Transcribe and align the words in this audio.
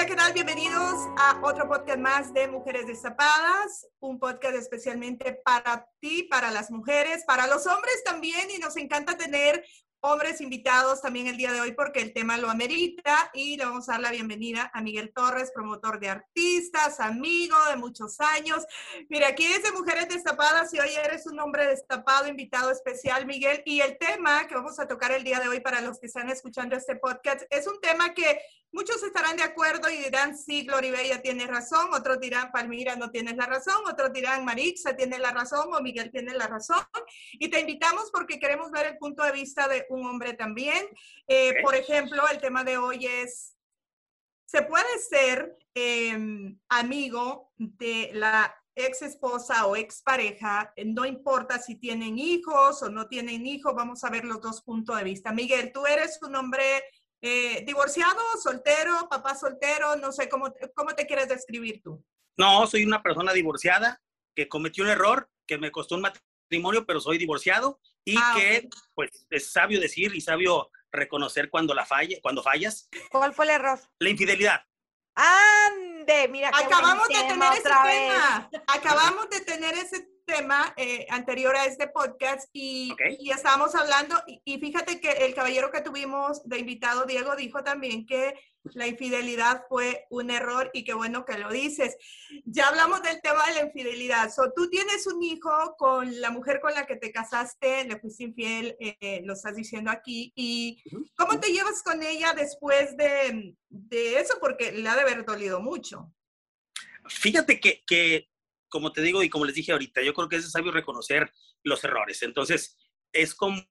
Hola, 0.00 0.08
¿qué 0.08 0.16
tal? 0.16 0.32
Bienvenidos 0.32 0.94
a 1.18 1.38
otro 1.42 1.68
podcast 1.68 1.98
más 1.98 2.32
de 2.32 2.48
Mujeres 2.48 2.86
Destapadas, 2.86 3.86
un 3.98 4.18
podcast 4.18 4.54
especialmente 4.54 5.42
para 5.44 5.86
ti, 6.00 6.22
para 6.22 6.50
las 6.50 6.70
mujeres, 6.70 7.22
para 7.26 7.46
los 7.46 7.66
hombres 7.66 8.02
también, 8.02 8.50
y 8.50 8.56
nos 8.56 8.78
encanta 8.78 9.18
tener 9.18 9.62
hombres 10.00 10.40
invitados 10.40 11.02
también 11.02 11.26
el 11.26 11.36
día 11.36 11.52
de 11.52 11.60
hoy 11.60 11.72
porque 11.72 12.00
el 12.00 12.14
tema 12.14 12.38
lo 12.38 12.48
amerita 12.48 13.30
y 13.34 13.58
le 13.58 13.66
vamos 13.66 13.90
a 13.90 13.92
dar 13.92 14.00
la 14.00 14.10
bienvenida 14.10 14.70
a 14.72 14.80
Miguel 14.80 15.12
Torres, 15.12 15.52
promotor 15.54 16.00
de 16.00 16.08
artistas, 16.08 16.98
amigo 17.00 17.56
de 17.68 17.76
muchos 17.76 18.18
años. 18.20 18.64
Mira, 19.10 19.28
aquí 19.28 19.44
es 19.44 19.62
de 19.62 19.72
Mujeres 19.72 20.08
Destapadas 20.08 20.72
y 20.72 20.80
hoy 20.80 20.94
eres 21.04 21.26
un 21.26 21.38
hombre 21.38 21.66
destapado, 21.66 22.26
invitado 22.26 22.70
especial, 22.70 23.26
Miguel. 23.26 23.62
Y 23.66 23.82
el 23.82 23.98
tema 23.98 24.46
que 24.46 24.54
vamos 24.54 24.80
a 24.80 24.88
tocar 24.88 25.12
el 25.12 25.24
día 25.24 25.40
de 25.40 25.48
hoy 25.48 25.60
para 25.60 25.82
los 25.82 26.00
que 26.00 26.06
están 26.06 26.30
escuchando 26.30 26.74
este 26.74 26.96
podcast 26.96 27.42
es 27.50 27.66
un 27.66 27.78
tema 27.82 28.14
que 28.14 28.40
Muchos 28.72 29.02
estarán 29.02 29.36
de 29.36 29.42
acuerdo 29.42 29.90
y 29.90 29.96
dirán, 29.96 30.38
sí, 30.38 30.64
Gloribella 30.64 31.20
tiene 31.20 31.46
razón, 31.46 31.92
otros 31.92 32.20
dirán, 32.20 32.52
Palmira 32.52 32.94
no 32.94 33.10
tienes 33.10 33.36
la 33.36 33.46
razón, 33.46 33.82
otros 33.90 34.12
dirán, 34.12 34.44
Marixa 34.44 34.94
tiene 34.94 35.18
la 35.18 35.32
razón 35.32 35.74
o 35.74 35.80
Miguel 35.80 36.12
tiene 36.12 36.34
la 36.34 36.46
razón. 36.46 36.84
Y 37.32 37.48
te 37.48 37.60
invitamos 37.60 38.10
porque 38.12 38.38
queremos 38.38 38.70
ver 38.70 38.86
el 38.86 38.98
punto 38.98 39.24
de 39.24 39.32
vista 39.32 39.66
de 39.66 39.86
un 39.90 40.06
hombre 40.06 40.34
también. 40.34 40.86
Eh, 41.26 41.54
por 41.64 41.74
ejemplo, 41.74 42.22
el 42.28 42.40
tema 42.40 42.62
de 42.62 42.78
hoy 42.78 43.06
es, 43.06 43.56
¿se 44.44 44.62
puede 44.62 44.98
ser 45.00 45.58
em, 45.74 46.56
amigo 46.68 47.52
de 47.56 48.10
la 48.14 48.54
ex 48.76 49.02
esposa 49.02 49.66
o 49.66 49.74
ex 49.74 50.00
pareja? 50.00 50.72
No 50.86 51.04
importa 51.04 51.58
si 51.58 51.74
tienen 51.74 52.20
hijos 52.20 52.84
o 52.84 52.88
no 52.88 53.08
tienen 53.08 53.44
hijos, 53.46 53.74
vamos 53.74 54.04
a 54.04 54.10
ver 54.10 54.24
los 54.24 54.40
dos 54.40 54.62
puntos 54.62 54.96
de 54.96 55.04
vista. 55.04 55.32
Miguel, 55.32 55.72
tú 55.72 55.86
eres 55.86 56.20
un 56.22 56.36
hombre 56.36 56.84
eh, 57.22 57.62
divorciado, 57.66 58.20
soltero, 58.42 59.08
papá 59.08 59.34
soltero, 59.34 59.96
no 59.96 60.12
sé 60.12 60.28
cómo, 60.28 60.52
cómo 60.74 60.94
te 60.94 61.06
quieres 61.06 61.28
describir 61.28 61.82
tú. 61.82 62.04
No, 62.36 62.66
soy 62.66 62.84
una 62.84 63.02
persona 63.02 63.32
divorciada 63.32 64.00
que 64.34 64.48
cometió 64.48 64.84
un 64.84 64.90
error 64.90 65.28
que 65.46 65.58
me 65.58 65.70
costó 65.70 65.96
un 65.96 66.02
matrimonio, 66.02 66.86
pero 66.86 67.00
soy 67.00 67.18
divorciado 67.18 67.80
y 68.04 68.16
ah, 68.16 68.34
que 68.36 68.68
pues 68.94 69.10
es 69.28 69.52
sabio 69.52 69.80
decir 69.80 70.14
y 70.14 70.20
sabio 70.20 70.70
reconocer 70.90 71.50
cuando 71.50 71.74
la 71.74 71.84
falle, 71.84 72.20
cuando 72.22 72.42
fallas. 72.42 72.88
¿Cuál 73.10 73.34
fue 73.34 73.44
el 73.46 73.50
error? 73.52 73.80
La 73.98 74.08
infidelidad. 74.08 74.64
Ande, 75.14 76.28
mira. 76.28 76.48
Acabamos 76.48 77.08
de 77.08 77.14
tener 77.14 77.52
ese 77.52 77.62
tema. 77.62 78.50
Acabamos 78.66 79.30
de 79.30 79.40
tener 79.40 79.74
ese 79.74 80.08
tema 80.30 80.72
eh, 80.76 81.06
anterior 81.10 81.56
a 81.56 81.64
este 81.64 81.88
podcast 81.88 82.48
y, 82.52 82.94
y 83.18 83.30
estábamos 83.30 83.74
hablando, 83.74 84.14
y, 84.44 84.58
fíjate 84.58 85.00
que 85.00 85.10
el 85.10 85.34
caballero 85.34 85.72
que 85.72 85.80
tuvimos 85.80 86.48
de 86.48 86.58
invitado, 86.58 87.04
Diego, 87.04 87.34
dijo 87.34 87.64
también 87.64 88.06
que 88.06 88.34
la 88.74 88.86
infidelidad 88.86 89.64
fue 89.68 90.06
un 90.10 90.30
error 90.30 90.70
y 90.72 90.84
qué 90.84 90.94
bueno 90.94 91.24
que 91.24 91.38
lo 91.38 91.50
dices. 91.50 91.96
Ya 92.44 92.68
hablamos 92.68 93.02
del 93.02 93.20
tema 93.20 93.44
de 93.46 93.54
la 93.54 93.62
infidelidad. 93.62 94.30
So, 94.32 94.52
tú 94.54 94.70
tienes 94.70 95.06
un 95.08 95.20
hijo 95.22 95.74
con 95.76 96.20
la 96.20 96.30
mujer 96.30 96.60
con 96.60 96.74
la 96.74 96.86
que 96.86 96.96
te 96.96 97.10
casaste, 97.10 97.84
le 97.84 97.98
fuiste 97.98 98.24
infiel, 98.24 98.76
eh, 98.78 99.22
lo 99.24 99.32
estás 99.32 99.56
diciendo 99.56 99.90
aquí, 99.90 100.32
y 100.36 100.80
¿cómo 101.16 101.40
te 101.40 101.52
llevas 101.52 101.82
con 101.82 102.02
ella 102.02 102.34
después 102.34 102.96
de, 102.96 103.56
de 103.68 104.20
eso? 104.20 104.38
Porque 104.40 104.70
le 104.70 104.88
ha 104.88 104.94
de 104.94 105.02
haber 105.02 105.24
dolido 105.24 105.60
mucho. 105.60 106.12
Fíjate 107.08 107.58
que, 107.58 107.82
que 107.84 108.28
como 108.70 108.92
te 108.92 109.02
digo 109.02 109.22
y 109.22 109.28
como 109.28 109.44
les 109.44 109.54
dije 109.54 109.72
ahorita, 109.72 110.02
yo 110.02 110.14
creo 110.14 110.28
que 110.28 110.36
es 110.36 110.50
sabio 110.50 110.72
reconocer 110.72 111.30
los 111.62 111.84
errores. 111.84 112.22
Entonces, 112.22 112.78
es 113.12 113.34
como, 113.34 113.62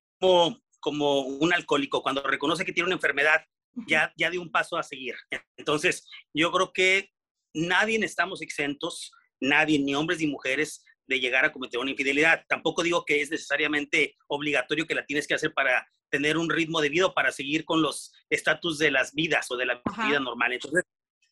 como 0.79 1.21
un 1.21 1.53
alcohólico, 1.53 2.03
cuando 2.03 2.21
reconoce 2.21 2.65
que 2.65 2.73
tiene 2.73 2.87
una 2.87 2.95
enfermedad, 2.95 3.43
ya, 3.87 4.13
ya 4.17 4.29
dio 4.29 4.41
un 4.41 4.51
paso 4.51 4.77
a 4.77 4.83
seguir. 4.83 5.15
Entonces, 5.57 6.07
yo 6.33 6.51
creo 6.51 6.73
que 6.73 7.09
nadie 7.53 7.97
estamos 8.03 8.41
exentos, 8.41 9.11
nadie, 9.39 9.79
ni 9.79 9.95
hombres 9.95 10.19
ni 10.19 10.27
mujeres, 10.27 10.83
de 11.07 11.19
llegar 11.19 11.43
a 11.43 11.51
cometer 11.51 11.79
una 11.79 11.91
infidelidad. 11.91 12.43
Tampoco 12.47 12.83
digo 12.83 13.03
que 13.03 13.21
es 13.21 13.31
necesariamente 13.31 14.15
obligatorio 14.27 14.85
que 14.85 14.95
la 14.95 15.05
tienes 15.05 15.27
que 15.27 15.33
hacer 15.33 15.53
para 15.53 15.87
tener 16.11 16.37
un 16.37 16.49
ritmo 16.49 16.81
de 16.81 16.89
vida, 16.89 17.13
para 17.13 17.31
seguir 17.31 17.65
con 17.65 17.81
los 17.81 18.11
estatus 18.29 18.77
de 18.77 18.91
las 18.91 19.13
vidas 19.13 19.49
o 19.49 19.57
de 19.57 19.65
la 19.65 19.81
vida 20.07 20.19
normal. 20.19 20.53
Entonces, 20.53 20.83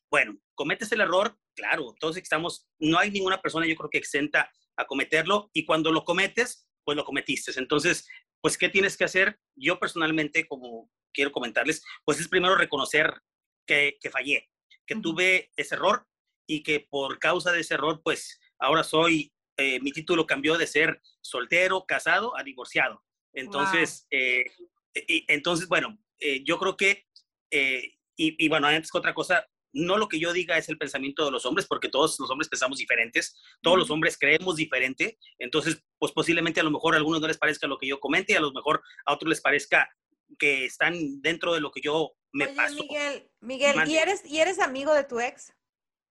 bueno, 0.09 0.37
cometes 0.55 0.91
el 0.91 1.01
error, 1.01 1.37
claro, 1.55 1.95
todos 1.99 2.17
estamos, 2.17 2.67
no 2.79 2.97
hay 2.97 3.11
ninguna 3.11 3.41
persona 3.41 3.67
yo 3.67 3.75
creo 3.75 3.89
que 3.89 3.97
exenta 3.97 4.51
a 4.77 4.85
cometerlo 4.85 5.49
y 5.53 5.65
cuando 5.65 5.91
lo 5.91 6.05
cometes, 6.05 6.67
pues 6.83 6.95
lo 6.95 7.03
cometiste. 7.03 7.51
Entonces, 7.57 8.07
pues, 8.41 8.57
¿qué 8.57 8.69
tienes 8.69 8.95
que 8.95 9.03
hacer? 9.03 9.39
Yo 9.55 9.79
personalmente, 9.79 10.47
como 10.47 10.89
quiero 11.13 11.31
comentarles, 11.31 11.83
pues 12.05 12.19
es 12.19 12.27
primero 12.27 12.55
reconocer 12.55 13.21
que, 13.65 13.97
fallé, 14.11 14.49
que 14.85 14.95
tuve 14.95 15.51
ese 15.57 15.75
error 15.75 16.07
y 16.47 16.63
que 16.63 16.79
por 16.79 17.19
causa 17.19 17.51
de 17.51 17.61
ese 17.61 17.73
error, 17.73 18.01
pues 18.03 18.39
ahora 18.59 18.83
soy, 18.83 19.33
eh, 19.57 19.79
mi 19.81 19.91
título 19.91 20.25
cambió 20.25 20.57
de 20.57 20.67
ser 20.67 21.01
soltero, 21.21 21.85
casado 21.85 22.37
a 22.37 22.43
divorciado. 22.43 23.03
Entonces, 23.33 24.07
eh, 24.11 24.45
entonces 24.93 25.67
bueno, 25.67 25.97
eh, 26.19 26.43
yo 26.45 26.57
creo 26.57 26.77
que, 26.77 27.07
y, 27.51 27.93
y, 28.15 28.47
bueno, 28.47 28.67
antes 28.67 28.91
que 28.91 28.97
otra 28.97 29.13
cosa, 29.13 29.45
no 29.73 29.97
lo 29.97 30.07
que 30.07 30.19
yo 30.19 30.33
diga 30.33 30.57
es 30.57 30.69
el 30.69 30.77
pensamiento 30.77 31.25
de 31.25 31.31
los 31.31 31.45
hombres, 31.45 31.67
porque 31.67 31.89
todos 31.89 32.19
los 32.19 32.29
hombres 32.29 32.49
pensamos 32.49 32.77
diferentes, 32.77 33.35
todos 33.61 33.77
los 33.77 33.89
hombres 33.89 34.17
creemos 34.17 34.55
diferente, 34.55 35.17
entonces, 35.39 35.83
pues 35.99 36.11
posiblemente 36.11 36.59
a 36.59 36.63
lo 36.63 36.71
mejor 36.71 36.93
a 36.93 36.97
algunos 36.97 37.21
no 37.21 37.27
les 37.27 37.37
parezca 37.37 37.67
lo 37.67 37.77
que 37.77 37.87
yo 37.87 37.99
comente 37.99 38.33
y 38.33 38.35
a 38.35 38.41
lo 38.41 38.51
mejor 38.51 38.81
a 39.05 39.13
otros 39.13 39.29
les 39.29 39.41
parezca 39.41 39.89
que 40.37 40.65
están 40.65 41.21
dentro 41.21 41.53
de 41.53 41.61
lo 41.61 41.71
que 41.71 41.81
yo 41.81 42.13
me 42.33 42.47
paso. 42.49 42.75
Miguel, 42.75 43.29
Miguel, 43.39 43.87
¿y 43.87 43.97
eres, 43.97 44.25
¿y 44.25 44.39
eres 44.39 44.59
amigo 44.59 44.93
de 44.93 45.03
tu 45.03 45.19
ex? 45.19 45.53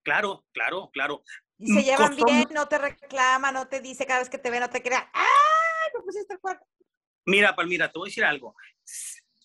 Claro, 0.03 0.45
claro, 0.53 0.89
claro. 0.93 1.23
¿Y 1.57 1.73
se 1.73 1.83
llevan 1.83 2.15
bien? 2.15 2.47
¿No 2.51 2.67
te 2.67 2.77
reclama? 2.77 3.51
¿No 3.51 3.67
te 3.67 3.81
dice 3.81 4.05
cada 4.05 4.19
vez 4.19 4.29
que 4.29 4.37
te 4.37 4.49
ve, 4.49 4.59
no 4.59 4.69
te 4.69 4.81
crea? 4.81 5.09
¡Ay, 5.13 5.91
me 5.93 6.01
pusiste 6.01 6.33
el 6.33 6.39
cuarto! 6.39 6.65
Mira, 7.25 7.55
Palmira, 7.55 7.91
te 7.91 7.99
voy 7.99 8.07
a 8.07 8.09
decir 8.09 8.23
algo. 8.23 8.55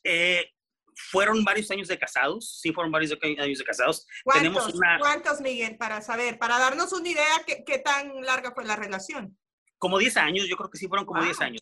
Eh, 0.04 0.52
fueron 0.96 1.44
varios 1.44 1.70
años 1.70 1.88
de 1.88 1.98
casados, 1.98 2.60
sí 2.60 2.72
fueron 2.72 2.92
varios 2.92 3.16
años 3.22 3.58
de 3.58 3.64
casados. 3.64 4.06
¿Cuántos, 4.24 4.74
¿cuántos 4.98 5.40
Miguel, 5.40 5.76
para 5.76 6.00
saber, 6.02 6.38
para 6.38 6.58
darnos 6.58 6.92
una 6.92 7.08
idea 7.08 7.42
qué, 7.46 7.64
qué, 7.64 7.78
tan 7.78 8.22
larga 8.22 8.52
fue 8.52 8.64
la 8.64 8.76
relación? 8.76 9.38
Como 9.78 9.98
10 9.98 10.16
años, 10.18 10.48
yo 10.48 10.56
creo 10.56 10.70
que 10.70 10.78
sí 10.78 10.88
fueron 10.88 11.06
como 11.06 11.22
10 11.22 11.40
años. 11.40 11.60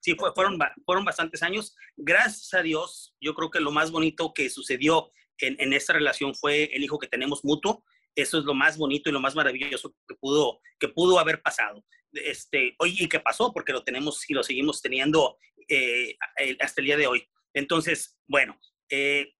Sí, 0.00 0.14
fue, 0.14 0.32
fueron, 0.34 0.58
fueron 0.84 1.04
bastantes 1.04 1.42
años. 1.42 1.74
Gracias 1.96 2.52
a 2.54 2.62
Dios, 2.62 3.14
yo 3.20 3.34
creo 3.34 3.50
que 3.50 3.60
lo 3.60 3.70
más 3.70 3.90
bonito 3.90 4.32
que 4.34 4.50
sucedió 4.50 5.10
en, 5.38 5.56
en 5.58 5.72
esta 5.72 5.92
relación 5.92 6.34
fue 6.34 6.64
el 6.74 6.82
hijo 6.82 6.98
que 6.98 7.06
tenemos 7.06 7.44
mutuo. 7.44 7.84
Eso 8.14 8.38
es 8.38 8.44
lo 8.44 8.52
más 8.52 8.76
bonito 8.76 9.08
y 9.08 9.12
lo 9.12 9.20
más 9.20 9.34
maravilloso 9.34 9.94
que 10.06 10.14
pudo, 10.16 10.60
que 10.78 10.88
pudo 10.88 11.18
haber 11.18 11.40
pasado. 11.40 11.82
Este, 12.12 12.74
hoy, 12.78 12.94
y 12.98 13.08
que 13.08 13.20
pasó, 13.20 13.52
porque 13.52 13.72
lo 13.72 13.84
tenemos 13.84 14.28
y 14.28 14.34
lo 14.34 14.42
seguimos 14.42 14.82
teniendo 14.82 15.38
eh, 15.68 16.16
hasta 16.60 16.80
el 16.80 16.86
día 16.86 16.96
de 16.96 17.06
hoy. 17.06 17.26
Entonces, 17.54 18.18
bueno, 18.26 18.58
eh, 18.92 19.32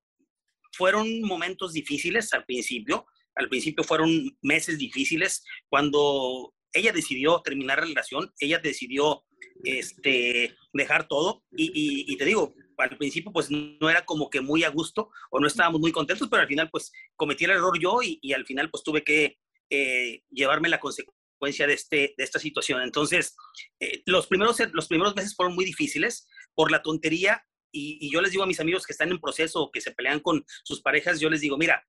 fueron 0.72 1.20
momentos 1.20 1.74
difíciles 1.74 2.32
al 2.32 2.46
principio, 2.46 3.04
al 3.34 3.50
principio 3.50 3.84
fueron 3.84 4.10
meses 4.40 4.78
difíciles 4.78 5.44
cuando 5.68 6.54
ella 6.72 6.90
decidió 6.90 7.42
terminar 7.42 7.78
la 7.78 7.84
relación, 7.84 8.32
ella 8.40 8.58
decidió 8.58 9.24
este, 9.62 10.56
dejar 10.72 11.06
todo 11.06 11.44
y, 11.54 12.16
te 12.16 12.24
digo, 12.24 12.54
al 12.78 12.96
principio 12.96 13.30
pues 13.30 13.50
no 13.50 13.90
era 13.90 14.06
como 14.06 14.30
que 14.30 14.40
muy 14.40 14.64
a 14.64 14.70
gusto 14.70 15.10
o 15.30 15.38
no 15.38 15.46
estábamos 15.46 15.82
muy 15.82 15.92
contentos, 15.92 16.28
pero 16.30 16.40
al 16.40 16.48
final 16.48 16.70
pues 16.72 16.90
cometí 17.14 17.44
el 17.44 17.50
error 17.50 17.78
yo 17.78 17.98
y, 18.02 18.32
al 18.32 18.46
final 18.46 18.70
pues 18.70 18.82
tuve 18.82 19.04
que 19.04 19.36
eh, 19.68 20.22
llevarme 20.30 20.70
la 20.70 20.80
consecuencia 20.80 21.66
de, 21.66 21.74
este, 21.74 22.14
de 22.16 22.24
esta 22.24 22.38
situación. 22.38 22.80
Entonces, 22.80 23.36
eh, 23.80 24.02
los, 24.06 24.26
primeros, 24.28 24.56
los 24.72 24.88
primeros 24.88 25.14
meses 25.14 25.34
fueron 25.36 25.54
muy 25.54 25.66
difíciles 25.66 26.26
por 26.54 26.70
la 26.70 26.80
tontería 26.80 27.44
y, 27.72 28.10
yo 28.12 28.20
les 28.20 28.30
digo 28.30 28.44
a 28.44 28.46
mis 28.46 28.60
amigos 28.60 28.86
que 28.86 28.92
están 28.92 29.10
en 29.10 29.20
proceso 29.20 29.62
o 29.62 29.70
que 29.70 29.80
se 29.80 29.92
pelean 29.92 30.20
con 30.20 30.44
sus 30.62 30.80
parejas, 30.80 31.18
yo 31.18 31.30
les 31.30 31.40
digo, 31.40 31.56
mira, 31.56 31.84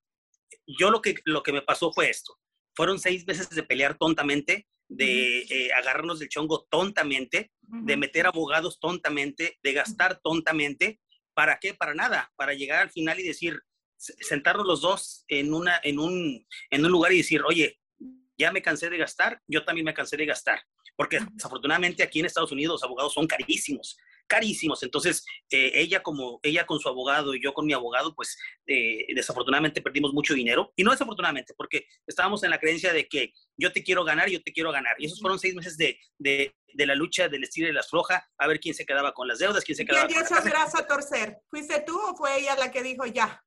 yo 0.65 0.89
lo 0.89 1.01
que, 1.01 1.15
lo 1.25 1.43
que 1.43 1.51
me 1.51 1.61
pasó 1.61 1.91
fue 1.91 2.09
esto. 2.09 2.37
Fueron 2.75 2.99
seis 2.99 3.27
meses 3.27 3.49
de 3.49 3.63
pelear 3.63 3.97
tontamente, 3.97 4.67
de 4.87 5.39
eh, 5.41 5.73
agarrarnos 5.73 6.19
del 6.19 6.29
chongo 6.29 6.65
tontamente, 6.69 7.51
de 7.61 7.97
meter 7.97 8.25
abogados 8.25 8.79
tontamente, 8.79 9.59
de 9.61 9.73
gastar 9.73 10.19
tontamente. 10.23 10.99
¿Para 11.33 11.59
qué? 11.59 11.73
Para 11.73 11.93
nada, 11.93 12.31
para 12.35 12.53
llegar 12.53 12.81
al 12.81 12.91
final 12.91 13.19
y 13.19 13.23
decir, 13.23 13.59
sentarnos 13.97 14.65
los 14.65 14.81
dos 14.81 15.25
en, 15.27 15.53
una, 15.53 15.79
en, 15.83 15.99
un, 15.99 16.45
en 16.69 16.85
un 16.85 16.91
lugar 16.91 17.11
y 17.13 17.17
decir, 17.17 17.41
oye, 17.43 17.79
ya 18.37 18.51
me 18.51 18.61
cansé 18.61 18.89
de 18.89 18.97
gastar, 18.97 19.41
yo 19.47 19.63
también 19.63 19.85
me 19.85 19.93
cansé 19.93 20.17
de 20.17 20.25
gastar. 20.25 20.61
porque 20.95 21.19
desafortunadamente 21.33 22.03
aquí 22.03 22.19
en 22.19 22.25
Estados 22.25 22.51
Unidos 22.51 22.75
los 22.75 22.83
abogados 22.83 23.13
son 23.13 23.27
carísimos, 23.27 23.97
carísimos. 24.27 24.83
Entonces, 24.83 25.25
eh, 25.49 25.71
ella 25.75 26.01
como 26.01 26.39
ella 26.43 26.65
con 26.65 26.79
su 26.79 26.89
abogado 26.89 27.35
y 27.35 27.43
yo 27.43 27.53
con 27.53 27.65
mi 27.65 27.73
abogado, 27.73 28.15
pues 28.15 28.37
eh, 28.67 29.05
desafortunadamente 29.15 29.81
perdimos 29.81 30.13
mucho 30.13 30.33
dinero. 30.33 30.71
Y 30.75 30.83
no 30.83 30.91
desafortunadamente, 30.91 31.53
porque 31.55 31.85
estábamos 32.07 32.43
en 32.43 32.49
la 32.49 32.59
creencia 32.59 32.93
de 32.93 33.07
que 33.07 33.33
yo 33.57 33.71
te 33.71 33.83
quiero 33.83 34.03
ganar, 34.03 34.29
yo 34.29 34.41
te 34.41 34.53
quiero 34.53 34.71
ganar. 34.71 34.95
Y 34.99 35.05
esos 35.05 35.19
fueron 35.19 35.39
seis 35.39 35.55
meses 35.55 35.77
de, 35.77 35.99
de, 36.17 36.55
de 36.73 36.85
la 36.85 36.95
lucha 36.95 37.29
del 37.29 37.43
estilo 37.43 37.69
y 37.69 37.73
las 37.73 37.89
floja, 37.89 38.27
a 38.37 38.47
ver 38.47 38.59
quién 38.59 38.75
se 38.75 38.85
quedaba 38.85 39.13
con 39.13 39.27
las 39.27 39.39
deudas, 39.39 39.63
quién 39.63 39.75
se 39.75 39.85
quedaba 39.85 40.07
¿Quién 40.07 40.19
dio 40.19 40.37
esa 40.37 40.77
a 40.77 40.87
torcer? 40.87 41.37
¿Fuiste 41.49 41.81
tú 41.85 41.99
o 41.99 42.15
fue 42.15 42.39
ella 42.39 42.55
la 42.55 42.71
que 42.71 42.83
dijo 42.83 43.05
ya? 43.05 43.43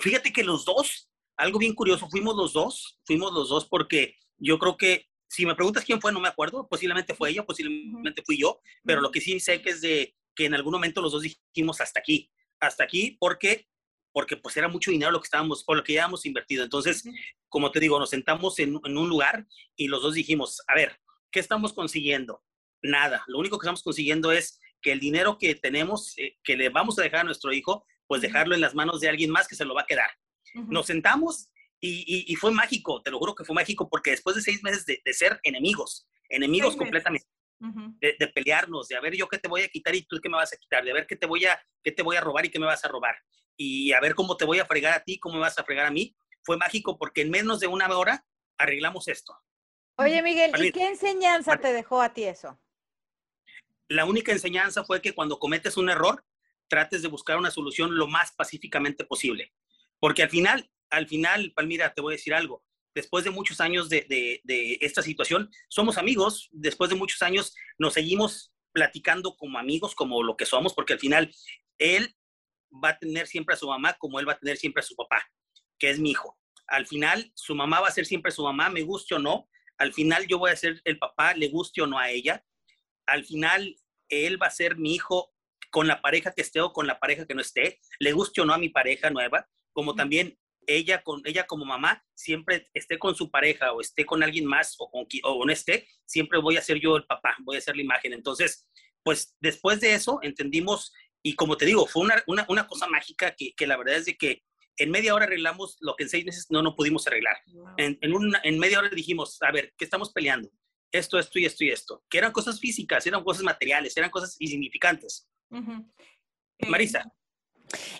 Fíjate 0.00 0.32
que 0.32 0.44
los 0.44 0.64
dos, 0.64 1.10
algo 1.36 1.58
bien 1.58 1.74
curioso, 1.74 2.08
fuimos 2.08 2.36
los 2.36 2.52
dos, 2.52 2.98
fuimos 3.04 3.32
los 3.32 3.48
dos 3.48 3.66
porque 3.68 4.16
yo 4.38 4.58
creo 4.58 4.76
que 4.76 5.09
si 5.30 5.46
me 5.46 5.54
preguntas 5.54 5.84
quién 5.84 6.00
fue, 6.00 6.12
no 6.12 6.20
me 6.20 6.28
acuerdo, 6.28 6.68
posiblemente 6.68 7.14
fue 7.14 7.30
ella, 7.30 7.46
posiblemente 7.46 8.22
fui 8.26 8.36
yo, 8.36 8.60
pero 8.84 9.00
lo 9.00 9.12
que 9.12 9.20
sí 9.20 9.38
sé 9.38 9.62
que 9.62 9.70
es 9.70 9.80
de 9.80 10.16
que 10.34 10.46
en 10.46 10.54
algún 10.54 10.72
momento 10.72 11.00
los 11.00 11.12
dos 11.12 11.22
dijimos 11.22 11.80
hasta 11.80 12.00
aquí, 12.00 12.30
hasta 12.58 12.82
aquí, 12.82 13.16
porque 13.20 13.68
porque 14.12 14.36
pues 14.36 14.56
era 14.56 14.66
mucho 14.66 14.90
dinero 14.90 15.12
lo 15.12 15.20
que 15.20 15.26
estábamos, 15.26 15.62
por 15.62 15.76
lo 15.76 15.84
que 15.84 15.92
ya 15.92 16.02
habíamos 16.02 16.26
invertido. 16.26 16.64
Entonces, 16.64 17.04
como 17.48 17.70
te 17.70 17.78
digo, 17.78 17.96
nos 18.00 18.10
sentamos 18.10 18.58
en, 18.58 18.74
un 18.74 19.08
lugar 19.08 19.46
y 19.76 19.86
los 19.86 20.02
dos 20.02 20.14
dijimos, 20.14 20.60
a 20.66 20.74
ver, 20.74 20.98
¿qué 21.30 21.38
estamos 21.38 21.72
consiguiendo? 21.72 22.42
Nada. 22.82 23.22
Lo 23.28 23.38
único 23.38 23.56
que 23.56 23.66
estamos 23.66 23.84
consiguiendo 23.84 24.32
es 24.32 24.58
que 24.82 24.90
el 24.90 24.98
dinero 24.98 25.38
que 25.38 25.54
tenemos, 25.54 26.18
eh, 26.18 26.36
que 26.42 26.56
le 26.56 26.70
vamos 26.70 26.98
a 26.98 27.02
dejar 27.02 27.20
a 27.20 27.24
nuestro 27.24 27.52
hijo, 27.52 27.86
pues 28.08 28.20
dejarlo 28.20 28.56
en 28.56 28.60
las 28.60 28.74
manos 28.74 29.00
de 29.00 29.08
alguien 29.08 29.30
más 29.30 29.46
que 29.46 29.54
se 29.54 29.64
lo 29.64 29.74
va 29.74 29.82
a 29.82 29.86
quedar. 29.86 30.10
Nos 30.54 30.86
sentamos 30.86 31.50
y, 31.80 32.34
fue 32.36 32.50
mágico, 32.50 33.02
te 33.02 33.10
lo 33.10 33.18
juro 33.18 33.34
que 33.34 33.44
fue 33.44 33.54
mágico, 33.54 33.88
porque 33.88 34.10
después 34.10 34.36
de 34.36 34.42
seis 34.42 34.62
meses 34.62 34.84
de, 34.86 35.00
ser 35.12 35.40
enemigos, 35.42 36.06
enemigos 36.28 36.76
completamente, 36.76 37.26
de, 37.58 38.28
pelearnos, 38.34 38.88
de 38.88 38.96
a 38.96 39.00
ver 39.00 39.14
yo 39.16 39.28
qué 39.28 39.38
te 39.38 39.48
voy 39.48 39.62
a 39.62 39.68
quitar 39.68 39.94
y 39.94 40.02
tú 40.02 40.18
qué 40.22 40.28
me 40.28 40.36
vas 40.36 40.52
a 40.52 40.56
quitar, 40.56 40.84
de 40.84 40.90
a 40.90 40.94
ver 40.94 41.06
qué 41.06 41.16
te 41.16 41.26
voy 41.26 41.46
a, 41.46 41.60
qué 41.82 41.92
te 41.92 42.02
voy 42.02 42.16
a 42.16 42.20
robar 42.20 42.44
y 42.44 42.50
qué 42.50 42.58
me 42.58 42.66
vas 42.66 42.84
a 42.84 42.88
robar, 42.88 43.16
y 43.56 43.92
a 43.92 44.00
ver 44.00 44.14
cómo 44.14 44.36
te 44.36 44.44
voy 44.44 44.58
a 44.58 44.66
fregar 44.66 44.92
a 44.94 45.04
ti, 45.04 45.18
cómo 45.18 45.36
me 45.36 45.40
vas 45.40 45.58
a 45.58 45.64
fregar 45.64 45.86
a 45.86 45.90
mí, 45.90 46.14
fue 46.42 46.56
mágico 46.56 46.98
porque 46.98 47.22
en 47.22 47.30
menos 47.30 47.60
de 47.60 47.66
una 47.66 47.88
hora 47.96 48.24
arreglamos 48.58 49.08
esto. 49.08 49.36
Oye, 49.96 50.22
Miguel, 50.22 50.52
¿y 50.62 50.72
qué 50.72 50.88
enseñanza 50.88 51.58
te 51.58 51.72
dejó 51.72 52.00
a 52.00 52.12
ti 52.14 52.24
eso? 52.24 52.58
La 53.88 54.04
única 54.04 54.32
enseñanza 54.32 54.84
fue 54.84 55.02
que 55.02 55.14
cuando 55.14 55.38
cometes 55.38 55.76
un 55.76 55.90
error, 55.90 56.24
trates 56.68 57.02
de 57.02 57.08
buscar 57.08 57.36
una 57.36 57.50
solución 57.50 57.96
lo 57.96 58.06
más 58.06 58.32
pacíficamente 58.32 59.04
posible. 59.04 59.52
Porque 59.98 60.22
al 60.22 60.30
final, 60.30 60.70
al 60.90 61.06
final, 61.06 61.52
Palmira, 61.54 61.94
te 61.94 62.00
voy 62.00 62.14
a 62.14 62.16
decir 62.16 62.34
algo. 62.34 62.62
Después 62.94 63.24
de 63.24 63.30
muchos 63.30 63.60
años 63.60 63.88
de, 63.88 64.40
esta 64.80 65.02
situación, 65.02 65.50
somos 65.68 65.96
amigos. 65.96 66.48
Después 66.52 66.90
de 66.90 66.96
muchos 66.96 67.22
años, 67.22 67.54
nos 67.78 67.94
seguimos 67.94 68.52
platicando 68.72 69.36
como 69.36 69.58
amigos, 69.58 69.94
como 69.94 70.22
lo 70.22 70.36
que 70.36 70.46
somos, 70.46 70.74
porque 70.74 70.94
al 70.94 70.98
final 70.98 71.34
él 71.78 72.16
va 72.72 72.90
a 72.90 72.98
tener 72.98 73.26
siempre 73.26 73.54
a 73.54 73.58
su 73.58 73.66
mamá 73.66 73.94
como 73.94 74.20
él 74.20 74.28
va 74.28 74.34
a 74.34 74.38
tener 74.38 74.56
siempre 74.56 74.80
a 74.80 74.84
su 74.84 74.94
papá, 74.94 75.28
que 75.78 75.90
es 75.90 75.98
mi 75.98 76.10
hijo. 76.10 76.38
Al 76.66 76.86
final, 76.86 77.32
su 77.34 77.54
mamá 77.54 77.80
va 77.80 77.88
a 77.88 77.92
ser 77.92 78.06
siempre 78.06 78.30
su 78.30 78.44
mamá, 78.44 78.68
me 78.70 78.82
guste 78.82 79.14
o 79.14 79.18
no. 79.18 79.48
Al 79.78 79.92
final, 79.92 80.26
yo 80.26 80.38
voy 80.38 80.50
a 80.50 80.56
ser 80.56 80.80
el 80.84 80.98
papá, 80.98 81.34
le 81.34 81.48
guste 81.48 81.82
o 81.82 81.86
no 81.86 81.98
a 81.98 82.10
ella. 82.10 82.44
Al 83.06 83.24
final, 83.24 83.76
él 84.08 84.40
va 84.40 84.48
a 84.48 84.52
ser 84.52 84.76
mi 84.76 84.94
hijo 84.94 85.32
con 85.70 85.86
la 85.86 86.00
pareja 86.00 86.32
que 86.32 86.42
esté 86.42 86.60
o 86.60 86.72
con 86.72 86.86
la 86.86 86.98
pareja 86.98 87.26
que 87.26 87.34
no 87.34 87.40
esté, 87.40 87.80
le 87.98 88.12
guste 88.12 88.40
o 88.40 88.44
no 88.44 88.52
a 88.52 88.58
mi 88.58 88.68
pareja 88.68 89.10
nueva, 89.10 89.48
como 89.72 89.94
también 89.94 90.38
ella, 90.76 91.02
con, 91.02 91.22
ella 91.24 91.46
como 91.46 91.64
mamá, 91.64 92.04
siempre 92.14 92.68
esté 92.74 92.98
con 92.98 93.14
su 93.14 93.30
pareja 93.30 93.72
o 93.72 93.80
esté 93.80 94.04
con 94.04 94.22
alguien 94.22 94.46
más 94.46 94.76
o, 94.78 94.90
con, 94.90 95.06
o 95.24 95.44
no 95.44 95.52
esté, 95.52 95.88
siempre 96.04 96.38
voy 96.38 96.56
a 96.56 96.62
ser 96.62 96.78
yo 96.80 96.96
el 96.96 97.04
papá, 97.04 97.36
voy 97.40 97.56
a 97.56 97.60
ser 97.60 97.76
la 97.76 97.82
imagen. 97.82 98.12
Entonces, 98.12 98.66
pues 99.02 99.34
después 99.40 99.80
de 99.80 99.94
eso 99.94 100.20
entendimos, 100.22 100.92
y 101.22 101.34
como 101.34 101.56
te 101.56 101.66
digo, 101.66 101.86
fue 101.86 102.02
una, 102.02 102.22
una, 102.26 102.66
cosa 102.66 102.86
mágica 102.86 103.34
que, 103.34 103.52
que, 103.54 103.66
la 103.66 103.76
verdad 103.76 103.96
es 103.96 104.06
de 104.06 104.16
que 104.16 104.42
en 104.76 104.90
media 104.90 105.14
hora 105.14 105.26
arreglamos 105.26 105.76
lo 105.80 105.94
que 105.94 106.04
en 106.04 106.10
seis 106.10 106.24
meses 106.24 106.46
no, 106.48 106.62
no 106.62 106.74
pudimos 106.74 107.06
arreglar. 107.06 107.36
En, 107.76 107.98
en, 108.00 108.14
una, 108.14 108.40
en 108.42 108.58
media 108.58 108.78
hora 108.78 108.88
dijimos, 108.88 109.36
a 109.42 109.52
ver, 109.52 109.74
¿qué 109.76 109.84
estamos 109.84 110.12
peleando? 110.12 110.50
Esto, 110.92 111.18
esto 111.18 111.38
y 111.38 111.44
esto 111.44 111.64
y 111.64 111.70
esto. 111.70 112.02
Que 112.08 112.18
eran 112.18 112.32
cosas 112.32 112.58
físicas, 112.58 113.06
eran 113.06 113.22
cosas 113.22 113.42
materiales, 113.42 113.96
eran 113.96 114.10
cosas 114.10 114.36
insignificantes. 114.38 115.28
Marisa. 116.68 117.12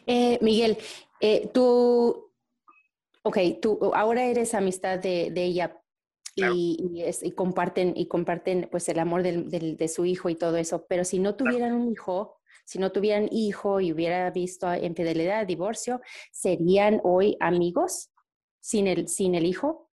Eh, 0.06 0.38
Miguel, 0.40 0.78
eh, 1.20 1.50
tú, 1.52 2.29
ok, 3.22 3.38
tú 3.60 3.92
ahora 3.94 4.24
eres 4.24 4.54
amistad 4.54 4.98
de, 4.98 5.32
ella 5.36 5.76
y, 6.36 7.32
comparten, 7.34 7.92
y 7.96 8.06
comparten 8.06 8.68
pues 8.70 8.88
el 8.88 8.98
amor 8.98 9.22
de 9.22 9.88
su 9.88 10.04
hijo 10.04 10.28
y 10.28 10.34
todo 10.34 10.56
eso, 10.56 10.86
pero 10.88 11.04
si 11.04 11.18
no 11.18 11.36
tuvieran 11.36 11.72
un 11.72 11.90
hijo, 11.90 12.40
si 12.64 12.78
no 12.78 12.92
tuvieran 12.92 13.28
hijo 13.32 13.80
y 13.80 13.92
hubiera 13.92 14.30
visto 14.30 14.72
infidelidad, 14.74 15.46
divorcio, 15.46 16.00
¿serían 16.30 17.00
hoy 17.02 17.36
amigos 17.40 18.10
sin 18.60 18.86
el, 18.86 19.08
sin 19.08 19.34
el 19.34 19.44
hijo? 19.44 19.90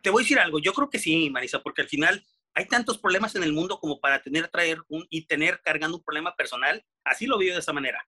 Te 0.00 0.10
voy 0.10 0.22
a 0.22 0.24
decir 0.24 0.38
algo, 0.38 0.58
yo 0.58 0.72
creo 0.72 0.88
que 0.88 0.98
sí, 0.98 1.30
Marisa, 1.30 1.62
porque 1.62 1.82
al 1.82 1.88
final 1.88 2.24
hay 2.54 2.66
tantos 2.66 2.98
problemas 2.98 3.34
en 3.34 3.42
el 3.42 3.52
mundo 3.52 3.78
como 3.80 4.00
para 4.00 4.22
tener, 4.22 4.48
traer 4.48 4.78
un, 4.88 5.06
y 5.10 5.26
tener 5.26 5.60
cargando 5.62 5.96
un 5.96 6.04
problema 6.04 6.34
personal. 6.36 6.84
Así 7.04 7.26
lo 7.26 7.36
veo 7.36 7.52
de 7.52 7.60
esa 7.60 7.72
manera. 7.72 8.06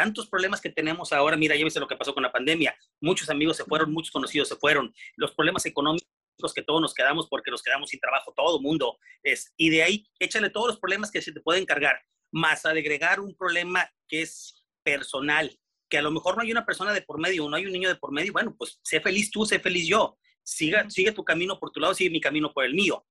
Tantos 0.00 0.28
problemas 0.28 0.62
que 0.62 0.70
tenemos 0.70 1.12
ahora, 1.12 1.36
mira, 1.36 1.54
ya 1.54 1.62
viste 1.62 1.78
lo 1.78 1.86
que 1.86 1.94
pasó 1.94 2.14
con 2.14 2.22
la 2.22 2.32
pandemia. 2.32 2.74
Muchos 3.02 3.28
amigos 3.28 3.58
se 3.58 3.66
fueron, 3.66 3.92
muchos 3.92 4.10
conocidos 4.10 4.48
se 4.48 4.56
fueron. 4.56 4.94
Los 5.16 5.34
problemas 5.34 5.66
económicos 5.66 6.08
que 6.54 6.62
todos 6.62 6.80
nos 6.80 6.94
quedamos 6.94 7.28
porque 7.28 7.50
nos 7.50 7.62
quedamos 7.62 7.90
sin 7.90 8.00
trabajo, 8.00 8.32
todo 8.34 8.56
el 8.56 8.62
mundo. 8.62 8.98
Es, 9.22 9.52
y 9.58 9.68
de 9.68 9.82
ahí, 9.82 10.08
échale 10.18 10.48
todos 10.48 10.68
los 10.68 10.78
problemas 10.78 11.10
que 11.10 11.20
se 11.20 11.32
te 11.32 11.42
pueden 11.42 11.66
cargar, 11.66 12.02
más 12.32 12.64
agregar 12.64 13.20
un 13.20 13.36
problema 13.36 13.92
que 14.08 14.22
es 14.22 14.64
personal, 14.82 15.54
que 15.90 15.98
a 15.98 16.02
lo 16.02 16.10
mejor 16.10 16.34
no 16.34 16.44
hay 16.44 16.50
una 16.50 16.64
persona 16.64 16.94
de 16.94 17.02
por 17.02 17.20
medio, 17.20 17.46
no 17.46 17.56
hay 17.56 17.66
un 17.66 17.72
niño 17.72 17.90
de 17.90 17.96
por 17.96 18.10
medio. 18.10 18.32
Bueno, 18.32 18.56
pues 18.56 18.80
sé 18.82 19.02
feliz 19.02 19.30
tú, 19.30 19.44
sé 19.44 19.60
feliz 19.60 19.86
yo. 19.86 20.16
Siga, 20.42 20.88
sigue 20.88 21.12
tu 21.12 21.24
camino 21.24 21.60
por 21.60 21.72
tu 21.72 21.78
lado, 21.78 21.92
sigue 21.92 22.08
mi 22.08 22.22
camino 22.22 22.54
por 22.54 22.64
el 22.64 22.72
mío. 22.72 23.06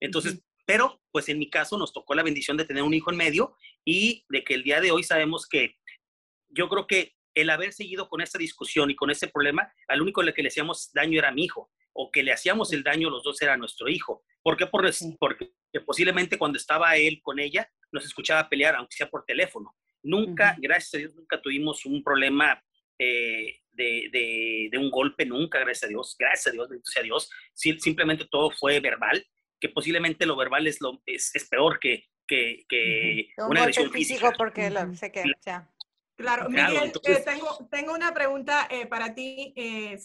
Entonces, 0.00 0.42
pero 0.66 1.00
pues 1.12 1.28
en 1.28 1.38
mi 1.38 1.48
caso 1.48 1.78
nos 1.78 1.92
tocó 1.92 2.14
la 2.14 2.24
bendición 2.24 2.56
de 2.56 2.64
tener 2.64 2.82
un 2.82 2.94
hijo 2.94 3.12
en 3.12 3.18
medio 3.18 3.56
y 3.84 4.24
de 4.28 4.42
que 4.42 4.54
el 4.54 4.62
día 4.62 4.80
de 4.80 4.90
hoy 4.90 5.04
sabemos 5.04 5.46
que 5.46 5.76
yo 6.54 6.68
creo 6.68 6.86
que 6.86 7.14
el 7.34 7.50
haber 7.50 7.72
seguido 7.72 8.08
con 8.08 8.20
esta 8.20 8.38
discusión 8.38 8.90
y 8.90 8.94
con 8.94 9.10
este 9.10 9.28
problema, 9.28 9.72
al 9.88 10.02
único 10.02 10.22
que 10.32 10.42
le 10.42 10.48
hacíamos 10.48 10.92
daño 10.92 11.18
era 11.18 11.32
mi 11.32 11.44
hijo, 11.44 11.70
o 11.92 12.10
que 12.10 12.22
le 12.22 12.32
hacíamos 12.32 12.72
el 12.72 12.82
daño 12.82 13.10
los 13.10 13.22
dos 13.22 13.40
era 13.42 13.56
nuestro 13.56 13.88
hijo. 13.88 14.24
¿Por 14.42 14.56
qué? 14.56 14.66
Porque, 14.66 14.90
porque 15.18 15.50
posiblemente 15.84 16.38
cuando 16.38 16.58
estaba 16.58 16.96
él 16.96 17.20
con 17.22 17.38
ella, 17.38 17.68
nos 17.92 18.04
escuchaba 18.04 18.48
pelear, 18.48 18.76
aunque 18.76 18.96
sea 18.96 19.10
por 19.10 19.24
teléfono. 19.24 19.74
Nunca, 20.02 20.56
gracias 20.58 20.94
a 20.94 20.98
Dios, 20.98 21.14
nunca 21.14 21.40
tuvimos 21.40 21.86
un 21.86 22.02
problema 22.02 22.62
eh, 22.98 23.60
de, 23.72 24.68
de, 24.70 24.78
un 24.78 24.90
golpe, 24.90 25.24
nunca, 25.24 25.58
gracias 25.58 25.84
a 25.84 25.88
Dios, 25.88 26.14
gracias 26.18 26.48
a 26.48 26.50
Dios, 26.50 26.68
bendito 26.68 26.90
sea 26.90 27.02
Dios. 27.02 27.30
simplemente 27.54 28.26
todo 28.30 28.50
fue 28.50 28.80
verbal 28.80 29.24
que 29.60 29.68
posiblemente 29.70 30.26
lo 30.26 30.36
verbal 30.36 30.66
es, 30.66 30.80
lo, 30.80 31.00
es, 31.06 31.34
es 31.34 31.48
peor 31.48 31.78
que, 31.80 32.04
que, 32.26 32.64
que 32.68 33.28
una 33.48 33.62
agresión 33.62 33.90
física. 33.90 34.32
porque 34.36 34.68
lo, 34.68 34.94
sé 34.94 35.10
que, 35.10 35.24
ya. 35.44 35.70
Claro, 36.16 36.48
Miguel, 36.48 36.92
eh, 37.02 37.22
tengo, 37.24 37.68
tengo, 37.68 37.92
una 37.92 38.14
pregunta 38.14 38.68
eh, 38.70 38.86
para 38.86 39.14
ti. 39.14 39.52
Eh, 39.56 39.98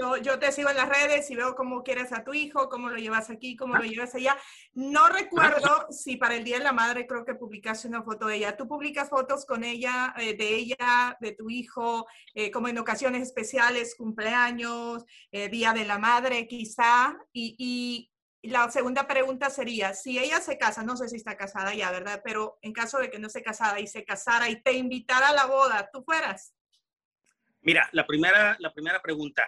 yo, 0.00 0.16
yo, 0.16 0.38
te 0.38 0.52
sigo 0.52 0.70
en 0.70 0.76
las 0.76 0.88
redes 0.88 1.30
y 1.30 1.36
veo 1.36 1.54
cómo 1.54 1.82
quieres 1.82 2.12
a 2.14 2.24
tu 2.24 2.32
hijo, 2.32 2.70
cómo 2.70 2.88
lo 2.88 2.96
llevas 2.96 3.28
aquí, 3.28 3.56
cómo 3.56 3.76
lo 3.76 3.84
llevas 3.84 4.14
allá. 4.14 4.38
No 4.72 5.08
recuerdo 5.08 5.86
si 5.90 6.16
para 6.16 6.36
el 6.36 6.44
Día 6.44 6.56
de 6.56 6.64
la 6.64 6.72
Madre 6.72 7.06
creo 7.06 7.26
que 7.26 7.34
publicaste 7.34 7.88
una 7.88 8.02
foto 8.02 8.26
de 8.26 8.36
ella. 8.36 8.56
¿Tú 8.56 8.66
publicas 8.66 9.10
fotos 9.10 9.44
con 9.44 9.62
ella, 9.62 10.14
de 10.16 10.54
ella, 10.54 11.18
de 11.20 11.32
tu 11.32 11.50
hijo, 11.50 12.06
como 12.54 12.68
en 12.68 12.78
ocasiones 12.78 13.22
especiales, 13.22 13.94
cumpleaños, 13.96 15.04
Día 15.30 15.74
de 15.74 15.84
la 15.84 15.98
Madre 15.98 16.46
quizá? 16.46 17.18
Y, 17.34 17.54
y 17.58 18.09
la 18.48 18.70
segunda 18.70 19.06
pregunta 19.06 19.50
sería, 19.50 19.92
si 19.92 20.18
ella 20.18 20.40
se 20.40 20.56
casa, 20.56 20.82
no 20.82 20.96
sé 20.96 21.08
si 21.08 21.16
está 21.16 21.36
casada 21.36 21.74
ya, 21.74 21.90
¿verdad? 21.90 22.22
Pero 22.24 22.58
en 22.62 22.72
caso 22.72 22.98
de 22.98 23.10
que 23.10 23.18
no 23.18 23.26
esté 23.26 23.42
casada 23.42 23.80
y 23.80 23.86
se 23.86 24.04
casara 24.04 24.48
y 24.48 24.62
te 24.62 24.72
invitara 24.72 25.28
a 25.28 25.34
la 25.34 25.46
boda, 25.46 25.90
¿tú 25.92 26.02
fueras? 26.02 26.54
Mira, 27.60 27.88
la 27.92 28.06
primera, 28.06 28.56
la 28.58 28.72
primera 28.72 29.02
pregunta, 29.02 29.46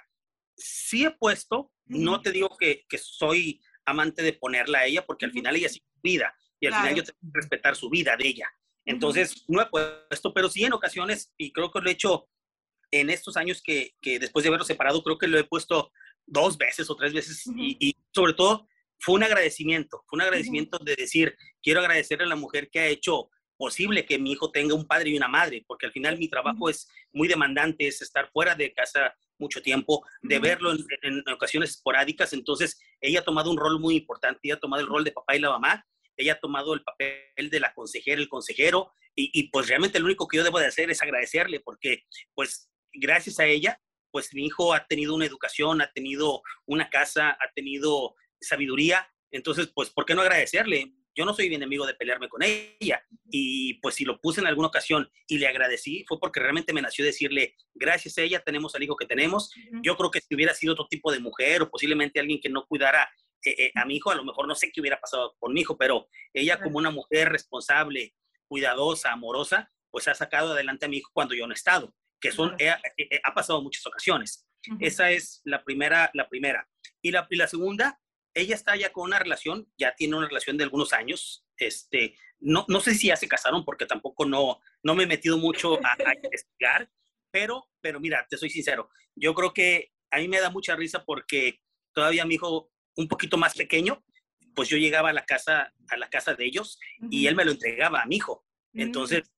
sí 0.57 1.05
he 1.07 1.11
puesto, 1.11 1.73
no 1.87 2.21
te 2.21 2.31
digo 2.31 2.57
que, 2.59 2.85
que, 2.89 2.99
soy 2.99 3.61
amante 3.87 4.23
de 4.23 4.35
ponerla 4.35 4.81
a 4.81 4.87
ella, 4.87 5.07
porque 5.07 5.25
al 5.25 5.33
final 5.33 5.57
ella 5.57 5.69
sí 5.69 5.81
su 5.81 6.01
vida 6.03 6.35
y 6.61 6.67
al 6.67 6.75
final 6.75 6.95
yo 6.95 7.03
tengo 7.03 7.19
que 7.21 7.41
respetar 7.41 7.75
su 7.75 7.89
vida 7.89 8.17
de 8.17 8.29
ella. 8.29 8.53
Entonces, 8.85 9.45
no 9.49 9.63
he 9.63 9.67
puesto, 9.67 10.35
pero 10.35 10.49
sí 10.49 10.65
en 10.65 10.73
ocasiones, 10.73 11.33
y 11.37 11.53
creo 11.53 11.71
que 11.71 11.81
lo 11.81 11.89
he 11.89 11.93
hecho 11.93 12.29
en 12.91 13.11
estos 13.11 13.37
años 13.37 13.63
que, 13.63 13.95
que 14.01 14.19
después 14.19 14.43
de 14.43 14.49
haberlo 14.49 14.65
separado, 14.65 15.03
creo 15.03 15.19
que 15.19 15.27
lo 15.27 15.39
he 15.39 15.45
puesto 15.45 15.91
dos 16.27 16.59
veces 16.59 16.91
o 16.91 16.97
tres 16.97 17.13
veces, 17.13 17.47
y, 17.57 17.77
y, 17.81 17.97
sobre 18.13 18.35
todo 18.35 18.69
fue 19.03 19.17
un 19.17 19.25
agradecimiento, 19.25 20.05
fue 20.07 20.19
un 20.19 20.23
agradecimiento 20.23 20.79
de 20.79 20.95
decir, 20.95 21.37
quiero 21.61 21.81
agradecerle 21.81 22.25
a 22.25 22.29
la 22.29 22.37
mujer 22.37 22.71
que 22.71 22.81
ha 22.81 22.87
hecho 22.87 23.29
posible 23.57 24.07
que 24.07 24.19
mi 24.19 24.33
hijo 24.33 24.51
tenga 24.51 24.75
un 24.75 24.87
padre 24.87 25.11
y 25.11 25.17
una 25.17 25.29
madre, 25.29 25.65
porque 25.67 25.87
al 25.87 25.93
final 25.93 26.19
mi 26.19 26.29
trabajo 26.29 26.69
es 26.69 26.89
muy 27.13 27.29
demandante, 27.29 27.87
es 27.87 28.01
estar 28.01 28.31
fuera 28.33 28.55
de 28.55 28.73
casa 28.73 29.15
mucho 29.39 29.61
tiempo, 29.61 30.05
de 30.23 30.39
verlo 30.39 30.73
en, 30.73 30.85
en, 31.03 31.29
ocasiones 31.29 31.71
esporádicas. 31.71 32.33
Entonces, 32.33 32.81
ella 33.01 33.21
ha 33.21 33.25
tomado 33.25 33.51
un 33.51 33.57
rol 33.57 33.81
muy 33.81 33.97
importante, 33.97 34.41
ella 34.45 34.55
ha 34.55 34.61
tomado 34.61 34.83
el 34.83 34.89
rol 34.89 35.03
de 35.05 35.13
papá 35.13 35.35
y 35.35 35.41
la 35.41 35.51
mamá, 35.51 35.85
ella 36.17 36.35
ha 36.35 36.41
tomado 36.41 36.75
el 36.75 36.83
papel 36.83 37.51
de 37.51 37.61
la 37.61 37.75
consejera, 37.75 38.21
el 38.21 38.29
consejero, 38.29 38.93
y, 39.17 39.31
y 39.33 39.49
pues 39.51 39.69
realmente 39.69 39.99
lo 39.99 40.07
único 40.07 40.29
que 40.29 40.37
yo 40.37 40.45
debo 40.45 40.61
de 40.61 40.67
hacer 40.67 40.91
es 40.91 41.03
agradecerle, 41.03 41.61
porque 41.61 42.05
pues 42.35 42.71
gracias 42.93 43.41
a 43.41 43.47
ella, 43.47 43.81
pues 44.13 44.33
mi 44.35 44.47
hijo 44.47 44.75
ha 44.75 44.87
tenido 44.87 45.15
una 45.15 45.27
educación, 45.27 45.81
ha 45.81 45.91
tenido 45.93 46.43
una 46.67 46.89
casa, 46.89 47.31
ha 47.31 47.53
tenido 47.55 48.15
sabiduría. 48.43 49.09
Entonces, 49.31 49.71
pues, 49.75 49.91
¿por 49.91 50.05
qué 50.05 50.15
no 50.15 50.23
agradecerle? 50.23 50.93
Yo 51.15 51.25
no 51.25 51.35
soy 51.35 51.49
bien 51.49 51.61
enemigo 51.63 51.87
de 51.87 51.95
pelearme 51.95 52.29
con 52.29 52.43
ella. 52.43 53.05
Y 53.31 53.75
pues 53.75 53.97
si 53.97 54.05
lo 54.05 54.21
puse 54.21 54.41
en 54.41 54.47
alguna 54.47 54.69
ocasión 54.69 55.11
y 55.27 55.39
le 55.39 55.47
agradecí, 55.47 56.05
fue 56.09 56.19
porque 56.19 56.41
realmente 56.41 56.73
me 56.73 56.83
nació 56.83 57.05
decirle, 57.05 57.57
gracias 57.75 58.17
a 58.19 58.23
ella 58.23 58.41
tenemos 58.41 58.75
al 58.75 58.83
hijo 58.83 58.97
que 58.97 59.07
tenemos. 59.07 59.53
Yo 59.83 59.97
creo 59.97 60.11
que 60.11 60.21
si 60.21 60.35
hubiera 60.35 60.55
sido 60.55 60.73
otro 60.73 60.87
tipo 60.89 61.13
de 61.13 61.21
mujer 61.21 61.63
o 61.63 61.71
posiblemente 61.71 62.21
alguien 62.21 62.41
que 62.41 62.49
no 62.49 62.67
cuidara 62.67 63.11
eh, 63.45 63.55
eh, 63.59 63.73
a 63.75 63.85
mi 63.85 63.97
hijo, 63.97 64.11
a 64.11 64.15
lo 64.15 64.25
mejor 64.25 64.49
no 64.49 64.55
sé 64.55 64.71
qué 64.73 64.81
hubiera 64.81 65.01
pasado 65.01 65.35
con 65.39 65.53
mi 65.53 65.61
hijo, 65.61 65.77
pero 65.77 66.09
ella 66.33 66.61
como 66.61 66.79
una 66.79 66.91
mujer 66.91 67.31
responsable, 67.31 68.15
cuidadosa, 68.47 69.13
amorosa, 69.13 69.71
pues 69.91 70.09
ha 70.09 70.15
sacado 70.15 70.53
adelante 70.53 70.87
a 70.87 70.89
mi 70.89 70.99
hijo 70.99 71.11
cuando 71.13 71.35
yo 71.35 71.47
no 71.47 71.53
he 71.53 71.57
estado 71.57 71.95
que 72.23 72.31
son, 72.31 72.57
ha 73.25 73.35
pasado 73.35 73.61
muchas 73.61 73.85
ocasiones. 73.85 74.47
Esa 74.81 75.11
es 75.11 75.43
la 75.45 75.63
primera, 75.65 76.09
la 76.15 76.29
primera. 76.29 76.67
Y 77.03 77.11
la, 77.11 77.27
la 77.31 77.49
segunda, 77.49 78.01
ella 78.35 78.55
está 78.55 78.77
ya 78.77 78.93
con 78.93 79.05
una 79.05 79.19
relación, 79.19 79.71
ya 79.77 79.95
tiene 79.95 80.17
una 80.17 80.29
relación 80.29 80.57
de 80.57 80.65
algunos 80.65 80.93
años. 80.93 81.45
Este, 81.57 82.17
no, 82.41 82.65
no 82.69 82.81
sé 82.81 82.95
si 82.95 83.09
ya 83.09 83.17
se 83.17 83.29
casaron 83.29 83.65
porque 83.65 83.87
tampoco 83.87 84.25
no, 84.25 84.61
no 84.83 84.95
me 84.95 85.05
he 85.05 85.07
metido 85.07 85.39
mucho 85.39 85.79
a, 85.85 85.93
a 85.93 86.15
investigar, 86.15 86.91
pero, 87.31 87.69
pero 87.81 88.01
mira, 88.01 88.27
te 88.29 88.37
soy 88.37 88.51
sincero, 88.51 88.91
yo 89.15 89.35
creo 89.35 89.53
que 89.53 89.93
a 90.11 90.19
mí 90.19 90.29
me 90.29 90.41
da 90.41 90.51
mucha 90.51 90.77
risa 90.77 91.05
porque 91.05 91.61
todavía 91.93 92.25
mi 92.25 92.35
hijo 92.35 92.71
un 92.97 93.09
poquito 93.09 93.37
más 93.37 93.55
pequeño, 93.55 94.05
pues 94.55 94.69
yo 94.69 94.77
llegaba 94.77 95.11
a 95.11 95.15
la 95.15 95.25
casa, 95.25 95.73
a 95.89 95.97
la 95.97 96.11
casa 96.11 96.35
de 96.35 96.45
ellos 96.45 96.79
y 97.11 97.27
él 97.27 97.35
me 97.35 97.45
lo 97.45 97.53
entregaba 97.53 98.03
a 98.03 98.07
mi 98.07 98.17
hijo. 98.17 98.45
Entonces, 98.75 99.31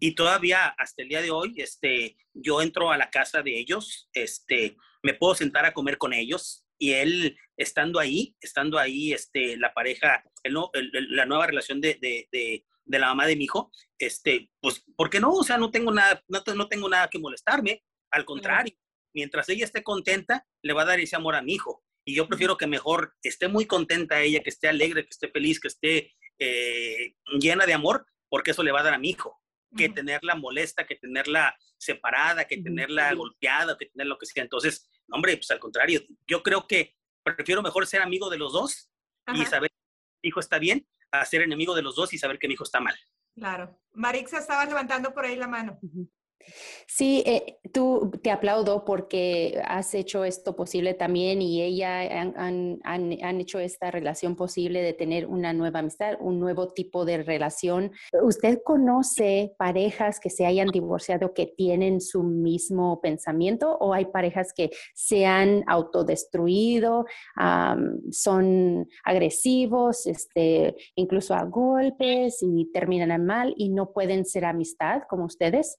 y 0.00 0.14
todavía 0.14 0.68
hasta 0.78 1.02
el 1.02 1.08
día 1.08 1.22
de 1.22 1.30
hoy, 1.30 1.54
este, 1.58 2.16
yo 2.32 2.62
entro 2.62 2.90
a 2.90 2.96
la 2.96 3.10
casa 3.10 3.42
de 3.42 3.58
ellos, 3.58 4.08
este, 4.12 4.76
me 5.02 5.14
puedo 5.14 5.34
sentar 5.34 5.64
a 5.66 5.72
comer 5.72 5.98
con 5.98 6.12
ellos 6.12 6.63
y 6.78 6.92
él 6.92 7.36
estando 7.56 7.98
ahí, 7.98 8.34
estando 8.40 8.78
ahí, 8.78 9.12
este, 9.12 9.56
la 9.56 9.72
pareja, 9.72 10.24
el, 10.42 10.54
la 11.10 11.26
nueva 11.26 11.46
relación 11.46 11.80
de, 11.80 11.94
de, 12.00 12.28
de, 12.32 12.64
de, 12.84 12.98
la 12.98 13.08
mamá 13.08 13.26
de 13.26 13.36
mi 13.36 13.44
hijo, 13.44 13.70
este, 13.98 14.50
pues, 14.60 14.84
¿por 14.96 15.10
qué 15.10 15.20
no? 15.20 15.32
O 15.32 15.44
sea, 15.44 15.58
no 15.58 15.70
tengo 15.70 15.92
nada, 15.92 16.22
no, 16.28 16.42
no 16.54 16.68
tengo 16.68 16.88
nada 16.88 17.08
que 17.08 17.18
molestarme, 17.18 17.82
al 18.10 18.24
contrario, 18.24 18.74
mientras 19.12 19.48
ella 19.48 19.64
esté 19.64 19.82
contenta, 19.82 20.46
le 20.62 20.72
va 20.72 20.82
a 20.82 20.86
dar 20.86 21.00
ese 21.00 21.16
amor 21.16 21.36
a 21.36 21.42
mi 21.42 21.54
hijo. 21.54 21.84
Y 22.04 22.14
yo 22.14 22.28
prefiero 22.28 22.56
que 22.56 22.66
mejor 22.66 23.14
esté 23.22 23.48
muy 23.48 23.66
contenta 23.66 24.20
ella, 24.20 24.42
que 24.42 24.50
esté 24.50 24.68
alegre, 24.68 25.04
que 25.04 25.10
esté 25.10 25.28
feliz, 25.28 25.58
que 25.58 25.68
esté 25.68 26.12
eh, 26.38 27.14
llena 27.40 27.64
de 27.64 27.72
amor, 27.72 28.06
porque 28.28 28.50
eso 28.50 28.62
le 28.62 28.72
va 28.72 28.80
a 28.80 28.84
dar 28.84 28.94
a 28.94 28.98
mi 28.98 29.10
hijo 29.10 29.40
que 29.76 29.88
tenerla 29.88 30.34
molesta, 30.34 30.86
que 30.86 30.96
tenerla 30.96 31.56
separada, 31.78 32.44
que 32.44 32.58
tenerla 32.58 33.12
golpeada, 33.14 33.76
que 33.76 33.86
tener 33.86 34.06
lo 34.06 34.18
que 34.18 34.26
sea. 34.26 34.42
Entonces, 34.42 34.88
hombre, 35.10 35.36
pues 35.36 35.50
al 35.50 35.58
contrario, 35.58 36.00
yo 36.26 36.42
creo 36.42 36.66
que 36.66 36.96
prefiero 37.22 37.62
mejor 37.62 37.86
ser 37.86 38.02
amigo 38.02 38.30
de 38.30 38.38
los 38.38 38.52
dos 38.52 38.90
y 39.32 39.44
saber 39.46 39.70
que 39.70 39.76
mi 40.22 40.28
hijo 40.28 40.40
está 40.40 40.58
bien, 40.58 40.86
a 41.10 41.24
ser 41.24 41.42
enemigo 41.42 41.74
de 41.74 41.82
los 41.82 41.94
dos 41.94 42.12
y 42.12 42.18
saber 42.18 42.38
que 42.38 42.48
mi 42.48 42.54
hijo 42.54 42.64
está 42.64 42.80
mal. 42.80 42.96
Claro. 43.34 43.80
Marixa 43.92 44.38
estaba 44.38 44.64
levantando 44.64 45.12
por 45.12 45.24
ahí 45.24 45.36
la 45.36 45.48
mano. 45.48 45.78
Sí, 46.86 47.22
eh, 47.26 47.58
tú 47.72 48.12
te 48.22 48.30
aplaudo 48.30 48.84
porque 48.84 49.60
has 49.66 49.94
hecho 49.94 50.24
esto 50.24 50.54
posible 50.54 50.94
también 50.94 51.42
y 51.42 51.62
ella 51.62 52.00
han, 52.20 52.34
han, 52.84 53.18
han, 53.20 53.40
hecho 53.40 53.58
esta 53.58 53.90
relación 53.90 54.36
posible 54.36 54.82
de 54.82 54.92
tener 54.92 55.26
una 55.26 55.52
nueva 55.52 55.80
amistad, 55.80 56.16
un 56.20 56.38
nuevo 56.38 56.68
tipo 56.68 57.04
de 57.04 57.22
relación. 57.22 57.92
¿Usted 58.22 58.60
conoce 58.64 59.54
parejas 59.58 60.20
que 60.20 60.30
se 60.30 60.46
hayan 60.46 60.68
divorciado 60.68 61.34
que 61.34 61.46
tienen 61.46 62.00
su 62.00 62.22
mismo 62.22 63.00
pensamiento 63.00 63.76
o 63.80 63.92
hay 63.92 64.06
parejas 64.06 64.52
que 64.54 64.70
se 64.94 65.26
han 65.26 65.64
autodestruido, 65.66 67.06
son 68.10 68.86
agresivos, 69.04 70.06
este, 70.06 70.76
incluso 70.94 71.34
a 71.34 71.44
golpes 71.44 72.38
y 72.40 72.70
terminan 72.72 73.24
mal 73.24 73.54
y 73.56 73.70
no 73.70 73.92
pueden 73.92 74.24
ser 74.24 74.44
amistad 74.44 75.02
como 75.08 75.24
ustedes? 75.24 75.78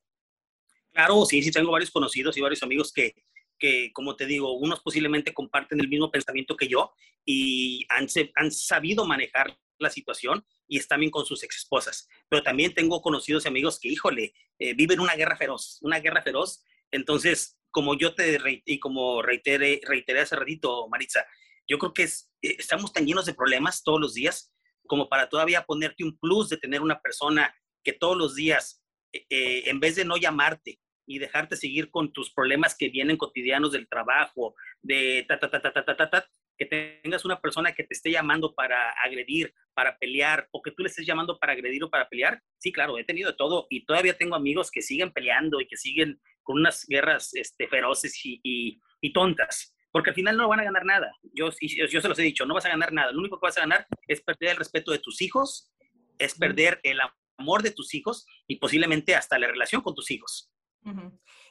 Claro, 0.96 1.25
sí, 1.25 1.44
sí, 1.44 1.52
tengo 1.52 1.72
varios 1.72 1.92
conocidos 1.92 2.38
y 2.38 2.42
varios 2.42 2.64
amigos 2.64 2.94
que, 2.94 3.14
que, 3.60 3.92
como 3.92 4.16
te 4.16 4.25
digo, 4.25 4.54
unos 4.54 4.80
posiblemente 4.80 5.34
comparten 5.34 5.82
el 5.82 5.90
mismo 5.90 6.10
pensamiento 6.10 6.56
que 6.56 6.70
yo 6.70 6.94
y 7.25 7.86
han, 7.90 8.08
han 8.36 8.50
sabido 8.50 9.06
manejar 9.06 9.60
la 9.78 9.90
situación 9.90 10.46
y 10.70 10.78
están 10.78 11.02
bien 11.02 11.12
con 11.12 11.25
sus 11.25 11.44
ex 11.44 11.58
esposas. 11.58 12.08
Pero 12.30 12.44
también 12.44 12.74
tengo 12.74 13.02
conocidos 13.02 13.44
y 13.44 13.50
amigos 13.50 13.78
que, 13.78 13.90
híjole, 13.90 14.34
eh, 14.58 14.74
viven 14.74 15.02
una 15.02 15.16
guerra 15.16 15.36
feroz, 15.36 15.80
una 15.82 16.00
guerra 16.00 16.22
feroz. 16.22 16.64
Entonces, 16.92 17.60
como 17.72 17.98
yo 17.98 18.16
te 18.16 18.40
y 18.64 18.80
como 18.80 19.22
reiteré, 19.22 19.82
reiteré 19.84 20.22
hace 20.22 20.38
ratito, 20.38 20.88
Maritza, 20.88 21.25
yo 21.68 21.78
creo 21.78 21.94
que 21.94 22.04
es, 22.04 22.32
eh, 22.42 22.56
estamos 22.58 22.94
tan 22.94 23.06
llenos 23.06 23.25
de 23.25 23.34
problemas 23.34 23.84
todos 23.84 24.00
los 24.00 24.14
días 24.14 24.54
como 24.88 25.10
para 25.10 25.28
todavía 25.28 25.66
ponerte 25.66 26.06
un 26.06 26.18
plus 26.18 26.48
de 26.48 26.56
tener 26.58 26.82
una 26.82 27.02
persona 27.02 27.54
que 27.84 27.92
todos 27.92 28.16
los 28.16 28.34
días, 28.34 28.82
eh, 29.12 29.64
en 29.66 29.82
vez 29.82 29.98
de 29.98 30.06
no 30.06 30.16
llamarte, 30.16 30.80
y 31.06 31.20
dejarte 31.20 31.56
seguir 31.56 31.90
con 31.92 32.12
tus 32.14 32.32
problemas 32.32 32.76
que 32.78 32.90
vienen 32.90 33.18
cotidianos 33.18 33.72
del 33.72 33.88
trabajo, 33.88 34.56
de 34.82 35.26
ta, 35.28 35.40
ta, 35.40 35.50
ta, 35.50 35.62
ta, 35.62 35.72
ta, 35.72 35.86
ta, 35.86 35.96
ta, 35.98 36.10
ta, 36.10 36.30
que 36.58 36.66
tengas 36.66 37.26
una 37.26 37.40
persona 37.40 37.74
que 37.74 37.84
te 37.84 37.94
esté 37.94 38.12
llamando 38.12 38.54
para 38.54 38.92
agredir, 39.04 39.54
para 39.74 39.98
pelear, 39.98 40.48
o 40.52 40.62
que 40.62 40.72
tú 40.72 40.84
le 40.84 40.90
estés 40.90 41.06
llamando 41.06 41.38
para 41.38 41.54
agredir 41.54 41.84
o 41.84 41.90
para 41.90 42.08
pelear. 42.08 42.42
Sí, 42.60 42.72
claro, 42.72 42.98
he 42.98 43.04
tenido 43.04 43.32
de 43.32 43.38
todo 43.38 43.68
y 43.70 43.86
todavía 43.86 44.18
tengo 44.18 44.36
amigos 44.36 44.72
que 44.72 44.82
siguen 44.82 45.12
peleando 45.12 45.60
y 45.60 45.68
que 45.68 45.78
siguen 45.78 46.20
con 46.44 46.60
unas 46.60 46.86
guerras 46.88 47.34
este, 47.34 47.68
feroces 47.68 48.26
y, 48.26 48.40
y, 48.44 48.80
y 49.02 49.14
tontas, 49.14 49.76
porque 49.92 50.12
al 50.12 50.16
final 50.16 50.38
no 50.38 50.48
van 50.48 50.60
a 50.62 50.64
ganar 50.64 50.86
nada. 50.86 51.12
Yo, 51.34 51.50
yo, 51.62 51.86
yo 51.88 52.02
se 52.02 52.08
los 52.08 52.20
he 52.20 52.24
dicho, 52.24 52.46
no 52.46 52.54
vas 52.54 52.66
a 52.66 52.70
ganar 52.70 52.94
nada. 52.94 53.12
Lo 53.12 53.20
único 53.20 53.40
que 53.40 53.48
vas 53.48 53.58
a 53.58 53.62
ganar 53.62 53.88
es 54.08 54.22
perder 54.22 54.52
el 54.52 54.58
respeto 54.58 54.92
de 54.92 55.00
tus 55.00 55.22
hijos, 55.22 55.72
es 56.18 56.36
perder 56.36 56.80
el 56.84 57.00
amor 57.38 57.64
de 57.64 57.72
tus 57.72 57.94
hijos 57.94 58.26
y 58.48 58.58
posiblemente 58.58 59.16
hasta 59.16 59.40
la 59.40 59.48
relación 59.48 59.82
con 59.82 59.96
tus 59.96 60.12
hijos. 60.12 60.52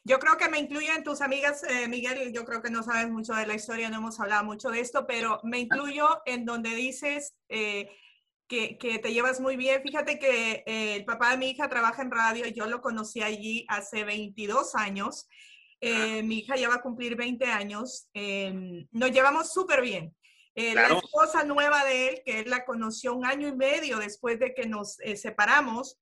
Yo 0.05 0.19
creo 0.19 0.37
que 0.37 0.49
me 0.49 0.59
incluyo 0.59 0.93
en 0.95 1.03
tus 1.03 1.21
amigas, 1.21 1.65
eh, 1.65 1.89
Miguel, 1.89 2.33
yo 2.33 2.45
creo 2.45 2.63
que 2.63 2.71
no 2.71 2.83
sabes 2.83 3.11
mucho 3.11 3.35
de 3.35 3.47
la 3.47 3.55
historia, 3.55 3.89
no 3.89 3.97
hemos 3.97 4.21
hablado 4.21 4.45
mucho 4.45 4.71
de 4.71 4.81
esto, 4.81 5.07
pero 5.07 5.41
me 5.43 5.59
incluyo 5.59 6.21
en 6.27 6.45
donde 6.45 6.75
dices 6.75 7.35
eh, 7.49 7.89
que, 8.47 8.79
que, 8.79 8.99
te 8.99 9.13
llevas 9.13 9.41
muy 9.41 9.57
bien. 9.57 9.83
Fíjate 9.83 10.19
que 10.19 10.63
eh, 10.67 10.97
el 10.97 11.05
papá 11.05 11.31
de 11.31 11.39
mi 11.39 11.51
hija 11.51 11.69
trabaja 11.69 12.03
en 12.03 12.11
radio, 12.11 12.47
yo 12.47 12.67
lo 12.67 12.81
conocí 12.81 13.23
allí 13.23 13.65
hace 13.69 14.05
22 14.05 14.75
años. 14.75 15.27
mi 15.81 16.39
hija 16.39 16.57
ya 16.57 16.69
va 16.69 16.77
a 16.77 16.83
cumplir 16.83 17.17
20 17.17 17.47
años. 17.47 18.09
nos 18.93 19.11
llevamos 19.11 19.53
súper 19.53 19.81
bien. 19.81 20.15
La 20.55 20.87
esposa 20.87 21.43
nueva 21.45 21.85
de 21.85 22.09
él, 22.09 22.23
que 22.25 22.41
él 22.41 22.51
la 22.51 22.65
conoció 22.65 23.15
un 23.15 23.25
año 23.25 23.49
y 23.49 23.57
medio 23.57 23.99
después 23.99 24.39
de 24.39 24.55
que 24.55 24.69
nos 24.69 24.99
separamos, 25.17 25.99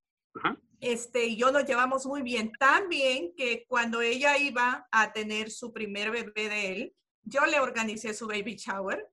este, 0.81 1.27
y 1.27 1.37
yo 1.37 1.53
nos 1.53 1.65
llevamos 1.65 2.07
muy 2.07 2.23
bien. 2.23 2.53
Tan 2.59 2.89
bien 2.89 3.35
que 3.37 3.65
cuando 3.69 4.01
ella 4.01 4.37
iba 4.37 4.89
a 4.91 5.13
tener 5.13 5.51
su 5.51 5.73
primer 5.73 6.11
bebé 6.11 6.49
de 6.49 6.73
él, 6.73 6.97
yo 7.23 7.47
le 7.47 7.61
organicé 7.61 8.15
su 8.15 8.27
baby 8.27 8.57
shower 8.57 9.09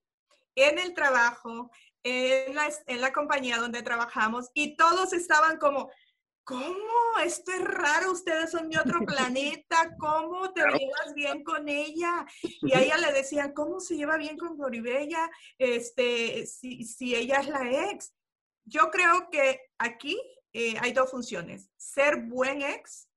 en 0.55 0.79
el 0.79 0.93
trabajo, 0.93 1.69
en 2.03 2.55
la, 2.55 2.69
en 2.87 3.01
la 3.01 3.13
compañía 3.13 3.57
donde 3.57 3.83
trabajamos, 3.83 4.49
y 4.53 4.75
todos 4.75 5.13
estaban 5.13 5.57
como, 5.57 5.91
¿cómo? 6.43 7.19
Esto 7.23 7.51
es 7.51 7.63
raro, 7.63 8.13
ustedes 8.13 8.49
son 8.49 8.67
de 8.69 8.79
otro 8.79 8.99
planeta, 9.05 9.95
¿cómo 9.99 10.51
te 10.51 10.61
llevas 10.61 11.13
bien 11.13 11.43
con 11.43 11.69
ella? 11.69 12.25
Y 12.41 12.73
a 12.73 12.81
ella 12.81 12.97
le 12.97 13.13
decían, 13.13 13.53
¿cómo 13.53 13.79
se 13.79 13.95
lleva 13.95 14.17
bien 14.17 14.37
con 14.37 14.57
Floribella? 14.57 15.29
Este, 15.59 16.47
si, 16.47 16.83
si 16.83 17.15
ella 17.15 17.41
es 17.41 17.47
la 17.47 17.91
ex. 17.91 18.11
Yo 18.65 18.89
creo 18.89 19.29
que 19.29 19.61
aquí 19.77 20.19
eh, 20.53 20.75
hay 20.79 20.93
dos 20.93 21.11
funciones, 21.11 21.69
ser 21.77 22.23
buen 22.23 22.61
ex 22.61 23.09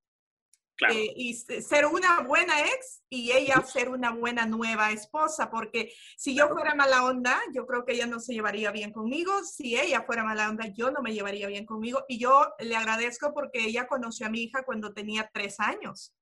eh, 0.91 1.13
y 1.15 1.35
ser 1.35 1.87
una 1.87 2.21
buena 2.21 2.61
ex 2.61 3.03
y 3.09 3.31
ella 3.31 3.63
ser 3.63 3.89
una 3.89 4.11
buena 4.11 4.47
nueva 4.47 4.91
esposa, 4.91 5.51
porque 5.51 5.93
si 6.17 6.35
yo 6.35 6.49
fuera 6.49 6.75
mala 6.75 7.05
onda, 7.05 7.41
yo 7.55 7.67
creo 7.67 7.85
que 7.85 7.93
ella 7.93 8.07
no 8.07 8.19
se 8.19 8.33
llevaría 8.33 8.71
bien 8.71 8.93
conmigo, 8.93 9.45
si 9.45 9.79
ella 9.79 10.03
fuera 10.03 10.25
mala 10.25 10.49
onda, 10.49 10.67
yo 10.67 10.91
no 10.91 11.03
me 11.03 11.13
llevaría 11.13 11.47
bien 11.47 11.67
conmigo 11.67 12.05
y 12.09 12.19
yo 12.19 12.53
le 12.59 12.75
agradezco 12.75 13.33
porque 13.33 13.61
ella 13.61 13.87
conoció 13.87 14.27
a 14.27 14.31
mi 14.31 14.43
hija 14.43 14.65
cuando 14.65 14.93
tenía 14.93 15.31
tres 15.33 15.61
años. 15.61 16.15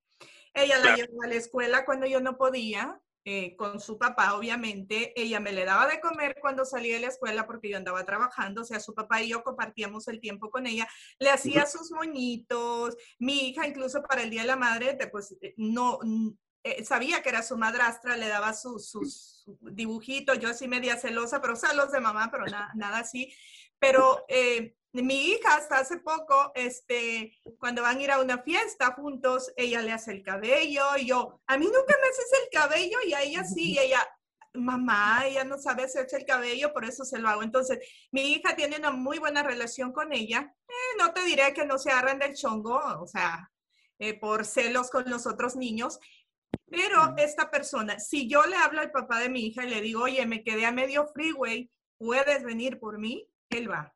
Ella 0.52 0.78
la 0.78 0.96
llevó 0.96 1.22
a 1.22 1.28
la 1.28 1.34
escuela 1.36 1.84
cuando 1.84 2.06
yo 2.06 2.20
no 2.20 2.36
podía, 2.36 3.00
eh, 3.24 3.54
con 3.56 3.80
su 3.80 3.98
papá, 3.98 4.34
obviamente, 4.34 5.12
ella 5.20 5.40
me 5.40 5.52
le 5.52 5.64
daba 5.64 5.86
de 5.86 6.00
comer 6.00 6.36
cuando 6.40 6.64
salía 6.64 6.94
de 6.94 7.02
la 7.02 7.08
escuela 7.08 7.46
porque 7.46 7.68
yo 7.68 7.76
andaba 7.76 8.04
trabajando, 8.04 8.62
o 8.62 8.64
sea, 8.64 8.80
su 8.80 8.94
papá 8.94 9.22
y 9.22 9.28
yo 9.28 9.42
compartíamos 9.42 10.08
el 10.08 10.20
tiempo 10.20 10.50
con 10.50 10.66
ella, 10.66 10.88
le 11.18 11.30
hacía 11.30 11.66
sus 11.66 11.90
moñitos, 11.90 12.96
mi 13.18 13.48
hija 13.48 13.66
incluso 13.66 14.02
para 14.02 14.22
el 14.22 14.30
Día 14.30 14.42
de 14.42 14.46
la 14.46 14.56
Madre, 14.56 14.96
pues 15.12 15.36
eh, 15.42 15.54
no, 15.58 15.98
eh, 16.62 16.84
sabía 16.84 17.22
que 17.22 17.30
era 17.30 17.42
su 17.42 17.56
madrastra, 17.56 18.16
le 18.16 18.28
daba 18.28 18.52
sus, 18.52 18.90
sus 18.90 19.44
dibujitos, 19.60 20.38
yo 20.38 20.48
así 20.48 20.68
media 20.68 20.96
celosa, 20.96 21.40
pero 21.40 21.56
celos 21.56 21.90
de 21.90 22.00
mamá, 22.00 22.30
pero 22.30 22.44
nada 22.74 22.98
así. 22.98 23.32
Pero 23.80 24.24
eh, 24.28 24.76
mi 24.92 25.32
hija 25.32 25.56
hasta 25.56 25.78
hace 25.78 25.98
poco, 25.98 26.52
este, 26.54 27.32
cuando 27.58 27.82
van 27.82 27.98
a 27.98 28.02
ir 28.02 28.10
a 28.10 28.20
una 28.20 28.42
fiesta 28.42 28.92
juntos, 28.92 29.52
ella 29.56 29.82
le 29.82 29.92
hace 29.92 30.12
el 30.12 30.22
cabello 30.22 30.84
y 30.98 31.06
yo, 31.06 31.40
a 31.46 31.56
mí 31.58 31.66
nunca 31.66 31.96
me 32.00 32.08
haces 32.08 32.32
el 32.42 32.50
cabello 32.50 32.98
y 33.06 33.14
a 33.14 33.22
ella 33.22 33.44
sí, 33.44 33.72
y 33.72 33.78
ella, 33.78 34.06
mamá, 34.54 35.26
ella 35.26 35.44
no 35.44 35.58
sabe 35.58 35.84
hacerse 35.84 36.16
el 36.16 36.26
cabello, 36.26 36.72
por 36.72 36.84
eso 36.84 37.04
se 37.04 37.18
lo 37.18 37.28
hago. 37.28 37.42
Entonces, 37.42 37.78
mi 38.10 38.32
hija 38.32 38.56
tiene 38.56 38.76
una 38.76 38.90
muy 38.90 39.18
buena 39.18 39.42
relación 39.42 39.92
con 39.92 40.12
ella. 40.12 40.54
Eh, 40.68 40.96
no 40.98 41.12
te 41.12 41.24
diré 41.24 41.54
que 41.54 41.64
no 41.64 41.78
se 41.78 41.90
agarran 41.90 42.18
del 42.18 42.34
chongo, 42.34 42.80
o 43.00 43.06
sea, 43.06 43.50
eh, 43.98 44.18
por 44.18 44.44
celos 44.44 44.90
con 44.90 45.08
los 45.08 45.26
otros 45.26 45.56
niños. 45.56 46.00
Pero 46.68 47.14
esta 47.16 47.50
persona, 47.50 48.00
si 48.00 48.28
yo 48.28 48.44
le 48.46 48.56
hablo 48.56 48.80
al 48.80 48.90
papá 48.90 49.20
de 49.20 49.28
mi 49.28 49.46
hija 49.46 49.64
y 49.64 49.70
le 49.70 49.80
digo, 49.80 50.02
oye, 50.02 50.26
me 50.26 50.42
quedé 50.42 50.66
a 50.66 50.72
medio 50.72 51.06
freeway, 51.06 51.70
¿puedes 51.96 52.42
venir 52.42 52.80
por 52.80 52.98
mí? 52.98 53.29
Él 53.50 53.70
va. 53.70 53.94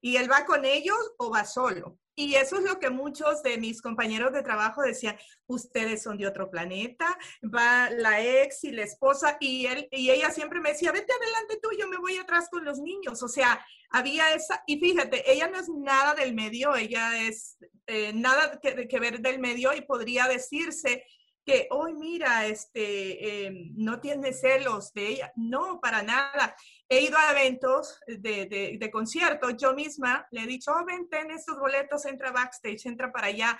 Y 0.00 0.16
él 0.16 0.30
va 0.30 0.44
con 0.44 0.64
ellos 0.64 0.98
o 1.18 1.30
va 1.30 1.44
solo. 1.44 1.98
Y 2.18 2.34
eso 2.36 2.56
es 2.56 2.64
lo 2.64 2.80
que 2.80 2.88
muchos 2.88 3.42
de 3.42 3.58
mis 3.58 3.82
compañeros 3.82 4.32
de 4.32 4.42
trabajo 4.42 4.80
decían, 4.80 5.18
ustedes 5.46 6.02
son 6.02 6.16
de 6.16 6.26
otro 6.26 6.50
planeta, 6.50 7.18
va 7.42 7.90
la 7.90 8.22
ex 8.22 8.64
y 8.64 8.70
la 8.70 8.84
esposa 8.84 9.36
y 9.38 9.66
él 9.66 9.86
y 9.90 10.10
ella 10.10 10.30
siempre 10.30 10.60
me 10.60 10.70
decía, 10.70 10.92
vete 10.92 11.12
adelante 11.12 11.58
tú, 11.62 11.68
yo 11.78 11.86
me 11.88 11.98
voy 11.98 12.16
atrás 12.16 12.48
con 12.50 12.64
los 12.64 12.78
niños. 12.78 13.22
O 13.22 13.28
sea, 13.28 13.62
había 13.90 14.32
esa, 14.32 14.64
y 14.66 14.80
fíjate, 14.80 15.30
ella 15.30 15.48
no 15.48 15.60
es 15.60 15.68
nada 15.68 16.14
del 16.14 16.34
medio, 16.34 16.74
ella 16.74 17.20
es 17.28 17.58
eh, 17.86 18.14
nada 18.14 18.58
que, 18.62 18.88
que, 18.88 18.98
ver 18.98 19.20
del 19.20 19.38
medio 19.38 19.74
y 19.74 19.82
podría 19.82 20.26
decirse 20.26 21.04
que, 21.46 21.68
hoy 21.70 21.94
mira, 21.94 22.46
este, 22.46 23.46
em, 23.46 23.72
no 23.76 24.00
tiene 24.00 24.32
celos 24.32 24.92
de 24.92 25.06
ella. 25.06 25.32
No, 25.36 25.80
para 25.80 26.02
nada. 26.02 26.56
He 26.88 27.02
ido 27.02 27.16
a 27.16 27.30
eventos 27.30 28.00
de, 28.06 28.46
de, 28.46 28.76
de 28.78 28.90
conciertos, 28.90 29.56
yo 29.56 29.72
misma 29.72 30.26
le 30.32 30.42
he 30.42 30.46
dicho, 30.46 30.72
oh, 30.72 30.84
vente 30.84 31.20
en 31.20 31.30
estos 31.30 31.58
boletos, 31.58 32.04
entra 32.04 32.32
backstage, 32.32 32.86
entra 32.86 33.12
para 33.12 33.28
allá. 33.28 33.56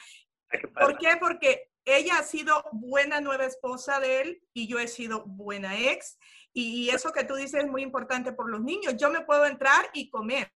¿Por 0.74 0.98
qué? 0.98 1.16
Porque 1.20 1.70
ella 1.84 2.18
ha 2.18 2.24
sido 2.24 2.64
buena 2.72 3.20
nueva 3.20 3.44
esposa 3.44 4.00
de 4.00 4.20
él 4.20 4.42
y 4.52 4.66
yo 4.66 4.80
he 4.80 4.88
sido 4.88 5.24
buena 5.24 5.78
ex. 5.78 6.18
Y 6.52 6.88
eso 6.90 7.12
que 7.12 7.24
tú 7.24 7.36
dices 7.36 7.64
es 7.64 7.70
muy 7.70 7.82
importante 7.82 8.32
por 8.32 8.50
los 8.50 8.62
niños. 8.62 8.96
Yo 8.96 9.10
me 9.10 9.20
puedo 9.20 9.46
entrar 9.46 9.90
y 9.92 10.10
comer. 10.10 10.50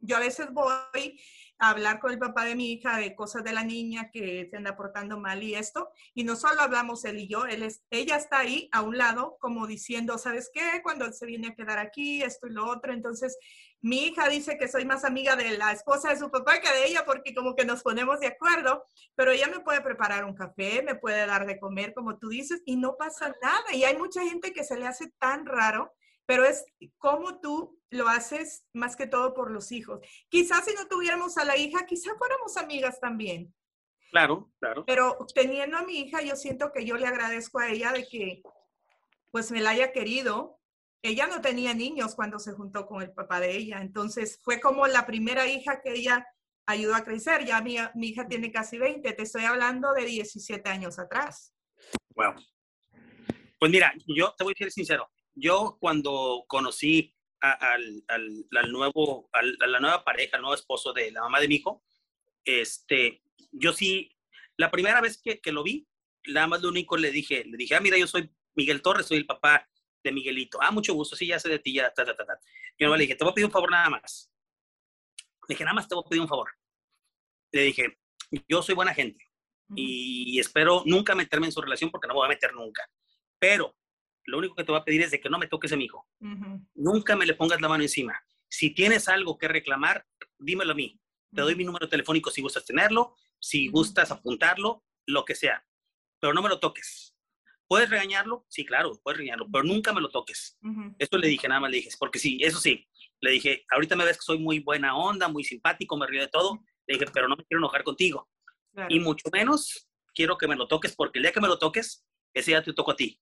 Yo 0.00 0.16
a 0.16 0.20
veces 0.20 0.48
voy 0.50 1.20
hablar 1.58 2.00
con 2.00 2.12
el 2.12 2.18
papá 2.18 2.44
de 2.44 2.56
mi 2.56 2.72
hija 2.72 2.98
de 2.98 3.14
cosas 3.14 3.44
de 3.44 3.52
la 3.52 3.64
niña 3.64 4.10
que 4.10 4.46
se 4.50 4.56
anda 4.56 4.76
portando 4.76 5.18
mal 5.18 5.42
y 5.42 5.54
esto. 5.54 5.90
Y 6.14 6.24
no 6.24 6.36
solo 6.36 6.60
hablamos 6.60 7.04
él 7.04 7.18
y 7.18 7.28
yo, 7.28 7.46
él 7.46 7.62
es, 7.62 7.82
ella 7.90 8.16
está 8.16 8.40
ahí 8.40 8.68
a 8.72 8.82
un 8.82 8.98
lado 8.98 9.36
como 9.40 9.66
diciendo, 9.66 10.18
¿sabes 10.18 10.50
qué? 10.52 10.80
Cuando 10.82 11.10
se 11.12 11.26
viene 11.26 11.48
a 11.48 11.54
quedar 11.54 11.78
aquí, 11.78 12.22
esto 12.22 12.46
y 12.46 12.52
lo 12.52 12.66
otro. 12.68 12.92
Entonces, 12.92 13.38
mi 13.80 14.06
hija 14.06 14.28
dice 14.28 14.56
que 14.56 14.68
soy 14.68 14.84
más 14.84 15.04
amiga 15.04 15.36
de 15.36 15.58
la 15.58 15.72
esposa 15.72 16.08
de 16.08 16.18
su 16.18 16.30
papá 16.30 16.60
que 16.60 16.72
de 16.72 16.86
ella 16.86 17.04
porque 17.04 17.34
como 17.34 17.54
que 17.54 17.64
nos 17.64 17.82
ponemos 17.82 18.18
de 18.20 18.28
acuerdo, 18.28 18.84
pero 19.14 19.30
ella 19.30 19.46
me 19.48 19.60
puede 19.60 19.80
preparar 19.82 20.24
un 20.24 20.34
café, 20.34 20.82
me 20.82 20.94
puede 20.94 21.26
dar 21.26 21.46
de 21.46 21.58
comer, 21.60 21.92
como 21.92 22.18
tú 22.18 22.28
dices, 22.28 22.62
y 22.64 22.76
no 22.76 22.96
pasa 22.96 23.34
nada. 23.42 23.74
Y 23.74 23.84
hay 23.84 23.96
mucha 23.96 24.22
gente 24.22 24.52
que 24.52 24.64
se 24.64 24.78
le 24.78 24.86
hace 24.86 25.10
tan 25.18 25.44
raro 25.44 25.92
pero 26.26 26.44
es 26.44 26.64
como 26.98 27.40
tú 27.40 27.80
lo 27.90 28.08
haces 28.08 28.64
más 28.72 28.96
que 28.96 29.06
todo 29.06 29.34
por 29.34 29.50
los 29.50 29.72
hijos. 29.72 30.00
Quizás 30.28 30.64
si 30.64 30.74
no 30.74 30.86
tuviéramos 30.88 31.36
a 31.38 31.44
la 31.44 31.56
hija, 31.56 31.86
quizás 31.86 32.14
fuéramos 32.18 32.56
amigas 32.56 32.98
también. 33.00 33.54
Claro, 34.10 34.50
claro. 34.60 34.84
Pero 34.86 35.16
teniendo 35.34 35.76
a 35.76 35.82
mi 35.82 36.00
hija, 36.00 36.22
yo 36.22 36.36
siento 36.36 36.72
que 36.72 36.84
yo 36.84 36.96
le 36.96 37.06
agradezco 37.06 37.58
a 37.58 37.68
ella 37.68 37.92
de 37.92 38.06
que 38.06 38.42
pues 39.30 39.50
me 39.50 39.60
la 39.60 39.70
haya 39.70 39.92
querido. 39.92 40.60
Ella 41.02 41.26
no 41.26 41.40
tenía 41.40 41.74
niños 41.74 42.14
cuando 42.14 42.38
se 42.38 42.52
juntó 42.52 42.86
con 42.86 43.02
el 43.02 43.12
papá 43.12 43.40
de 43.40 43.56
ella, 43.56 43.80
entonces 43.82 44.40
fue 44.42 44.60
como 44.60 44.86
la 44.86 45.04
primera 45.04 45.46
hija 45.46 45.82
que 45.82 45.92
ella 45.92 46.26
ayudó 46.66 46.94
a 46.94 47.04
crecer. 47.04 47.44
Ya 47.44 47.60
mi, 47.60 47.76
mi 47.94 48.08
hija 48.08 48.26
tiene 48.26 48.50
casi 48.50 48.78
20, 48.78 49.12
te 49.12 49.22
estoy 49.22 49.44
hablando 49.44 49.92
de 49.92 50.04
17 50.06 50.70
años 50.70 50.98
atrás. 50.98 51.52
Wow. 52.14 52.34
Pues 53.58 53.72
mira, 53.72 53.92
yo 54.06 54.32
te 54.36 54.44
voy 54.44 54.54
a 54.54 54.58
ser 54.58 54.70
sincero, 54.70 55.10
yo 55.34 55.76
cuando 55.80 56.44
conocí 56.48 57.14
al, 57.40 58.02
al, 58.08 58.72
nuevo, 58.72 59.28
a 59.32 59.42
la 59.42 59.80
nueva 59.80 60.02
pareja, 60.02 60.36
al 60.36 60.42
nuevo 60.42 60.54
esposo 60.54 60.92
de 60.92 61.10
la 61.10 61.20
mamá 61.22 61.40
de 61.40 61.48
mi 61.48 61.56
hijo, 61.56 61.84
este, 62.44 63.22
yo 63.52 63.72
sí, 63.72 64.16
la 64.56 64.70
primera 64.70 65.00
vez 65.00 65.20
que, 65.20 65.40
que, 65.40 65.52
lo 65.52 65.62
vi, 65.62 65.86
nada 66.26 66.46
más 66.46 66.62
lo 66.62 66.70
único 66.70 66.96
le 66.96 67.10
dije, 67.10 67.44
le 67.44 67.56
dije, 67.56 67.74
ah, 67.74 67.80
mira, 67.80 67.98
yo 67.98 68.06
soy 68.06 68.30
Miguel 68.54 68.80
Torres, 68.80 69.06
soy 69.06 69.18
el 69.18 69.26
papá 69.26 69.68
de 70.02 70.12
Miguelito. 70.12 70.58
Ah, 70.62 70.70
mucho 70.70 70.94
gusto, 70.94 71.16
sí, 71.16 71.26
ya 71.26 71.38
sé 71.38 71.48
de 71.48 71.58
ti, 71.58 71.74
ya, 71.74 71.92
ta, 71.92 72.04
ta, 72.04 72.14
ta, 72.14 72.24
ta. 72.24 72.38
Yo 72.78 72.88
no 72.88 72.96
le 72.96 73.02
dije, 73.02 73.14
te 73.14 73.24
voy 73.24 73.32
a 73.32 73.34
pedir 73.34 73.46
un 73.46 73.52
favor 73.52 73.70
nada 73.70 73.90
más. 73.90 74.30
Le 75.48 75.54
dije, 75.54 75.64
nada 75.64 75.74
más 75.74 75.88
te 75.88 75.94
voy 75.94 76.04
a 76.06 76.08
pedir 76.08 76.22
un 76.22 76.28
favor. 76.28 76.50
Le 77.52 77.62
dije, 77.62 77.98
yo 78.48 78.62
soy 78.62 78.74
buena 78.74 78.94
gente 78.94 79.30
y 79.76 80.38
espero 80.38 80.82
nunca 80.86 81.14
meterme 81.14 81.46
en 81.46 81.52
su 81.52 81.60
relación 81.60 81.90
porque 81.90 82.06
no 82.06 82.14
me 82.14 82.18
voy 82.18 82.26
a 82.26 82.30
meter 82.30 82.52
nunca. 82.54 82.88
Pero 83.38 83.76
lo 84.26 84.38
único 84.38 84.54
que 84.54 84.64
te 84.64 84.72
voy 84.72 84.80
a 84.80 84.84
pedir 84.84 85.02
es 85.02 85.10
de 85.10 85.20
que 85.20 85.28
no 85.28 85.38
me 85.38 85.46
toques 85.46 85.72
a 85.72 85.76
mi 85.76 85.84
hijo. 85.84 86.06
Nunca 86.74 87.16
me 87.16 87.26
le 87.26 87.34
pongas 87.34 87.60
la 87.60 87.68
mano 87.68 87.82
encima. 87.82 88.18
Si 88.48 88.70
tienes 88.70 89.08
algo 89.08 89.38
que 89.38 89.48
reclamar, 89.48 90.06
dímelo 90.38 90.72
a 90.72 90.74
mí. 90.74 91.00
Te 91.34 91.42
doy 91.42 91.56
mi 91.56 91.64
número 91.64 91.88
telefónico 91.88 92.30
si 92.30 92.40
gustas 92.40 92.64
tenerlo, 92.64 93.16
si 93.40 93.68
gustas 93.68 94.10
apuntarlo, 94.10 94.84
lo 95.06 95.24
que 95.24 95.34
sea. 95.34 95.66
Pero 96.20 96.32
no 96.32 96.42
me 96.42 96.48
lo 96.48 96.60
toques. 96.60 97.16
¿Puedes 97.66 97.90
regañarlo? 97.90 98.46
Sí, 98.48 98.64
claro, 98.64 99.00
puedes 99.02 99.18
regañarlo, 99.18 99.48
pero 99.50 99.64
nunca 99.64 99.92
me 99.92 100.00
lo 100.00 100.10
toques. 100.10 100.58
Esto 100.98 101.18
le 101.18 101.28
dije, 101.28 101.48
nada 101.48 101.60
más 101.60 101.70
le 101.70 101.78
dije, 101.78 101.90
porque 101.98 102.18
sí, 102.18 102.38
eso 102.40 102.58
sí, 102.60 102.86
le 103.20 103.30
dije, 103.32 103.64
ahorita 103.70 103.96
me 103.96 104.04
ves 104.04 104.18
que 104.18 104.22
soy 104.22 104.38
muy 104.38 104.60
buena 104.60 104.96
onda, 104.96 105.28
muy 105.28 105.44
simpático, 105.44 105.96
me 105.96 106.06
río 106.06 106.20
de 106.20 106.28
todo. 106.28 106.62
Le 106.86 106.98
dije, 106.98 107.10
pero 107.12 107.26
no 107.26 107.36
me 107.36 107.44
quiero 107.44 107.60
enojar 107.60 107.82
contigo. 107.82 108.28
Y 108.88 109.00
mucho 109.00 109.30
menos 109.32 109.88
quiero 110.14 110.36
que 110.36 110.46
me 110.46 110.56
lo 110.56 110.68
toques, 110.68 110.94
porque 110.94 111.18
el 111.18 111.22
día 111.24 111.32
que 111.32 111.40
me 111.40 111.48
lo 111.48 111.58
toques, 111.58 112.04
ese 112.34 112.50
día 112.50 112.62
te 112.62 112.72
toco 112.72 112.90
a 112.92 112.96
ti. 112.96 113.18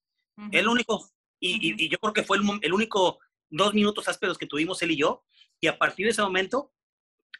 El 0.51 0.68
único, 0.68 1.09
y, 1.38 1.85
y, 1.85 1.88
yo 1.88 1.99
creo 1.99 2.12
que 2.12 2.23
fue 2.23 2.38
el, 2.38 2.45
el, 2.62 2.73
único 2.73 3.18
dos 3.51 3.75
minutos 3.75 4.09
ásperos 4.09 4.38
que 4.38 4.47
tuvimos 4.47 4.81
él 4.83 4.92
y 4.92 4.97
yo, 4.97 5.25
y 5.61 5.66
a 5.66 5.79
partir 5.79 6.07
de 6.07 6.12
ese 6.12 6.23
momento, 6.23 6.73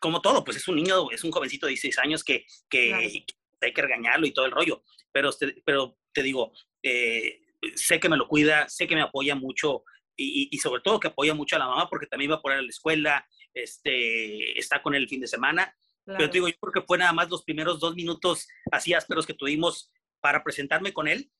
como 0.01 0.21
todo, 0.21 0.45
pues 0.45 0.57
es 0.57 0.69
un 0.69 0.77
niño, 0.77 1.11
es 1.11 1.25
un 1.25 1.31
jovencito 1.31 1.67
de 1.67 1.71
16 1.71 1.99
años 1.99 2.25
que, 2.25 2.45
que, 2.69 3.25
hay 3.61 3.73
que 3.73 3.83
regañarlo 3.83 4.27
y 4.27 4.33
todo 4.33 4.45
el 4.45 4.53
rollo, 4.53 4.83
pero, 5.13 5.31
pero 5.65 5.97
te 6.13 6.23
digo, 6.23 6.53
eh, 6.83 7.41
sé 7.75 8.01
que 8.01 8.09
me 8.09 8.17
lo 8.17 8.29
cuida, 8.29 8.69
sé 8.69 8.87
que 8.87 8.95
me 8.95 9.03
apoya 9.03 9.35
mucho 9.35 9.85
y, 10.17 10.49
y, 10.51 10.59
sobre 10.59 10.83
todo 10.83 11.01
que 11.01 11.09
apoya 11.09 11.35
mucho 11.35 11.57
a 11.57 11.61
la 11.61 11.69
mamá 11.69 11.89
porque 11.89 12.07
también 12.07 12.31
va 12.33 12.37
a 12.37 12.43
poner 12.43 12.59
a 12.59 12.63
la 12.63 12.69
escuela, 12.69 13.27
este, 13.55 14.59
está 14.59 14.83
con 14.83 14.95
él 14.95 15.03
el 15.03 15.09
fin 15.09 15.21
de 15.21 15.27
semana. 15.27 15.75
Pero 16.05 16.29
te 16.29 16.39
digo, 16.39 16.49
yo 16.49 16.55
creo 16.61 16.73
que 16.73 16.87
fue 16.87 16.99
nada 16.99 17.13
más 17.13 17.31
los 17.31 17.45
primeros 17.45 17.79
dos 17.79 17.95
minutos 17.95 18.49
así 18.73 18.93
ásperos 18.93 19.25
que 19.25 19.35
tuvimos 19.35 19.93
para 20.21 20.43
presentarme 20.43 20.93
con 20.93 21.07
él 21.07 21.31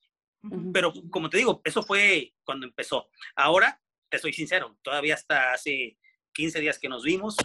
pero 0.73 0.93
como 1.11 1.31
te 1.31 1.39
digo, 1.39 1.61
eso 1.65 1.83
fue 1.83 2.35
cuando 2.45 2.67
empezó. 2.67 3.09
Ahora, 3.37 3.81
te 4.09 4.19
soy 4.19 4.33
sincero, 4.33 4.77
todavía 4.83 5.15
hasta 5.15 5.53
hace 5.53 5.99
15 6.33 6.61
días 6.61 6.79
que 6.79 6.89
nos 6.89 7.03
vimos, 7.03 7.37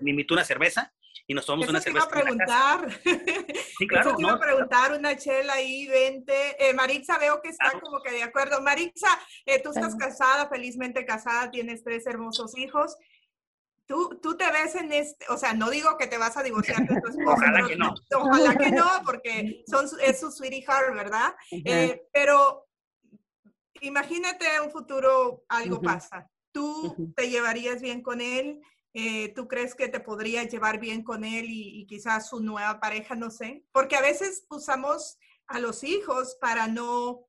me 0.00 0.10
invitó 0.10 0.34
una 0.34 0.44
cerveza 0.44 0.92
y 1.26 1.34
nos 1.34 1.44
tomamos 1.44 1.68
una 1.68 1.80
cerveza. 1.80 2.08
Te 2.08 2.18
iba 2.18 2.20
a 2.20 2.24
preguntar. 2.24 3.00
Sí, 3.78 3.86
claro. 3.88 4.08
Eso 4.08 4.16
te 4.16 4.22
iba 4.22 4.32
a 4.32 4.40
preguntar 4.40 4.92
una 4.92 5.16
chela 5.16 5.54
ahí, 5.54 5.86
vente. 5.88 6.56
Eh, 6.58 6.72
Maritza, 6.72 7.18
veo 7.18 7.40
que 7.42 7.48
está 7.50 7.72
como 7.80 8.00
que 8.00 8.12
de 8.12 8.22
acuerdo. 8.22 8.60
Maritza, 8.60 9.08
eh, 9.44 9.60
tú 9.62 9.70
estás 9.70 9.96
casada, 9.96 10.48
felizmente 10.48 11.04
casada, 11.04 11.50
tienes 11.50 11.82
tres 11.82 12.06
hermosos 12.06 12.56
hijos. 12.56 12.96
Tú, 13.86 14.18
tú 14.20 14.36
te 14.36 14.50
ves 14.50 14.74
en 14.74 14.92
este, 14.92 15.26
o 15.28 15.36
sea, 15.36 15.54
no 15.54 15.70
digo 15.70 15.96
que 15.96 16.08
te 16.08 16.18
vas 16.18 16.36
a 16.36 16.42
divorciar 16.42 16.86
de 16.86 17.00
tu 17.00 17.08
esposo. 17.08 17.30
ojalá 17.30 17.66
que 17.66 17.76
no. 17.76 17.94
Ojalá 18.16 18.56
que 18.56 18.70
no, 18.70 18.84
porque 19.04 19.64
son, 19.66 19.86
es 20.02 20.20
su 20.20 20.30
sweetie 20.30 20.62
heart, 20.62 20.94
¿verdad? 20.94 21.34
Eh, 21.50 22.06
pero 22.12 22.66
imagínate 23.80 24.46
un 24.60 24.70
futuro, 24.70 25.44
algo 25.48 25.80
pasa. 25.80 26.28
¿Tú 26.52 27.12
te 27.14 27.28
llevarías 27.28 27.80
bien 27.80 28.02
con 28.02 28.20
él? 28.20 28.60
Eh, 28.94 29.32
¿Tú 29.34 29.46
crees 29.46 29.74
que 29.74 29.88
te 29.88 30.00
podrías 30.00 30.50
llevar 30.50 30.80
bien 30.80 31.02
con 31.04 31.22
él 31.22 31.44
y, 31.50 31.80
y, 31.80 31.86
quizás 31.86 32.30
su 32.30 32.40
nueva 32.40 32.80
pareja, 32.80 33.14
no 33.14 33.30
sé? 33.30 33.62
Porque 33.70 33.94
a 33.94 34.00
veces 34.00 34.46
usamos 34.48 35.18
a 35.46 35.60
los 35.60 35.84
hijos 35.84 36.38
para 36.40 36.66
no 36.66 37.26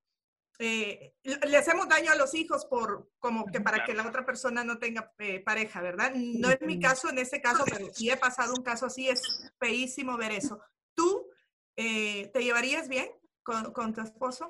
eh, 0.59 1.13
le 1.23 1.57
hacemos 1.57 1.87
daño 1.87 2.11
a 2.11 2.15
los 2.15 2.33
hijos 2.33 2.65
por 2.65 3.11
como 3.19 3.45
que 3.45 3.61
para 3.61 3.85
que 3.85 3.93
la 3.93 4.07
otra 4.07 4.25
persona 4.25 4.63
no 4.63 4.79
tenga 4.79 5.13
eh, 5.19 5.39
pareja, 5.39 5.81
¿verdad? 5.81 6.13
No 6.15 6.49
es 6.49 6.61
mi 6.61 6.79
caso 6.79 7.09
en 7.09 7.19
ese 7.19 7.41
caso, 7.41 7.63
pero 7.65 7.93
sí 7.93 8.09
he 8.09 8.17
pasado 8.17 8.53
un 8.57 8.63
caso 8.63 8.87
así, 8.87 9.07
es 9.07 9.21
feísimo 9.59 10.17
ver 10.17 10.31
eso. 10.31 10.59
¿Tú 10.95 11.27
eh, 11.75 12.31
te 12.33 12.43
llevarías 12.43 12.87
bien 12.87 13.07
con, 13.43 13.71
con, 13.71 13.93
tu 13.93 14.01
esposo? 14.01 14.47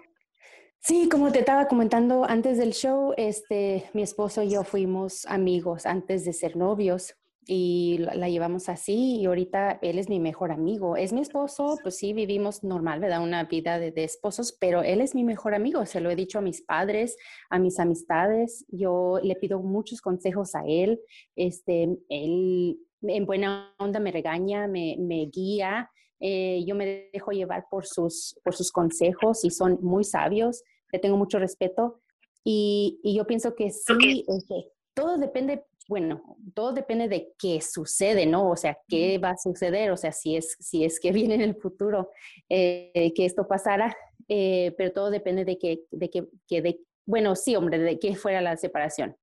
Sí, 0.80 1.10
como 1.10 1.32
te 1.32 1.40
estaba 1.40 1.68
comentando 1.68 2.24
antes 2.24 2.58
del 2.58 2.72
show, 2.72 3.14
este, 3.18 3.90
mi 3.94 4.02
esposo 4.02 4.44
y 4.44 4.52
yo 4.52 4.64
fuimos 4.64 5.26
amigos 5.26 5.86
antes 5.86 6.24
de 6.24 6.32
ser 6.32 6.56
novios 6.56 7.16
y 7.48 7.98
la, 8.00 8.14
la 8.16 8.30
llevamos 8.30 8.70
así 8.70 9.18
y 9.22 9.26
ahorita 9.26 9.80
él 9.82 10.00
es 10.00 10.10
mi 10.10 10.20
mejor 10.20 10.52
amigo. 10.52 10.98
Es 10.98 11.14
mi 11.14 11.22
esposo, 11.22 11.78
pues 11.82 11.98
sí, 11.98 12.14
vivimos 12.14 12.64
normal, 12.64 13.00
¿verdad? 13.00 13.24
Una 13.24 13.46
vida 13.46 13.80
de, 13.80 13.92
de 13.92 14.04
esposos, 14.04 14.52
pero 14.60 14.84
él 14.84 15.02
es 15.02 15.16
mi 15.16 15.24
mejor 15.24 15.56
amigo. 15.56 15.86
Se 15.86 16.02
lo 16.02 16.10
he 16.10 16.16
dicho 16.16 16.40
a 16.40 16.42
mis 16.42 16.62
padres, 16.62 17.18
a 17.50 17.60
mis 17.60 17.80
amistades. 17.80 18.66
Yo 18.70 19.20
le 19.24 19.36
pido 19.36 19.60
muchos 19.62 20.02
consejos 20.02 20.56
a 20.56 20.62
él. 20.68 21.00
Este, 21.36 21.88
él 22.10 22.80
en 23.02 23.26
buena 23.26 23.74
onda 23.80 24.00
me 24.00 24.12
regaña, 24.12 24.68
me, 24.68 24.96
me 25.00 25.28
guía. 25.32 25.90
eh, 26.20 26.64
yo 26.66 26.76
me 26.76 27.10
dejo 27.14 27.32
llevar 27.32 27.66
por 27.70 27.86
sus, 27.86 28.40
por 28.44 28.56
sus 28.56 28.72
consejos 28.72 29.46
y 29.46 29.52
son 29.52 29.78
muy 29.82 30.04
sabios. 30.04 30.64
Le 30.92 31.00
tengo 31.00 31.18
mucho 31.18 31.40
respeto. 31.40 32.02
Y, 32.44 33.00
y 33.04 33.16
yo 33.16 33.28
pienso 33.28 33.56
que 33.56 33.70
sí, 33.72 34.24
este, 34.28 34.72
todo 34.96 35.18
depende, 35.18 35.66
bueno, 35.88 36.38
todo 36.54 36.74
depende 36.74 37.08
de 37.08 37.34
qué 37.38 37.62
sucede, 37.62 38.26
¿no? 38.26 38.50
O 38.50 38.56
sea, 38.56 38.78
qué 38.88 39.18
va 39.18 39.32
a 39.32 39.38
suceder, 39.38 39.92
o 39.92 39.98
sea, 39.98 40.12
si 40.12 40.36
es, 40.36 40.58
si 40.60 40.84
es 40.84 41.00
que 41.00 41.12
viene 41.14 41.36
en 41.36 41.42
el 41.42 41.56
futuro 41.56 42.12
eh, 42.50 43.14
que 43.16 43.26
esto 43.26 43.48
pasara, 43.48 43.96
eh, 44.28 44.74
pero 44.78 44.92
todo 44.92 45.10
depende 45.10 45.46
de 45.46 45.58
que, 45.58 45.84
de 45.92 46.10
que, 46.10 46.28
que 46.48 46.62
de, 46.62 46.80
bueno, 47.06 47.36
sí, 47.36 47.56
hombre, 47.56 47.80
de 47.80 48.00
que 48.00 48.16
fuera 48.16 48.42
la 48.42 48.58
separación. 48.58 49.16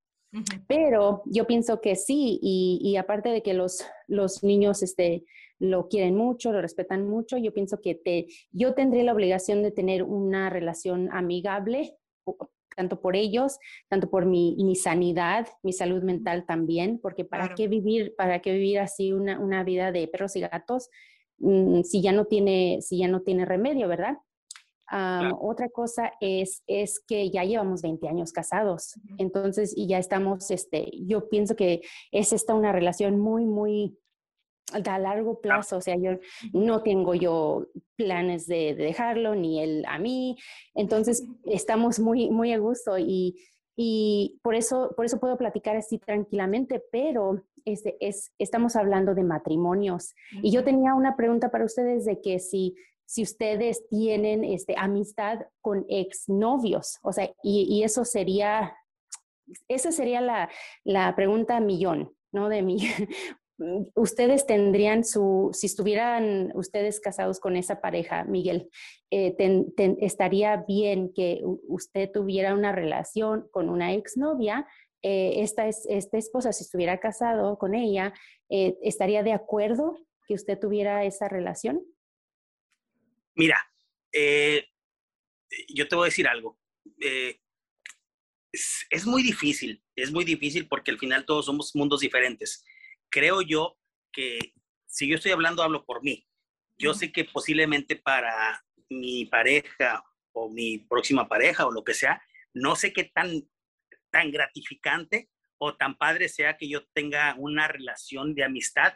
Pero 0.66 1.22
yo 1.26 1.46
pienso 1.46 1.80
que 1.80 1.94
sí, 1.94 2.40
y, 2.42 2.80
y 2.82 2.96
aparte 2.96 3.28
de 3.28 3.40
que 3.40 3.54
los, 3.54 3.86
los 4.08 4.42
niños 4.42 4.82
este, 4.82 5.24
lo 5.60 5.88
quieren 5.88 6.16
mucho, 6.16 6.50
lo 6.50 6.60
respetan 6.60 7.08
mucho, 7.08 7.36
yo 7.38 7.52
pienso 7.52 7.80
que 7.80 7.94
te, 7.94 8.26
yo 8.50 8.74
tendré 8.74 9.04
la 9.04 9.12
obligación 9.12 9.62
de 9.62 9.70
tener 9.70 10.02
una 10.02 10.50
relación 10.50 11.08
amigable, 11.12 11.96
tanto 12.76 13.00
por 13.00 13.16
ellos, 13.16 13.58
tanto 13.88 14.10
por 14.10 14.26
mi, 14.26 14.56
mi 14.58 14.74
sanidad, 14.76 15.48
mi 15.62 15.72
salud 15.72 16.02
mental 16.02 16.44
también, 16.46 16.98
porque 17.00 17.24
para 17.24 17.44
Claro. 17.44 17.56
qué 17.56 17.68
vivir, 17.68 18.14
para 18.16 18.40
qué 18.40 18.52
vivir 18.52 18.78
así 18.78 19.12
una, 19.12 19.38
una 19.38 19.64
vida 19.64 19.92
de 19.92 20.08
perros 20.08 20.36
y 20.36 20.40
gatos 20.40 20.90
mm, 21.38 21.82
si 21.82 22.02
ya 22.02 22.12
no 22.12 22.24
tiene, 22.26 22.78
si 22.80 22.98
ya 22.98 23.08
no 23.08 23.22
tiene 23.22 23.44
remedio, 23.44 23.88
¿verdad? 23.88 24.18
Claro. 24.86 25.38
Otra 25.40 25.68
cosa 25.70 26.12
es, 26.20 26.62
es 26.66 27.00
que 27.00 27.30
ya 27.30 27.42
llevamos 27.42 27.80
20 27.82 28.06
años 28.06 28.32
casados, 28.32 29.00
entonces, 29.18 29.72
y 29.76 29.88
ya 29.88 29.98
estamos, 29.98 30.50
este, 30.50 30.90
yo 31.06 31.28
pienso 31.28 31.56
que 31.56 31.80
es 32.12 32.32
esta 32.32 32.54
una 32.54 32.70
relación 32.70 33.18
muy, 33.18 33.46
muy 33.46 33.96
a 34.72 34.98
largo 34.98 35.40
plazo, 35.40 35.76
o 35.76 35.80
sea, 35.80 35.96
yo 35.96 36.12
no 36.52 36.82
tengo 36.82 37.14
yo 37.14 37.66
planes 37.96 38.46
de, 38.46 38.74
de 38.74 38.84
dejarlo, 38.84 39.34
ni 39.34 39.62
él 39.62 39.84
a 39.88 39.98
mí, 39.98 40.36
entonces 40.74 41.24
estamos 41.44 42.00
muy, 42.00 42.30
muy 42.30 42.52
a 42.52 42.58
gusto 42.58 42.98
y, 42.98 43.36
y 43.76 44.38
por, 44.42 44.54
eso, 44.54 44.92
por 44.96 45.04
eso 45.04 45.20
puedo 45.20 45.36
platicar 45.36 45.76
así 45.76 45.98
tranquilamente, 45.98 46.82
pero 46.90 47.44
este, 47.64 47.96
es, 48.00 48.32
estamos 48.38 48.76
hablando 48.76 49.14
de 49.14 49.24
matrimonios. 49.24 50.14
Y 50.42 50.50
yo 50.50 50.64
tenía 50.64 50.94
una 50.94 51.16
pregunta 51.16 51.50
para 51.50 51.64
ustedes 51.64 52.04
de 52.04 52.20
que 52.20 52.38
si, 52.38 52.76
si 53.04 53.22
ustedes 53.22 53.86
tienen 53.88 54.44
este, 54.44 54.74
amistad 54.76 55.40
con 55.60 55.84
exnovios, 55.88 56.98
o 57.02 57.12
sea, 57.12 57.30
y, 57.42 57.66
y 57.68 57.82
eso 57.82 58.04
sería, 58.04 58.76
esa 59.68 59.92
sería 59.92 60.20
la, 60.20 60.50
la 60.84 61.14
pregunta 61.16 61.60
millón, 61.60 62.14
¿no? 62.32 62.48
De 62.48 62.62
mí. 62.62 62.78
Ustedes 63.94 64.46
tendrían 64.46 65.04
su, 65.04 65.50
si 65.52 65.66
estuvieran 65.66 66.50
ustedes 66.56 66.98
casados 66.98 67.38
con 67.38 67.56
esa 67.56 67.80
pareja, 67.80 68.24
Miguel, 68.24 68.68
eh, 69.12 69.36
estaría 70.00 70.56
bien 70.66 71.12
que 71.14 71.40
usted 71.68 72.10
tuviera 72.10 72.54
una 72.54 72.72
relación 72.72 73.48
con 73.52 73.68
una 73.68 73.94
exnovia. 73.94 74.66
Eh, 75.02 75.42
esta, 75.42 75.68
es, 75.68 75.86
esta 75.88 76.18
esposa, 76.18 76.52
si 76.52 76.64
estuviera 76.64 76.98
casado 76.98 77.56
con 77.56 77.76
ella, 77.76 78.12
eh, 78.50 78.76
¿estaría 78.82 79.22
de 79.22 79.32
acuerdo 79.32 80.04
que 80.26 80.34
usted 80.34 80.58
tuviera 80.58 81.04
esa 81.04 81.28
relación? 81.28 81.80
Mira, 83.36 83.58
yo 85.68 85.88
te 85.88 85.94
voy 85.94 86.06
a 86.06 86.10
decir 86.10 86.26
algo. 86.26 86.58
Es, 88.52 88.86
es 88.90 89.06
muy 89.06 89.22
difícil, 89.22 89.80
es 89.94 90.10
muy 90.10 90.24
difícil 90.24 90.66
porque 90.66 90.90
al 90.90 90.98
final 90.98 91.24
todos 91.24 91.46
somos 91.46 91.74
mundos 91.76 92.00
diferentes. 92.00 92.64
Creo 93.14 93.42
yo 93.42 93.78
que 94.12 94.40
si 94.86 95.06
yo 95.08 95.14
estoy 95.14 95.30
hablando, 95.30 95.62
hablo 95.62 95.84
por 95.84 96.02
mí. 96.02 96.26
Yo 96.76 96.94
sé 96.94 97.12
que 97.12 97.24
posiblemente 97.24 97.94
para 97.94 98.60
mi 98.90 99.24
pareja 99.26 100.02
o 100.32 100.50
mi 100.50 100.78
próxima 100.78 101.28
pareja 101.28 101.64
o 101.64 101.70
lo 101.70 101.84
que 101.84 101.94
sea, 101.94 102.20
no 102.54 102.74
sé 102.74 102.92
qué 102.92 103.04
tan, 103.04 103.48
tan 104.10 104.32
gratificante 104.32 105.30
o 105.58 105.76
tan 105.76 105.96
padre 105.96 106.28
sea 106.28 106.56
que 106.56 106.68
yo 106.68 106.84
tenga 106.88 107.36
una 107.38 107.68
relación 107.68 108.34
de 108.34 108.42
amistad 108.42 108.94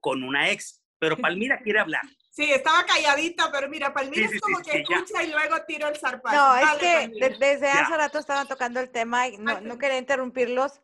con 0.00 0.22
una 0.22 0.48
ex. 0.50 0.82
Pero 0.98 1.18
Palmira 1.18 1.60
quiere 1.60 1.80
hablar. 1.80 2.00
Sí, 2.30 2.50
estaba 2.50 2.86
calladita, 2.86 3.52
pero 3.52 3.68
mira, 3.68 3.92
Palmira 3.92 4.22
Sí, 4.22 4.28
sí, 4.30 4.36
es 4.36 4.40
como 4.40 4.56
sí, 4.58 4.64
que 4.64 4.70
sí, 4.78 4.84
ya. 4.88 4.96
escucha 4.96 5.22
y 5.22 5.30
luego 5.30 5.56
tiro 5.68 5.86
el 5.88 5.96
zarpazo. 5.98 6.34
No, 6.34 6.56
es 6.56 6.62
Dale, 6.62 7.12
que 7.12 7.28
de- 7.28 7.36
desde 7.38 7.66
Ya. 7.66 7.80
hace 7.82 7.94
rato 7.98 8.18
estaban 8.18 8.48
tocando 8.48 8.80
el 8.80 8.88
tema 8.90 9.28
y 9.28 9.36
no, 9.36 9.58
Ay, 9.58 9.64
no 9.66 9.76
quería 9.76 9.98
interrumpirlos, 9.98 10.80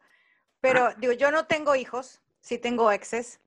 pero 0.61 0.93
digo, 0.99 1.15
yo 1.15 1.31
no 1.31 1.47
tengo 1.47 1.75
hijos, 1.75 2.21
sí 2.41 2.59
tengo 2.59 2.91
exes. 2.91 3.41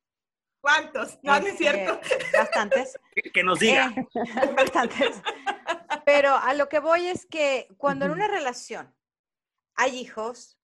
¿Cuántos? 0.62 1.20
No, 1.24 1.34
no 1.40 1.46
es 1.46 1.54
este, 1.54 1.58
cierto. 1.58 2.00
Bastantes. 2.38 2.98
Que, 3.34 3.44
nos 3.44 3.60
diga. 3.60 3.94
Eh, 3.98 4.08
bastantes. 4.56 5.22
Pero 6.06 6.36
a 6.36 6.54
lo 6.54 6.70
que 6.70 6.80
voy 6.80 7.08
es 7.08 7.26
que 7.26 7.68
cuando 7.78 8.06
en 8.06 8.12
una 8.12 8.28
relación 8.28 8.96
hay 9.76 9.98
hijos, 9.98 10.58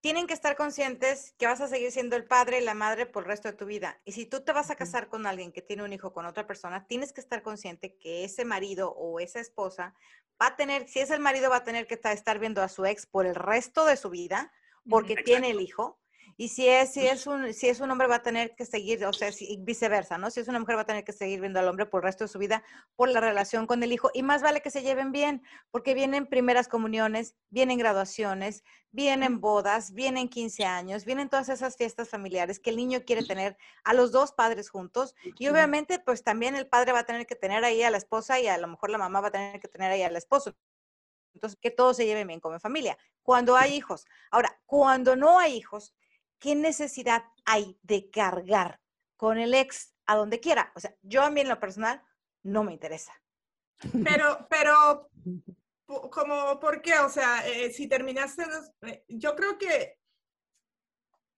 tienen 0.00 0.26
que 0.26 0.34
estar 0.34 0.56
conscientes 0.56 1.34
que 1.38 1.46
vas 1.46 1.60
a 1.60 1.68
seguir 1.68 1.92
siendo 1.92 2.16
el 2.16 2.24
padre 2.24 2.58
y 2.58 2.64
la 2.64 2.74
madre 2.74 3.06
por 3.06 3.22
el 3.22 3.28
resto 3.28 3.48
de 3.48 3.56
tu 3.56 3.66
vida. 3.66 4.00
Y 4.04 4.12
si 4.12 4.26
tú 4.26 4.42
te 4.42 4.52
vas 4.52 4.70
a 4.70 4.76
casar 4.76 5.08
con 5.08 5.26
alguien 5.26 5.52
que 5.52 5.62
tiene 5.62 5.82
un 5.84 5.92
hijo 5.92 6.12
con 6.12 6.26
otra 6.26 6.46
persona, 6.46 6.86
tienes 6.86 7.12
que 7.12 7.20
estar 7.20 7.42
consciente 7.42 7.96
que 7.96 8.24
ese 8.24 8.44
marido 8.44 8.92
o 8.92 9.20
esa 9.20 9.40
esposa 9.40 9.94
va 10.40 10.48
a 10.48 10.56
tener, 10.56 10.88
si 10.88 11.00
es 11.00 11.10
el 11.10 11.20
marido, 11.20 11.50
va 11.50 11.56
a 11.56 11.64
tener 11.64 11.86
que 11.86 11.98
ta- 11.98 12.12
estar 12.12 12.38
viendo 12.38 12.62
a 12.62 12.68
su 12.68 12.86
ex 12.86 13.06
por 13.06 13.26
el 13.26 13.34
resto 13.34 13.84
de 13.84 13.96
su 13.96 14.08
vida 14.08 14.52
porque 14.88 15.16
tiene 15.16 15.50
el 15.50 15.60
hijo. 15.60 15.99
Y 16.42 16.48
si 16.48 16.66
es, 16.66 16.94
si 16.94 17.06
es 17.06 17.26
un, 17.26 17.52
si 17.52 17.68
es 17.68 17.80
un 17.80 17.90
hombre 17.90 18.08
va 18.08 18.14
a 18.14 18.22
tener 18.22 18.54
que 18.56 18.64
seguir, 18.64 19.04
o 19.04 19.12
sea, 19.12 19.30
si- 19.30 19.58
viceversa, 19.60 20.16
¿no? 20.16 20.30
Si 20.30 20.40
es 20.40 20.48
una 20.48 20.58
mujer 20.58 20.74
va 20.78 20.80
a 20.80 20.86
tener 20.86 21.04
que 21.04 21.12
seguir 21.12 21.38
viendo 21.38 21.60
al 21.60 21.68
hombre 21.68 21.84
por 21.84 22.00
el 22.00 22.04
resto 22.04 22.24
de 22.24 22.28
su 22.28 22.38
vida 22.38 22.62
por 22.96 23.10
la 23.10 23.20
relación 23.20 23.66
con 23.66 23.82
el 23.82 23.92
hijo. 23.92 24.10
Y 24.14 24.22
más 24.22 24.40
vale 24.40 24.62
que 24.62 24.70
se 24.70 24.80
lleven 24.82 25.12
bien, 25.12 25.42
porque 25.70 25.92
vienen 25.92 26.26
primeras 26.26 26.66
comuniones, 26.66 27.34
vienen 27.50 27.76
graduaciones, 27.76 28.64
vienen 28.90 29.42
bodas, 29.42 29.92
vienen 29.92 30.30
15 30.30 30.64
años, 30.64 31.04
vienen 31.04 31.28
todas 31.28 31.50
esas 31.50 31.76
fiestas 31.76 32.08
familiares 32.08 32.58
que 32.58 32.70
el 32.70 32.76
niño 32.76 33.04
quiere 33.04 33.22
tener 33.22 33.58
a 33.84 33.92
los 33.92 34.10
dos 34.10 34.32
padres 34.32 34.70
juntos. 34.70 35.14
Y 35.38 35.48
obviamente, 35.48 35.98
pues 35.98 36.24
también 36.24 36.54
el 36.56 36.66
padre 36.66 36.92
va 36.92 37.00
a 37.00 37.04
tener 37.04 37.26
que 37.26 37.36
tener 37.36 37.64
ahí 37.66 37.82
a 37.82 37.90
la 37.90 37.98
esposa 37.98 38.40
y 38.40 38.46
a 38.48 38.56
lo 38.56 38.66
mejor 38.66 38.88
la 38.88 38.96
mamá 38.96 39.20
va 39.20 39.28
a 39.28 39.30
tener 39.30 39.60
que 39.60 39.68
tener 39.68 39.92
ahí 39.92 40.02
al 40.04 40.16
esposo. 40.16 40.56
Entonces, 41.34 41.58
que 41.60 41.70
todos 41.70 41.98
se 41.98 42.06
lleven 42.06 42.26
bien 42.26 42.40
como 42.40 42.58
familia. 42.60 42.96
Cuando 43.22 43.56
hay 43.56 43.74
hijos. 43.74 44.06
Ahora, 44.30 44.58
cuando 44.64 45.16
no 45.16 45.38
hay 45.38 45.54
hijos, 45.54 45.94
¿qué 46.40 46.54
necesidad 46.56 47.22
hay 47.44 47.78
de 47.82 48.10
cargar 48.10 48.80
con 49.16 49.38
el 49.38 49.54
ex 49.54 49.94
a 50.06 50.16
donde 50.16 50.40
quiera? 50.40 50.72
O 50.74 50.80
sea, 50.80 50.94
yo 51.02 51.22
a 51.22 51.30
mí 51.30 51.42
en 51.42 51.48
lo 51.48 51.60
personal 51.60 52.02
no 52.42 52.64
me 52.64 52.72
interesa. 52.72 53.12
Pero, 54.04 54.46
pero, 54.48 55.10
como, 55.86 56.58
¿por 56.58 56.82
qué? 56.82 56.98
O 56.98 57.08
sea, 57.08 57.46
eh, 57.46 57.72
si 57.72 57.86
terminaste, 57.88 58.46
los- 58.46 58.70
eh, 58.82 59.04
yo 59.08 59.34
creo 59.36 59.58
que 59.58 59.98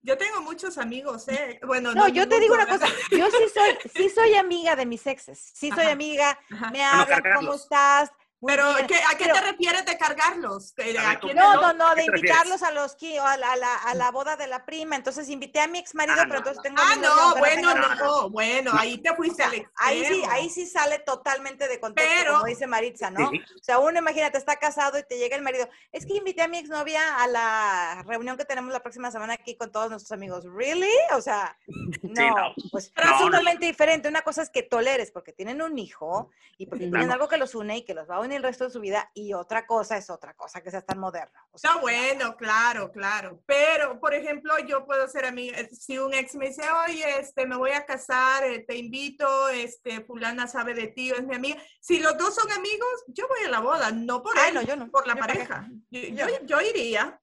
yo 0.01 0.17
tengo 0.17 0.41
muchos 0.41 0.77
amigos, 0.77 1.27
¿eh? 1.29 1.59
Bueno, 1.65 1.93
No, 1.95 2.07
yo 2.09 2.27
te 2.27 2.39
digo 2.39 2.55
una 2.55 2.67
cosa, 2.67 2.87
yo 3.11 3.29
sí 3.31 3.45
soy, 3.53 3.77
sí 3.89 4.09
soy 4.09 4.35
amiga 4.35 4.75
de 4.75 4.85
mis 4.85 5.07
exes, 5.07 5.39
sí 5.55 5.69
soy 5.69 5.83
Ajá. 5.85 5.91
amiga, 5.93 6.39
Ajá. 6.51 6.71
me 6.71 6.79
Bueno, 6.79 7.03
hablan, 7.03 7.23
¿cómo 7.35 7.53
estás? 7.53 8.11
Pero. 8.47 8.75
¿qué- 8.87 8.95
¿a 8.95 9.17
qué 9.17 9.25
Pero- 9.25 9.35
te 9.35 9.41
refieres 9.41 9.85
de 9.85 9.97
cargarlos? 9.97 10.75
¿De- 10.75 10.83
A 10.83 10.85
ver, 10.87 10.97
a 10.99 11.19
¿cómo? 11.19 11.19
quién 11.21 11.35
No, 11.37 11.53
no? 11.55 11.61
no, 11.61 11.73
no, 11.73 11.87
¿A 11.87 11.95
de 11.95 12.01
refieres? 12.01 12.19
invitarlos 12.21 12.63
a 12.63 12.71
los 12.71 12.97
a 13.21 13.37
la, 13.37 13.51
a 13.51 13.55
la, 13.57 13.75
a 13.75 13.95
la 13.95 14.11
boda 14.11 14.35
de 14.35 14.47
la 14.47 14.65
prima. 14.65 14.95
Entonces 14.95 15.29
invité 15.29 15.59
a 15.59 15.67
mi 15.67 15.79
ex 15.79 15.93
marido, 15.95 16.15
Ah, 16.19 16.23
pero 16.27 16.33
no, 16.33 16.37
entonces 16.39 16.57
no. 16.57 16.61
tengo 16.63 16.81
a 16.81 16.91
Ah, 16.91 16.95
no, 16.95 17.35
bueno, 17.39 17.73
no, 17.75 17.93
hijos. 17.93 18.31
bueno, 18.31 18.71
ahí 18.77 18.97
te 18.99 19.09
O 19.11 19.15
fuiste 19.15 19.37
sea, 19.37 19.47
al 19.47 19.53
extremo. 19.55 19.73
ahí 19.77 20.05
sí, 20.05 20.23
ahí 20.29 20.49
sí 20.49 20.65
sale 20.65 20.99
totalmente 20.99 21.67
de 21.67 21.79
contexto, 21.79 22.13
Pero- 22.19 22.33
como 22.33 22.45
dice 22.45 22.67
Maritza, 22.67 23.09
¿no? 23.11 23.29
Sí. 23.29 23.39
O 23.39 23.63
sea, 23.63 23.79
uno 23.79 23.99
imagínate, 23.99 24.37
está 24.37 24.55
casado 24.57 24.97
y 24.97 25.03
te 25.03 25.17
llega 25.17 25.35
el 25.35 25.41
marido. 25.41 25.67
Es 25.91 26.05
que 26.05 26.13
invité 26.15 26.41
a 26.41 26.47
mi 26.47 26.57
exnovia 26.57 27.21
a 27.21 27.27
la 27.27 28.03
reunión 28.07 28.37
que 28.37 28.45
tenemos 28.45 28.71
la 28.71 28.81
próxima 28.81 29.11
semana 29.11 29.33
aquí 29.33 29.55
con 29.55 29.71
todos 29.71 29.89
nuestros 29.89 30.11
amigos. 30.11 30.45
¿Really? 30.45 30.87
O 31.15 31.21
sea, 31.21 31.57
no, 32.03 32.29
no. 32.29 32.53
pues 32.71 32.91
Pero 32.95 33.07
es 33.07 33.13
no, 33.13 33.19
no. 33.19 33.25
totalmente 33.25 33.65
diferente. 33.65 34.07
Una 34.07 34.21
cosa 34.21 34.41
es 34.41 34.49
que 34.49 34.63
toleres 34.63 35.11
porque 35.11 35.33
tienen 35.33 35.61
un 35.61 35.77
hijo 35.77 36.29
y 36.57 36.65
porque 36.67 36.85
Claro. 36.85 36.99
tienen 36.99 37.11
algo 37.11 37.27
que 37.27 37.37
los 37.37 37.55
une 37.55 37.77
y 37.77 37.81
que 37.83 37.93
los 37.93 38.09
va 38.09 38.15
a 38.17 38.19
unir 38.19 38.32
el 38.35 38.43
resto 38.43 38.65
de 38.65 38.69
su 38.69 38.79
vida. 38.79 39.09
Y 39.13 39.33
otra 39.33 39.65
cosa 39.65 39.97
es 39.97 40.09
otra 40.09 40.33
cosa 40.33 40.61
que 40.61 40.71
sea 40.71 40.81
tan 40.81 40.99
moderna. 40.99 41.45
O 41.51 41.57
sea, 41.57 41.73
No, 41.73 41.81
bueno, 41.81 42.35
claro, 42.37 42.91
claro. 42.91 43.41
Pero, 43.45 43.99
por 43.99 44.13
ejemplo, 44.13 44.53
yo 44.67 44.85
puedo 44.85 45.07
ser 45.07 45.25
amiga, 45.25 45.59
eh, 45.59 45.69
si 45.73 45.97
un 45.99 46.13
ex 46.13 46.35
me 46.35 46.47
dice, 46.49 46.63
oye, 46.87 47.19
este, 47.19 47.45
me 47.45 47.55
voy 47.57 47.71
a 47.71 47.85
casar, 47.85 48.43
eh, 48.45 48.59
te 48.67 48.75
invito, 48.77 49.49
este, 49.49 50.01
fulana 50.05 50.47
sabe 50.47 50.73
de 50.73 50.87
ti, 50.87 51.11
es 51.11 51.23
mi 51.25 51.35
amiga. 51.35 51.61
Si 51.79 51.99
los 51.99 52.17
dos 52.17 52.35
son 52.35 52.51
amigos, 52.51 53.03
yo 53.07 53.27
voy 53.27 53.39
a 53.45 53.49
la 53.49 53.59
boda, 53.59 53.91
no 53.91 54.21
por 54.23 54.37
Ay, 54.37 54.49
él, 54.49 54.55
no, 54.55 54.61
yo 54.61 54.75
no. 54.75 54.89
por 54.91 55.07
la 55.07 55.13
Yo 55.15 55.19
pareja. 55.19 55.67
Yo, 55.89 55.99
Yo 56.09 56.25
yo, 56.45 56.61
iría. 56.61 57.19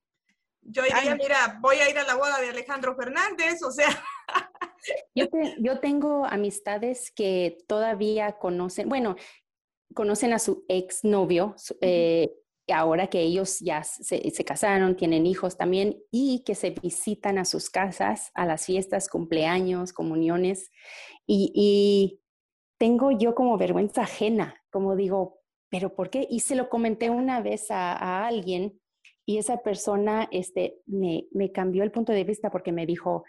Yo 0.63 0.83
Ay, 0.83 0.91
iría, 0.99 1.11
no. 1.13 1.17
mira, 1.17 1.59
voy 1.61 1.77
a 1.79 1.89
ir 1.89 1.99
a 1.99 2.05
la 2.05 2.15
boda 2.17 2.39
de 2.41 2.51
Alejandro 2.51 2.95
Fernández, 2.95 3.63
o 3.63 3.71
sea, 3.73 3.89
Yo, 5.15 5.29
te- 5.29 5.57
yo 5.59 5.81
tengo 5.81 6.25
amistades 6.25 7.11
que 7.11 7.59
todavía 7.67 8.39
conocen, 8.39 8.89
bueno, 8.89 9.17
conocen 9.95 10.33
a 10.33 10.39
su 10.39 10.65
exnovio, 10.69 11.55
eh, 11.81 12.35
ahora 12.73 13.09
que 13.09 13.21
ellos 13.21 13.59
ya 13.61 13.83
se, 13.83 14.31
se 14.31 14.45
casaron, 14.45 14.97
tienen 14.97 15.27
hijos 15.27 15.57
también, 15.57 16.03
y 16.11 16.45
que 16.45 16.55
se 16.55 16.71
visitan 16.71 17.39
a 17.39 17.45
sus 17.45 17.71
casas, 17.71 18.31
a 18.35 18.47
las 18.47 18.67
fiestas, 18.67 19.09
cumpleaños, 19.09 19.93
comuniones, 19.93 20.71
y, 21.27 21.53
y 21.55 22.21
tengo 22.79 23.11
yo 23.11 23.35
como 23.35 23.59
vergüenza 23.59 24.03
ajena, 24.03 24.63
como 24.71 24.97
digo, 24.97 25.41
pero 25.69 25.95
¿por 25.95 26.11
qué? 26.11 26.27
Y 26.31 26.41
se 26.41 26.57
lo 26.57 26.69
comenté 26.69 27.11
una 27.11 27.41
vez 27.41 27.71
a, 27.71 27.93
a 27.93 28.27
alguien 28.27 28.81
y 29.31 29.39
esa 29.39 29.59
persona 29.59 30.29
este, 30.33 30.81
me, 30.87 31.27
me 31.31 31.53
cambió 31.53 31.85
el 31.85 31.93
punto 31.93 32.13
de 32.13 32.25
vista 32.25 32.51
porque 32.51 32.73
me 32.73 32.87
dijo, 32.87 33.25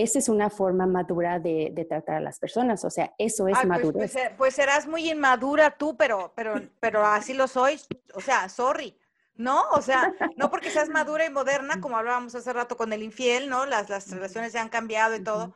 esa 0.00 0.18
es 0.18 0.28
una 0.30 0.48
forma 0.48 0.86
madura 0.86 1.38
de, 1.38 1.70
de 1.72 1.84
tratar 1.84 2.16
a 2.16 2.20
las 2.20 2.38
personas, 2.38 2.82
o 2.84 2.90
sea, 2.90 3.14
eso 3.18 3.46
es 3.46 3.58
Ay, 3.58 3.66
pues, 3.66 3.78
madurez. 3.78 4.12
pues, 4.12 4.24
eh, 4.24 4.34
pues 4.38 4.54
serás 4.54 4.86
muy 4.86 5.10
inmadura 5.10 5.76
tú, 5.76 5.96
pero, 5.96 6.32
pero, 6.34 6.54
pero 6.80 7.04
así 7.04 7.34
lo 7.34 7.46
soy. 7.46 7.78
O 8.14 8.20
sea, 8.20 8.48
sorry. 8.48 8.98
¿No? 9.34 9.62
O 9.70 9.80
sea, 9.80 10.14
no 10.36 10.50
porque 10.50 10.70
seas 10.70 10.88
madura 10.90 11.24
y 11.24 11.30
moderna, 11.30 11.80
como 11.80 11.96
hablábamos 11.96 12.34
hace 12.34 12.52
rato 12.52 12.76
con 12.76 12.92
el 12.92 13.02
infiel, 13.02 13.48
¿no? 13.48 13.64
Las, 13.64 13.88
las 13.88 14.10
relaciones 14.10 14.52
ya 14.52 14.60
han 14.60 14.68
cambiado 14.68 15.16
y 15.16 15.24
todo. 15.24 15.54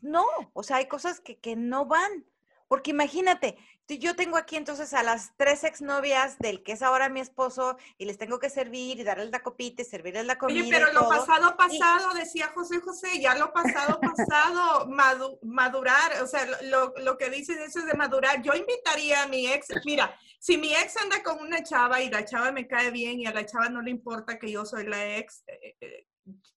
No, 0.00 0.24
o 0.54 0.62
sea, 0.62 0.78
hay 0.78 0.86
cosas 0.86 1.20
que, 1.20 1.38
que 1.38 1.54
no 1.54 1.84
van. 1.84 2.24
Porque 2.68 2.90
imagínate, 2.90 3.56
yo 3.88 4.14
tengo 4.14 4.36
aquí 4.36 4.56
entonces 4.56 4.92
a 4.92 5.02
las 5.02 5.34
tres 5.38 5.64
exnovias 5.64 6.38
del 6.38 6.62
que 6.62 6.72
es 6.72 6.82
ahora 6.82 7.08
mi 7.08 7.20
esposo 7.20 7.78
y 7.96 8.04
les 8.04 8.18
tengo 8.18 8.38
que 8.38 8.50
servir 8.50 9.00
y 9.00 9.04
darles 9.04 9.30
la 9.30 9.40
copita 9.42 9.80
y 9.80 9.86
servirles 9.86 10.26
la 10.26 10.36
comida. 10.36 10.60
Oye, 10.60 10.70
pero 10.70 10.90
y 10.90 10.94
lo 10.94 11.00
todo. 11.00 11.08
pasado, 11.08 11.54
Y- 11.54 11.56
pasado, 11.78 12.12
decía 12.12 12.52
José 12.54 12.80
José, 12.80 13.18
ya 13.20 13.34
lo 13.36 13.54
pasado, 13.54 13.98
pasado, 14.02 14.86
madu- 14.86 15.38
madurar, 15.42 16.22
o 16.22 16.26
sea, 16.26 16.46
lo, 16.64 17.16
que 17.16 17.30
dices 17.30 17.56
eso 17.58 17.78
es 17.78 17.86
de 17.86 17.94
madurar. 17.94 18.42
Yo 18.42 18.52
invitaría 18.54 19.22
a 19.22 19.28
mi 19.28 19.46
ex, 19.50 19.68
mira, 19.86 20.14
si 20.38 20.58
mi 20.58 20.74
ex 20.74 20.94
anda 20.98 21.22
con 21.22 21.40
una 21.40 21.62
chava 21.62 22.02
y 22.02 22.10
la 22.10 22.26
chava 22.26 22.52
me 22.52 22.68
cae 22.68 22.90
bien 22.90 23.18
y 23.18 23.26
a 23.26 23.32
la 23.32 23.46
chava 23.46 23.70
no 23.70 23.80
le 23.80 23.90
importa 23.90 24.38
que 24.38 24.50
yo 24.52 24.66
soy 24.66 24.84
la 24.86 25.16
ex, 25.16 25.42
eh, 25.46 25.74
eh, 25.80 26.06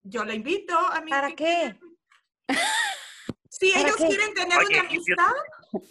yo 0.02 0.24
la 0.26 0.34
invito 0.34 0.76
a 0.78 1.00
mi... 1.00 1.10
¿Para 1.10 1.30
qué? 1.34 1.74
Si 3.48 3.70
¿Para 3.70 3.84
ellos 3.84 3.96
qué? 3.96 4.08
quieren 4.08 4.34
tener 4.34 4.58
Oye, 4.58 4.66
una 4.66 4.82
yo- 4.82 4.88
amistad, 4.88 5.32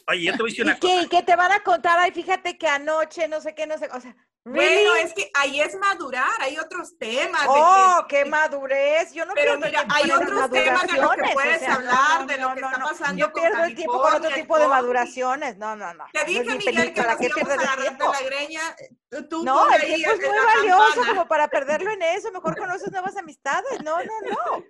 Oye, 0.08 0.24
yo 0.24 0.32
te 0.34 0.38
voy 0.44 0.50
a 0.50 0.52
decir 0.52 0.60
¿Y 0.60 0.68
una 0.70 0.76
qué? 0.76 0.80
cosa. 0.80 1.02
¿Y 1.02 1.08
qué 1.08 1.24
te 1.24 1.36
van 1.36 1.52
a 1.52 1.64
contar? 1.64 1.98
Ay, 2.00 2.12
fíjate 2.12 2.58
que 2.58 2.68
anoche, 2.68 3.28
no 3.28 3.42
sé 3.42 3.56
qué, 3.56 3.66
no 3.66 3.78
sé, 3.78 3.90
o 3.92 4.00
sea, 4.00 4.16
¿really? 4.46 4.84
bueno, 4.86 4.96
es 5.08 5.14
que 5.14 5.32
ahí 5.34 5.60
es 5.60 5.76
madurar, 5.76 6.30
hay 6.40 6.58
otros 6.60 6.98
temas. 7.00 7.42
de 7.42 7.48
¡Oh, 7.48 8.06
que- 8.08 8.18
qué 8.18 8.26
madurez! 8.26 9.12
Yo 9.14 9.26
no 9.26 9.34
Pero 9.34 9.58
mira, 9.58 9.86
hay 9.90 10.12
otros 10.12 10.50
temas 10.52 10.52
de 10.52 10.98
los 11.02 11.12
que 11.16 11.22
maduraciones, 11.22 11.32
o 11.32 11.34
puedes 11.34 11.60
sea, 11.60 11.74
hablar, 11.76 12.28
de 12.28 12.38
lo 12.38 12.54
que 12.54 12.60
está 12.62 12.80
pasando 12.80 13.18
Yo 13.18 13.32
con 13.32 13.42
pierdo 13.42 13.64
el 13.64 13.76
tiempo 13.76 13.94
con 13.94 14.02
otro 14.02 14.12
California, 14.12 14.42
tipo 14.44 14.60
de 14.60 14.68
maduraciones. 14.68 15.58
No, 15.58 15.76
no, 15.76 15.94
no. 15.96 16.06
Te 16.14 16.20
no 16.20 16.26
dije, 16.26 16.44
Miguel, 16.44 16.60
que 16.60 16.72
película, 16.74 17.08
nos 17.08 17.18
¿qué 17.18 17.30
pierdes 17.30 17.58
el 17.62 17.82
tiempo? 17.82 18.12
la 18.14 18.22
greña. 18.22 18.62
Tú- 19.10 19.28
Tú 19.28 19.44
No, 19.44 19.70
el 19.74 19.82
tiempo 19.82 20.12
es 20.12 20.20
muy 20.20 20.38
valioso 20.56 20.78
campana. 20.96 21.08
como 21.08 21.28
para 21.28 21.48
perderlo 21.48 21.92
en 21.92 22.02
eso. 22.04 22.32
Mejor 22.32 22.56
conoces 22.58 22.92
nuevas 22.92 23.16
amistades. 23.18 23.82
No, 23.84 23.98
no, 23.98 24.14
no. 24.30 24.64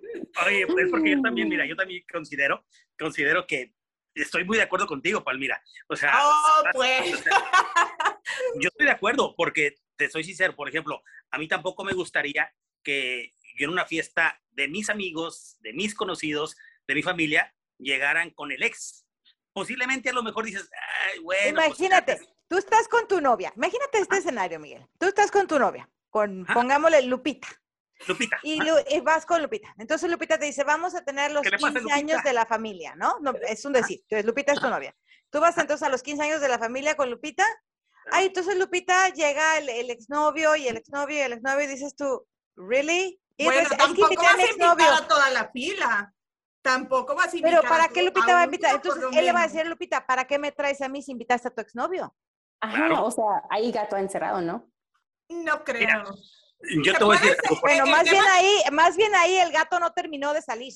Oye, 0.46 0.66
pues 0.66 0.88
porque 0.90 1.10
yo 1.10 1.20
también, 1.22 1.48
mira, 1.48 1.64
yo 1.66 1.76
también 1.76 2.02
considero, 2.10 2.64
considero 2.98 3.46
que 3.46 3.72
estoy 4.14 4.44
muy 4.44 4.56
de 4.56 4.64
acuerdo 4.64 4.86
contigo, 4.86 5.22
Palmira. 5.24 5.62
O 5.88 5.96
sea, 5.96 6.12
Oh, 6.22 6.62
pues. 6.72 7.24
yo 8.56 8.68
estoy 8.68 8.86
de 8.86 8.92
acuerdo 8.92 9.34
porque 9.36 9.74
te 9.96 10.10
soy 10.10 10.24
sincero, 10.24 10.54
por 10.56 10.68
ejemplo, 10.68 11.02
a 11.30 11.38
mí 11.38 11.48
tampoco 11.48 11.84
me 11.84 11.92
gustaría 11.92 12.52
que 12.82 13.34
yo 13.58 13.64
en 13.66 13.70
una 13.70 13.86
fiesta 13.86 14.40
de 14.50 14.68
mis 14.68 14.90
amigos, 14.90 15.56
de 15.60 15.72
mis 15.72 15.94
conocidos, 15.94 16.56
de 16.86 16.94
mi 16.94 17.02
familia, 17.02 17.54
llegaran 17.78 18.30
con 18.30 18.52
el 18.52 18.62
ex. 18.62 19.06
Posiblemente 19.52 20.10
a 20.10 20.12
lo 20.14 20.22
mejor 20.22 20.44
dices, 20.46 20.68
ay, 21.12 21.18
bueno. 21.20 21.54
pues, 21.54 21.66
Imagínate, 21.68 22.18
ya, 22.18 22.26
tú 22.48 22.56
estás 22.56 22.88
con 22.88 23.06
tu 23.06 23.20
novia. 23.20 23.52
Imagínate 23.56 23.98
este 23.98 24.16
escenario, 24.18 24.58
Miguel. 24.58 24.86
Tú 24.98 25.06
estás 25.06 25.30
con 25.30 25.46
tu 25.46 25.58
novia, 25.58 25.88
con, 26.10 26.46
pongámosle 26.46 27.02
Lupita. 27.02 27.48
Lupita. 28.06 28.38
Y. 28.42 28.56
Lu- 28.60 28.78
y 28.90 29.00
vas 29.00 29.24
con 29.26 29.42
Lupita. 29.42 29.74
Entonces 29.78 30.10
Lupita 30.10 30.38
te 30.38 30.46
dice, 30.46 30.64
vamos 30.64 30.94
a 30.94 31.04
tener 31.04 31.32
los 31.32 31.42
¿Qué 31.42 31.50
le 31.50 31.58
pasa, 31.58 31.78
15 31.80 31.92
años 31.92 32.22
de 32.22 32.32
la 32.32 32.46
familia, 32.46 32.94
¿no? 32.96 33.18
no 33.20 33.32
es 33.48 33.64
un 33.64 33.72
decir. 33.72 34.00
Entonces 34.02 34.24
Lupita 34.26 34.52
es 34.52 34.60
tu 34.60 34.68
novia. 34.68 34.94
Tú 35.30 35.40
vas 35.40 35.56
entonces 35.58 35.86
a 35.86 35.90
los 35.90 36.02
15 36.02 36.22
años 36.22 36.40
de 36.40 36.48
la 36.48 36.58
familia 36.58 36.94
con 36.96 37.10
Lupita. 37.10 37.44
Ay, 38.10 38.26
entonces 38.26 38.56
Lupita 38.56 39.08
llega 39.10 39.58
el, 39.58 39.68
el 39.68 39.90
exnovio 39.90 40.56
y 40.56 40.66
el 40.68 40.76
exnovio 40.76 41.16
y 41.16 41.20
el 41.20 41.32
exnovio 41.34 41.64
y 41.64 41.66
dices 41.68 41.94
tú, 41.96 42.26
¿really? 42.56 43.20
Y 43.36 43.44
Bueno, 43.44 43.60
entonces, 43.60 43.78
es 43.78 43.94
que 43.94 44.00
tampoco 44.00 44.22
vas 44.22 44.38
a 44.38 44.50
invitar 44.50 45.02
a 45.02 45.08
toda 45.08 45.30
la 45.30 45.50
fila. 45.50 46.14
Tampoco 46.60 47.14
vas 47.14 47.32
a 47.32 47.36
invitar 47.36 47.60
Pero 47.60 47.66
a 47.66 47.70
¿para 47.78 47.88
qué 47.88 48.02
Lupita 48.02 48.34
va 48.34 48.40
a 48.42 48.44
invitar? 48.44 48.74
Entonces 48.74 49.02
él 49.12 49.24
le 49.24 49.32
va 49.32 49.40
a 49.40 49.46
decir 49.46 49.60
a 49.60 49.64
Lupita, 49.64 50.06
¿para 50.06 50.24
qué 50.26 50.38
me 50.38 50.52
traes 50.52 50.80
a 50.82 50.88
mí 50.88 51.02
si 51.02 51.12
invitaste 51.12 51.48
a 51.48 51.54
tu 51.54 51.60
exnovio? 51.60 52.14
Ajá, 52.60 52.76
Claro. 52.76 53.04
o 53.04 53.10
sea, 53.10 53.24
ahí 53.50 53.72
gato 53.72 53.96
encerrado, 53.96 54.40
¿no? 54.40 54.70
No 55.28 55.64
creo. 55.64 55.80
Mira, 55.80 56.04
Yo 56.84 56.94
te 56.96 57.04
voy 57.04 57.16
a 57.16 57.20
decir 57.20 57.36
Bueno, 57.60 57.86
más 57.86 58.04
bien 58.04 58.22
ahí, 58.30 58.62
más 58.72 58.96
bien 58.96 59.14
ahí 59.14 59.36
el 59.36 59.52
gato 59.52 59.78
no 59.80 59.92
terminó 59.92 60.32
de 60.32 60.42
salir. 60.42 60.72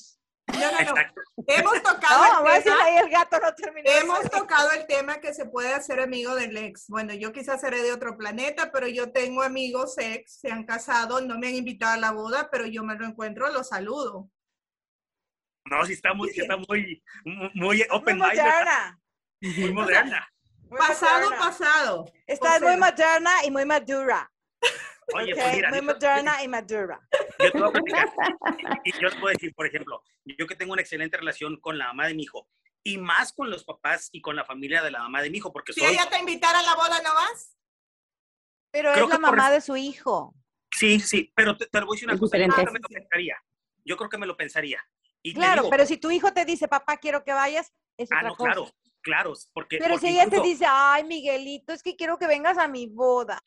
No, 0.47 0.59
no, 0.59 0.71
no. 0.71 0.79
Exacto. 0.79 1.21
Hemos 1.47 1.83
tocado 1.83 2.25
No, 2.25 2.37
el 2.39 2.43
más 2.45 2.63
bien 2.63 2.75
tema. 2.75 2.83
ahí 2.85 2.97
el 2.97 3.09
gato 3.09 3.39
no 3.39 3.53
terminó 3.53 3.89
de 3.91 3.97
Hemos 3.99 4.17
salir. 4.17 4.31
tocado 4.31 4.71
el 4.71 4.87
tema 4.87 5.19
que 5.19 5.33
se 5.33 5.45
puede 5.45 5.73
hacer 5.73 5.99
amigo 5.99 6.35
del 6.35 6.55
ex. 6.57 6.85
Bueno, 6.87 7.13
yo 7.13 7.31
quizás 7.33 7.61
seré 7.61 7.81
de 7.83 7.91
otro 7.91 8.17
planeta, 8.17 8.71
pero 8.71 8.87
yo 8.87 9.11
tengo 9.11 9.43
amigos 9.43 9.97
ex, 9.97 10.39
se 10.39 10.51
han 10.51 10.65
casado, 10.65 11.19
no 11.21 11.37
me 11.37 11.47
han 11.47 11.55
invitado 11.55 11.93
a 11.93 11.97
la 11.97 12.11
boda, 12.11 12.49
pero 12.51 12.65
yo 12.65 12.83
me 12.83 12.95
lo 12.95 13.05
encuentro, 13.05 13.49
lo 13.51 13.63
saludo. 13.63 14.29
No, 15.65 15.85
sí 15.85 15.93
está 15.93 16.13
muy, 16.13 16.29
sí 16.29 16.41
está 16.41 16.55
muy, 16.57 17.03
muy 17.25 17.51
Muy 17.53 17.85
open 17.91 18.17
moderna. 18.17 18.99
muy 19.41 19.73
moderna. 19.73 20.27
muy 20.69 20.77
Pasado, 20.79 21.25
moderna. 21.29 21.45
pasado. 21.45 22.05
Estás 22.25 22.55
O 22.55 22.59
sea, 22.59 22.67
muy 22.69 22.77
moderna 22.77 23.31
y 23.45 23.51
muy 23.51 23.65
madura. 23.65 24.31
Oye, 25.13 25.35
pues 25.35 25.55
mira, 25.55 25.69
muy 25.69 25.79
yo- 25.79 25.85
moderna 25.85 26.43
y 26.43 26.47
madura. 26.47 26.99
yo 27.39 27.51
te 27.51 27.59
voy 27.59 27.69
a 27.69 27.71
platicar. 27.71 28.09
Y 28.83 28.91
yo 29.01 29.09
te 29.11 29.17
puedo 29.19 29.33
decir, 29.33 29.53
por 29.55 29.65
ejemplo, 29.67 30.03
yo 30.25 30.47
que 30.47 30.55
tengo 30.55 30.73
una 30.73 30.81
excelente 30.81 31.17
relación 31.17 31.59
con 31.59 31.77
la 31.77 31.87
mamá 31.87 32.07
de 32.07 32.13
mi 32.13 32.23
hijo 32.23 32.49
y 32.83 32.97
más 32.97 33.33
con 33.33 33.49
los 33.49 33.63
papás 33.63 34.09
y 34.11 34.21
con 34.21 34.35
la 34.35 34.45
familia 34.45 34.81
de 34.81 34.91
la 34.91 34.99
mamá 34.99 35.21
de 35.21 35.29
mi 35.29 35.37
hijo, 35.37 35.51
porque 35.51 35.73
Si 35.73 35.81
soy, 35.81 35.93
ella 35.93 36.09
te 36.09 36.19
invitara 36.19 36.59
a 36.59 36.63
la 36.63 36.75
boda, 36.75 37.01
¿no 37.01 37.13
vas? 37.13 37.57
Pero 38.71 38.91
Creo 38.93 39.05
es 39.05 39.09
la 39.09 39.15
por 39.19 39.21
mamá 39.31 39.49
de 39.51 39.61
su 39.61 39.75
hijo. 39.77 40.33
sí, 40.71 40.99
sí, 40.99 41.31
pero 41.35 41.57
te, 41.57 41.65
te 41.67 41.79
voy 41.81 41.89
a 41.89 41.91
decir 41.95 42.07
una 42.07 42.13
Es 42.15 42.19
cosa, 42.19 42.37
yo 42.37 42.43
diferente. 42.45 42.61
creo 42.63 42.65
que 42.67 42.71
me 42.73 42.79
lo 42.79 42.89
pensaría, 43.01 43.43
yo 43.85 43.97
creo 43.97 44.09
que 44.09 44.17
me 44.17 44.25
lo 44.27 44.37
pensaría. 44.37 44.81
Y 45.23 45.33
Claro, 45.33 45.61
digo, 45.63 45.69
pero 45.69 45.85
si 45.85 45.97
tu 45.97 46.11
hijo 46.11 46.31
te 46.33 46.45
dice, 46.45 46.67
papá, 46.67 46.97
quiero 46.97 47.23
que 47.23 47.33
vayas, 47.33 47.73
es 47.97 48.09
ah, 48.11 48.17
otra 48.17 48.29
no, 48.29 48.35
cosa. 48.35 48.51
claro, 48.53 48.71
claro, 49.01 49.33
porque, 49.53 49.77
Pero 49.79 49.95
porque 49.95 50.07
si 50.07 50.13
ella 50.13 50.29
te 50.29 50.39
dice, 50.41 50.65
ay, 50.69 51.03
Miguelito, 51.03 51.73
es 51.73 51.81
que 51.83 51.95
quiero 51.95 52.17
que 52.17 52.27
vengas 52.27 52.57
a 52.57 52.67
mi 52.67 52.87
boda. 52.87 53.39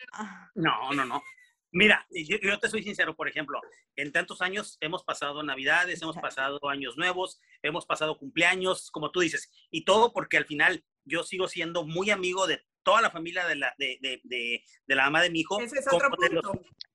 No, 0.55 0.93
no, 0.93 1.05
no. 1.05 1.23
Mira, 1.73 2.07
yo, 2.11 2.37
yo 2.43 2.59
te 2.59 2.69
soy 2.69 2.83
sincero, 2.83 3.15
por 3.15 3.29
ejemplo, 3.29 3.61
en 3.97 4.11
tantos 4.13 4.41
años 4.43 4.77
hemos 4.81 5.05
pasado 5.05 5.43
Navidades, 5.43 6.03
hemos 6.03 6.17
pasado 6.17 6.59
Años 6.69 6.97
Nuevos, 6.97 7.41
hemos 7.63 7.87
pasado 7.87 8.19
cumpleaños, 8.19 8.91
como 8.91 9.11
tú 9.13 9.21
dices, 9.21 9.51
y 9.71 9.85
todo 9.85 10.13
porque 10.13 10.37
al 10.37 10.47
final 10.47 10.85
yo 11.05 11.23
sigo 11.23 11.47
siendo 11.49 11.85
muy 11.85 12.11
amigo 12.11 12.47
de 12.49 12.61
toda 12.83 13.01
la 13.03 13.11
familia 13.11 13.47
de 13.47 13.55
la, 13.57 13.75
de, 13.79 13.99
de, 14.01 14.21
de, 14.25 14.65
de 14.87 14.95
la 14.95 15.05
mamá 15.05 15.23
de 15.23 15.31
mi 15.31 15.41
hijo, 15.41 15.61
Ese 15.61 15.79
es 15.79 15.87
como 15.87 15.99
otro 16.07 16.29
de 16.29 16.35
los- 16.35 16.45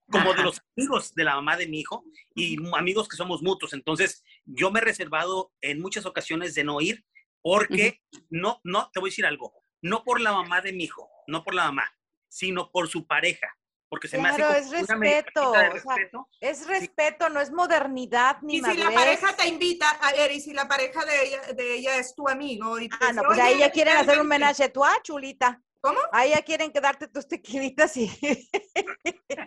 como 0.07 0.33
de 0.35 0.43
los 0.43 0.61
amigos 0.77 1.15
de 1.15 1.23
la 1.23 1.35
mamá 1.35 1.57
de 1.57 1.67
mi 1.67 1.79
hijo 1.79 2.03
y 2.35 2.57
amigos 2.77 3.07
que 3.07 3.17
somos 3.17 3.41
mutuos. 3.41 3.73
Entonces, 3.73 4.23
yo 4.45 4.69
me 4.69 4.79
he 4.79 4.83
reservado 4.83 5.51
en 5.61 5.79
muchas 5.81 6.05
ocasiones 6.05 6.53
de 6.53 6.63
no 6.63 6.79
ir 6.79 7.03
porque 7.41 8.01
no, 8.29 8.59
no, 8.63 8.91
te 8.93 8.99
voy 8.99 9.09
a 9.09 9.11
decir 9.11 9.25
algo, 9.25 9.53
no 9.81 10.03
por 10.03 10.21
la 10.21 10.31
mamá 10.33 10.61
de 10.61 10.73
mi 10.73 10.83
hijo, 10.83 11.09
no 11.27 11.43
por 11.43 11.55
la 11.55 11.65
mamá, 11.65 11.89
sino 12.27 12.71
por 12.71 12.87
su 12.87 13.07
pareja, 13.07 13.47
porque 13.89 14.07
se 14.07 14.17
me 14.17 14.29
hace 14.29 14.41
es 14.59 14.71
respeto, 14.71 15.41
de 15.41 15.47
o 15.47 15.53
sea, 15.53 15.69
respeto. 15.69 16.29
Es 16.39 16.67
respeto, 16.67 17.29
no 17.29 17.39
es 17.39 17.51
modernidad 17.51 18.37
ni 18.41 18.57
Y 18.57 18.61
si 18.63 18.77
la 18.77 18.91
pareja 18.91 19.35
te 19.35 19.47
invita, 19.47 19.89
a 19.89 20.11
ver, 20.11 20.31
y 20.31 20.41
si 20.41 20.53
la 20.53 20.67
pareja 20.67 21.05
de 21.05 21.23
ella, 21.27 21.41
de 21.53 21.73
ella 21.75 21.97
es 21.97 22.15
tu 22.15 22.27
amigo 22.27 22.79
y 22.79 22.89
te 22.89 22.95
Ah, 22.99 23.07
dice, 23.07 23.13
no, 23.13 23.23
pues 23.23 23.37
"Oye, 23.39 23.47
ahí 23.47 23.59
ya 23.59 23.71
quieren 23.71 23.93
hacer 23.93 24.19
un 24.19 24.27
realmente-" 24.29 24.39
menage 24.39 24.63
a 24.63 24.73
trois, 24.73 25.01
chulita. 25.03 25.61
¿Cómo? 25.81 25.99
Ahí 26.11 26.31
ya 26.31 26.41
quieren 26.41 26.71
quedarte 26.71 27.07
tus 27.07 27.27
tequilitas 27.27 27.95
y... 27.97 28.07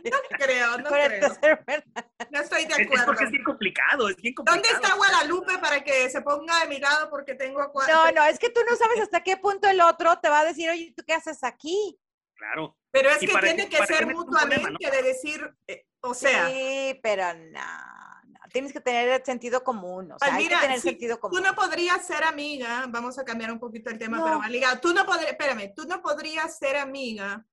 No 0.05 0.19
creo, 0.39 0.79
no 0.79 0.89
creo. 0.89 1.37
No 2.31 2.41
estoy 2.41 2.65
de 2.65 2.75
Es, 2.75 2.79
es 2.79 2.87
acuerdo. 2.87 3.07
porque 3.07 3.25
es 3.25 3.31
bien 3.31 3.43
complicado, 3.43 4.09
es 4.09 4.17
bien 4.17 4.35
complicado. 4.35 4.63
¿Dónde 4.63 4.69
está 4.87 4.97
Guadalupe 4.97 5.59
para 5.59 5.83
que 5.83 6.09
se 6.09 6.21
ponga 6.23 6.61
de 6.61 6.69
mi 6.69 6.79
lado 6.79 7.11
porque 7.11 7.35
tengo 7.35 7.69
cuatro? 7.73 7.93
No, 7.93 8.13
no, 8.13 8.25
es 8.25 8.39
que 8.39 8.51
tú 8.51 8.61
no 8.69 8.77
sabes 8.77 9.01
hasta 9.03 9.23
qué 9.25 9.37
punto 9.37 9.69
el 9.69 9.81
otro 9.81 10.17
te 10.21 10.29
va 10.29 10.41
a 10.41 10.45
decir, 10.45 10.71
oye, 10.71 10.95
¿tú 10.97 11.03
qué 11.05 11.15
haces 11.15 11.43
aquí? 11.43 11.99
Claro. 12.37 12.78
Pero 12.91 13.11
es 13.11 13.23
¿Y 13.23 13.27
que 13.27 13.33
para 13.33 13.47
tiene 13.49 13.69
que 13.69 13.77
qué 13.79 13.87
ser 13.87 13.99
problema, 14.07 14.21
mutuamente 14.21 14.91
de 14.91 15.03
decir, 15.03 15.55
eh, 15.67 15.87
o 16.01 16.15
sea, 16.15 16.49
sí, 16.49 16.99
pero 17.03 17.35
no, 17.35 17.61
no, 18.25 18.41
tienes 18.53 18.73
que 18.73 18.81
tener 18.81 19.23
sentido 19.25 19.63
común, 19.63 20.13
o 20.13 20.19
sea, 20.19 20.29
Pues 20.29 20.33
hay 20.33 20.45
mira, 20.45 20.57
que 20.61 20.63
tener 20.67 20.81
si 20.81 20.89
sentido 20.89 21.17
tú 21.17 21.21
común. 21.23 21.43
no 21.43 21.55
podrías 21.55 22.07
ser 22.07 22.25
amiga, 22.25 22.87
vamos 22.89 23.19
a 23.19 23.25
cambiar 23.25 23.53
un 23.53 23.59
poquito 23.61 23.91
el 23.91 23.99
tema, 23.99 24.19
No. 24.19 24.25
pero 24.25 24.39
va 24.39 24.49
ligado. 24.49 24.81
Tú 24.81 24.95
no 24.95 25.05
podrías, 25.05 25.33
espérame, 25.33 25.75
tú 25.75 25.85
no 25.87 26.01
podrías 26.01 26.57
ser 26.57 26.77
amiga 26.77 27.45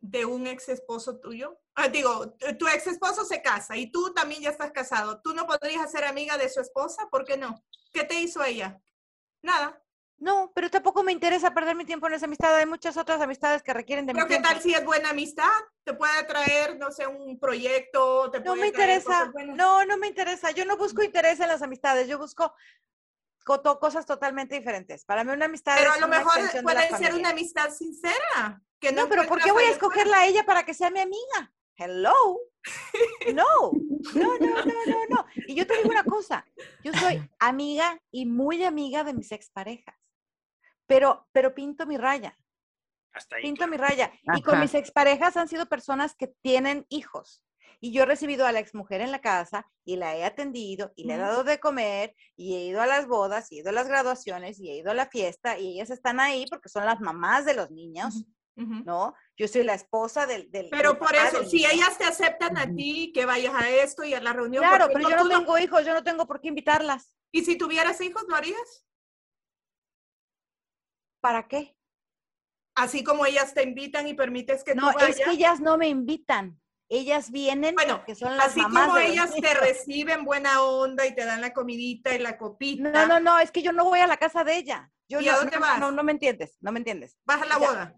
de 0.00 0.24
un 0.26 0.46
ex 0.46 0.68
esposo 0.68 1.18
tuyo. 1.20 1.58
Ah, 1.74 1.88
digo, 1.88 2.32
tu- 2.34 2.58
tu 2.58 2.66
ex 2.68 2.86
esposo 2.88 3.24
se 3.24 3.40
casa 3.40 3.76
y 3.76 3.90
tú 3.90 4.12
también 4.12 4.42
ya 4.42 4.50
estás 4.50 4.72
casado. 4.72 5.20
¿Tú 5.22 5.32
no 5.32 5.46
podrías 5.46 5.90
ser 5.90 6.04
amiga 6.04 6.36
de 6.36 6.48
su 6.50 6.60
esposa? 6.60 7.08
¿Por 7.10 7.24
qué 7.24 7.36
no? 7.38 7.64
¿Qué 7.92 8.04
te 8.04 8.20
hizo 8.20 8.42
ella? 8.44 8.78
Nada. 9.42 9.81
No, 10.22 10.52
pero 10.54 10.70
tampoco 10.70 11.02
me 11.02 11.10
interesa 11.10 11.52
perder 11.52 11.74
mi 11.74 11.84
tiempo 11.84 12.06
en 12.06 12.14
esa 12.14 12.26
amistad. 12.26 12.54
Hay 12.54 12.64
muchas 12.64 12.96
otras 12.96 13.20
amistades 13.20 13.60
que 13.60 13.74
requieren 13.74 14.06
de 14.06 14.12
mi 14.14 14.18
Pero 14.18 14.28
qué 14.28 14.34
tiempo. 14.34 14.48
tal 14.50 14.60
si 14.62 14.72
es 14.72 14.84
buena 14.84 15.10
amistad, 15.10 15.50
te 15.82 15.94
puede 15.94 16.22
traer, 16.22 16.78
no 16.78 16.92
sé, 16.92 17.08
un 17.08 17.40
proyecto, 17.40 18.30
te 18.30 18.38
No 18.38 18.54
me 18.54 18.68
interesa. 18.68 19.32
No, 19.56 19.84
no 19.84 19.98
me 19.98 20.06
interesa. 20.06 20.52
Yo 20.52 20.64
no 20.64 20.76
busco 20.76 21.02
interés 21.02 21.40
en 21.40 21.48
las 21.48 21.60
amistades. 21.60 22.06
Yo 22.06 22.18
busco 22.18 22.54
cosas 23.44 24.06
totalmente 24.06 24.54
diferentes. 24.54 25.04
Para 25.04 25.24
mí 25.24 25.32
una 25.32 25.46
amistad 25.46 25.74
Pero 25.76 25.90
es 25.90 25.96
a 25.96 26.00
lo 26.00 26.06
una 26.06 26.18
mejor 26.18 26.34
puede 26.62 26.82
ser 26.82 26.90
familia. 26.90 27.14
una 27.16 27.30
amistad 27.30 27.70
sincera. 27.70 28.62
Que 28.78 28.92
No, 28.92 29.08
pero 29.08 29.26
¿por 29.26 29.42
qué 29.42 29.50
voy 29.50 29.64
a 29.64 29.70
escogerla 29.70 30.20
a 30.20 30.26
ella 30.26 30.44
para 30.44 30.64
que 30.64 30.72
sea 30.72 30.90
mi 30.90 31.00
amiga? 31.00 31.52
Hello. 31.76 32.38
No, 33.34 33.44
no, 34.14 34.38
no, 34.38 34.64
no, 34.64 34.86
no, 34.86 34.98
no. 35.08 35.26
Y 35.48 35.54
yo 35.56 35.66
te 35.66 35.76
digo 35.78 35.88
una 35.90 36.04
cosa, 36.04 36.44
yo 36.84 36.92
soy 36.92 37.20
amiga 37.40 38.00
y 38.12 38.26
muy 38.26 38.62
amiga 38.64 39.02
de 39.04 39.14
mis 39.14 39.32
exparejas, 39.32 39.96
pero, 40.92 41.26
pero 41.32 41.54
pinto 41.54 41.86
mi 41.86 41.96
raya, 41.96 42.36
Hasta 43.12 43.36
ahí. 43.36 43.42
pinto 43.42 43.60
claro. 43.66 43.70
mi 43.70 43.76
raya. 43.78 44.12
Y 44.36 44.42
con 44.42 44.60
mis 44.60 44.74
exparejas 44.74 45.36
han 45.36 45.48
sido 45.48 45.66
personas 45.66 46.14
que 46.14 46.28
tienen 46.42 46.86
hijos. 46.90 47.44
Y 47.80 47.92
yo 47.92 48.02
he 48.02 48.06
recibido 48.06 48.46
a 48.46 48.52
la 48.52 48.60
exmujer 48.60 49.00
en 49.00 49.10
la 49.10 49.20
casa 49.20 49.66
y 49.84 49.96
la 49.96 50.16
he 50.16 50.24
atendido 50.24 50.92
y 50.94 51.04
le 51.04 51.14
he 51.14 51.18
dado 51.18 51.42
de 51.42 51.58
comer 51.58 52.14
y 52.36 52.54
he 52.54 52.64
ido 52.66 52.80
a 52.80 52.86
las 52.86 53.08
bodas 53.08 53.50
y 53.50 53.56
he 53.56 53.60
ido 53.60 53.70
a 53.70 53.72
las 53.72 53.88
graduaciones 53.88 54.60
y 54.60 54.70
he 54.70 54.76
ido 54.76 54.92
a 54.92 54.94
la 54.94 55.06
fiesta 55.06 55.58
y 55.58 55.72
ellas 55.72 55.90
están 55.90 56.20
ahí 56.20 56.46
porque 56.48 56.68
son 56.68 56.84
las 56.84 57.00
mamás 57.00 57.44
de 57.44 57.54
los 57.54 57.70
niños. 57.70 58.24
¿no? 58.54 59.14
Yo 59.36 59.48
soy 59.48 59.64
la 59.64 59.74
esposa 59.74 60.26
del... 60.26 60.50
del 60.50 60.68
Pero 60.70 60.90
del 60.90 60.98
por 60.98 61.14
eso, 61.14 61.42
si 61.44 61.56
niño. 61.56 61.70
ellas 61.72 61.96
te 61.98 62.04
aceptan 62.04 62.58
a 62.58 62.66
ti, 62.72 63.10
que 63.14 63.24
vayas 63.24 63.54
a 63.54 63.68
esto 63.70 64.04
y 64.04 64.12
a 64.14 64.20
la 64.20 64.32
reunión. 64.34 64.62
Claro, 64.62 64.88
pero 64.92 65.08
yo 65.08 65.16
no 65.16 65.28
tengo 65.28 65.58
hijos, 65.58 65.84
yo 65.86 65.94
no 65.94 66.04
tengo 66.04 66.26
por 66.26 66.40
qué 66.40 66.48
invitarlas. 66.48 67.16
¿Y 67.32 67.44
si 67.44 67.56
tuvieras 67.56 68.00
hijos, 68.02 68.24
lo 68.28 68.36
harías? 68.36 68.84
¿Para 71.22 71.46
qué? 71.46 71.76
Así 72.74 73.04
como 73.04 73.24
ellas 73.24 73.54
te 73.54 73.62
invitan 73.62 74.08
y 74.08 74.14
permites 74.14 74.64
que 74.64 74.74
No, 74.74 74.90
tú 74.92 74.98
vayas. 74.98 75.18
es 75.20 75.24
que 75.24 75.30
ellas 75.30 75.60
no 75.60 75.78
me 75.78 75.88
invitan. 75.88 76.60
Ellas 76.88 77.30
vienen 77.30 77.74
Bueno, 77.74 77.98
porque 77.98 78.14
son 78.14 78.36
las 78.36 78.48
Así 78.48 78.60
mamás 78.60 78.88
como 78.88 78.98
ellas 78.98 79.34
te 79.40 79.54
reciben 79.54 80.24
buena 80.24 80.62
onda 80.62 81.06
y 81.06 81.14
te 81.14 81.24
dan 81.24 81.40
la 81.40 81.54
comidita 81.54 82.14
y 82.14 82.18
la 82.18 82.36
copita, 82.36 82.90
No, 82.90 83.06
no, 83.06 83.20
no, 83.20 83.38
es 83.38 83.50
que 83.50 83.62
yo 83.62 83.72
no 83.72 83.84
voy 83.84 84.00
a 84.00 84.06
la 84.06 84.18
casa 84.18 84.44
de 84.44 84.56
ella. 84.56 84.90
Yo 85.08 85.20
¿Y 85.20 85.26
no, 85.26 85.32
a 85.32 85.36
dónde 85.36 85.56
no, 85.56 85.60
vas? 85.62 85.80
No, 85.80 85.92
no 85.92 86.02
me 86.02 86.12
entiendes, 86.12 86.58
no 86.60 86.72
me 86.72 86.80
entiendes. 86.80 87.16
vas 87.24 87.40
a 87.40 87.46
la 87.46 87.56
boda. 87.56 87.94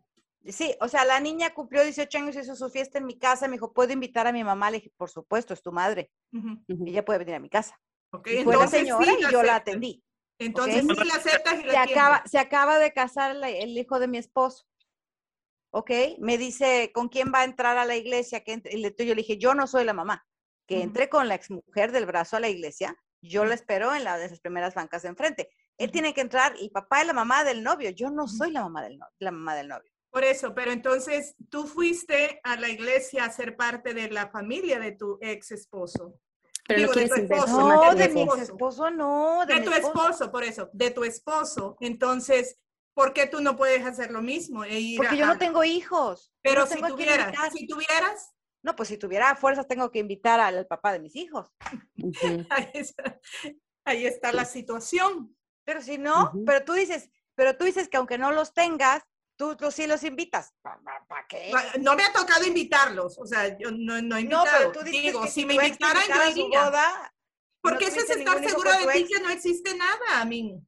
Sí, 0.46 0.76
o 0.80 0.88
sea, 0.88 1.06
la 1.06 1.18
niña 1.20 1.54
cumplió 1.54 1.82
18 1.82 2.18
años, 2.18 2.36
hizo 2.36 2.54
su 2.54 2.68
fiesta 2.68 2.98
en 2.98 3.06
mi 3.06 3.18
casa, 3.18 3.48
me 3.48 3.54
dijo, 3.54 3.72
¿puedo 3.72 3.92
invitar 3.92 4.26
a 4.26 4.32
mi 4.32 4.44
mamá? 4.44 4.70
Le 4.70 4.76
dije, 4.76 4.92
por 4.96 5.08
supuesto, 5.08 5.54
es 5.54 5.62
tu 5.62 5.72
madre, 5.72 6.10
Ujú. 6.32 6.62
ella 6.86 7.04
puede 7.04 7.20
venir 7.20 7.36
a 7.36 7.40
mi 7.40 7.48
casa. 7.48 7.80
Ok, 8.12 8.28
Y 8.28 8.44
fue 8.44 8.52
la 8.54 8.66
entonces 8.66 8.82
señora 8.82 9.06
sí 9.06 9.16
y 9.20 9.32
yo 9.32 9.42
la 9.42 9.56
atendí. 9.56 10.03
Entonces 10.44 10.84
¿ok? 10.84 10.90
sí 10.98 11.04
la 11.08 11.14
aceptas 11.14 11.54
y 11.60 11.62
se 11.70 11.76
acaba, 11.76 12.16
atiendes. 12.16 12.30
se 12.30 12.38
acaba 12.38 12.78
de 12.78 12.92
casar 12.92 13.34
la- 13.36 13.50
el 13.50 13.76
hijo 13.76 13.98
de 13.98 14.08
mi 14.08 14.18
esposo. 14.18 14.66
¿Ok? 15.70 15.90
Me 16.18 16.38
dice, 16.38 16.92
¿con 16.94 17.08
quién 17.08 17.32
va 17.34 17.40
a 17.40 17.44
entrar 17.44 17.76
a 17.78 17.84
la 17.84 17.96
iglesia? 17.96 18.44
Que 18.44 18.52
entre- 18.52 18.72
y 18.74 18.78
le- 18.78 18.94
yo 18.96 19.06
le 19.06 19.22
dije, 19.22 19.38
yo 19.38 19.54
no 19.54 19.66
soy 19.66 19.84
la 19.84 19.92
mamá. 19.92 20.24
Que 20.66 20.76
Ujú. 20.76 20.84
entré 20.84 21.08
con 21.08 21.26
la 21.28 21.34
exmujer 21.34 21.90
del 21.92 22.06
brazo 22.06 22.36
a 22.36 22.40
la 22.40 22.48
iglesia. 22.48 22.96
Yo 23.20 23.44
la 23.44 23.54
espero 23.54 23.94
en 23.94 24.04
la 24.04 24.16
de 24.18 24.26
esas 24.26 24.40
primeras 24.40 24.74
bancas 24.74 25.02
de 25.02 25.08
enfrente. 25.08 25.48
Él 25.78 25.90
tiene 25.90 26.14
que 26.14 26.20
entrar, 26.20 26.54
y 26.60 26.68
papá 26.70 27.00
es 27.00 27.06
la 27.06 27.12
mamá 27.12 27.42
del 27.42 27.62
novio. 27.64 27.90
Yo 27.90 28.10
no 28.10 28.28
soy 28.28 28.52
la 28.52 28.62
mamá 28.62 28.82
del, 28.84 28.98
no- 28.98 29.08
la 29.18 29.30
mamá 29.32 29.56
del 29.56 29.68
novio. 29.68 29.90
Por 30.10 30.22
eso, 30.22 30.54
pero 30.54 30.70
entonces 30.70 31.34
tú 31.50 31.66
fuiste 31.66 32.40
a 32.44 32.56
la 32.56 32.68
iglesia 32.68 33.24
a 33.24 33.30
ser 33.32 33.56
parte 33.56 33.94
de 33.94 34.08
la 34.10 34.28
familia 34.30 34.78
de 34.78 34.92
tu 34.92 35.18
ex 35.20 35.50
esposo. 35.50 36.14
Pero 36.66 36.80
Digo, 36.80 36.92
no 36.94 37.00
de 37.00 37.08
tu 37.08 37.14
esposo, 37.14 37.58
No, 37.58 37.94
de 37.94 38.08
mi 38.08 38.22
esposo. 38.40 38.90
no. 38.90 39.44
De, 39.46 39.54
De 39.54 39.60
mi 39.60 39.66
tu 39.66 39.72
esposo, 39.72 40.30
por 40.32 40.44
eso, 40.44 40.70
de 40.72 40.90
tu 40.90 41.04
esposo. 41.04 41.76
Entonces, 41.80 42.58
¿por 42.94 43.12
qué 43.12 43.26
tú 43.26 43.40
no 43.42 43.56
puedes 43.56 43.84
hacer 43.84 44.10
lo 44.10 44.22
mismo? 44.22 44.64
e 44.64 44.80
ir 44.80 44.96
Porque 44.96 45.14
a- 45.14 45.18
yo 45.18 45.26
no 45.26 45.36
tengo 45.36 45.62
hijos. 45.64 46.32
Pero 46.42 46.62
no 46.62 46.66
si 46.66 46.80
tuvieras, 46.80 47.52
si 47.52 47.66
tuvieras, 47.66 48.34
No, 48.62 48.74
pues 48.74 48.88
si 48.88 48.96
tuviera 48.96 49.28
a 49.30 49.36
fuerzas 49.36 49.66
tengo 49.68 49.90
que 49.90 49.98
invitar 49.98 50.40
al, 50.40 50.66
papá 50.66 50.92
de 50.94 51.00
mis 51.00 51.16
hijos. 51.16 51.52
Ahí 52.50 52.70
está, 52.72 53.20
ahí 53.84 54.06
está 54.06 54.32
la 54.32 54.46
situación. 54.46 55.36
Pero 55.66 55.82
si 55.82 55.98
no, 55.98 56.32
pero 56.46 56.64
tú 56.64 56.72
dices, 56.72 57.10
pero 57.34 57.56
tú 57.58 57.64
dices 57.64 57.88
que 57.90 57.98
aunque 57.98 58.16
no 58.16 58.32
los 58.32 58.54
tengas, 58.54 59.02
tú, 59.36 59.56
tú 59.56 59.70
sí 59.70 59.86
los 59.86 60.02
invitas. 60.04 60.52
¿Para 60.62 61.26
qué? 61.28 61.52
No 61.80 61.94
me 61.96 62.04
ha 62.04 62.12
tocado 62.12 62.44
invitarlos, 62.44 63.18
o 63.18 63.26
sea, 63.26 63.56
yo 63.58 63.70
no, 63.70 64.00
no 64.02 64.16
he 64.16 64.24
No, 64.24 64.40
invitado. 64.42 64.46
pero 64.58 64.72
tú 64.72 64.78
dices 64.84 65.02
Digo, 65.02 65.22
que 65.22 65.28
si 65.28 65.44
me 65.46 65.54
invitaran, 65.54 65.96
invitara 66.02 66.24
yo 66.26 66.30
a 66.30 66.32
su 66.32 66.38
iría. 66.40 66.64
boda, 66.64 67.14
Porque 67.60 67.84
no 67.86 67.90
eso 67.92 68.00
es 68.00 68.10
estar 68.10 68.48
seguro 68.48 68.70
de 68.72 68.92
ti 68.92 69.06
que 69.12 69.20
no 69.20 69.30
existe 69.30 69.74
nada, 69.76 70.20
a 70.20 70.24
mí. 70.24 70.60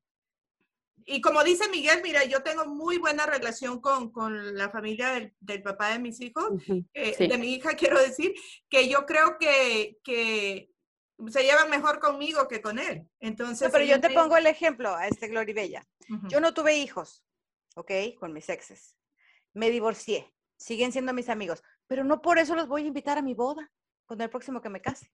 Y 1.08 1.20
como 1.20 1.44
dice 1.44 1.68
Miguel, 1.68 2.00
mira, 2.02 2.24
yo 2.24 2.42
tengo 2.42 2.64
muy 2.66 2.98
buena 2.98 3.26
relación 3.26 3.80
con, 3.80 4.10
con 4.10 4.56
la 4.56 4.70
familia 4.70 5.10
del, 5.10 5.32
del 5.38 5.62
papá 5.62 5.90
de 5.90 6.00
mis 6.00 6.20
hijos, 6.20 6.50
eh, 6.94 7.14
Sí. 7.16 7.28
de 7.28 7.38
mi 7.38 7.54
hija, 7.54 7.74
quiero 7.94 8.00
decir, 8.00 8.34
que 8.68 8.88
yo 8.88 9.06
creo 9.06 9.38
que, 9.38 9.98
que 10.02 10.68
se 11.28 11.42
llevan 11.44 11.70
mejor 11.70 12.00
conmigo 12.00 12.48
que 12.48 12.60
con 12.60 12.80
él. 12.80 13.08
Entonces, 13.20 13.68
No, 13.68 13.72
pero 13.72 13.84
yo 13.84 14.00
te 14.00 14.08
me- 14.08 14.14
pongo 14.16 14.36
el 14.36 14.46
ejemplo 14.48 14.96
a 14.96 15.06
este 15.06 15.28
Gloribella. 15.28 15.86
Ujú. 16.10 16.26
Yo 16.28 16.40
no 16.40 16.52
tuve 16.52 16.76
hijos, 16.76 17.22
¿ok? 17.76 17.90
Con 18.18 18.32
mis 18.32 18.48
exes. 18.48 18.96
Me 19.54 19.70
divorcié. 19.70 20.32
Siguen 20.56 20.92
siendo 20.92 21.12
mis 21.12 21.28
amigos. 21.28 21.62
Pero 21.86 22.02
no 22.04 22.20
por 22.22 22.38
eso 22.38 22.54
los 22.56 22.66
voy 22.68 22.82
a 22.84 22.86
invitar 22.86 23.18
a 23.18 23.22
mi 23.22 23.34
boda 23.34 23.70
con 24.06 24.20
el 24.20 24.30
próximo 24.30 24.60
que 24.60 24.68
me 24.68 24.80
case. 24.80 25.10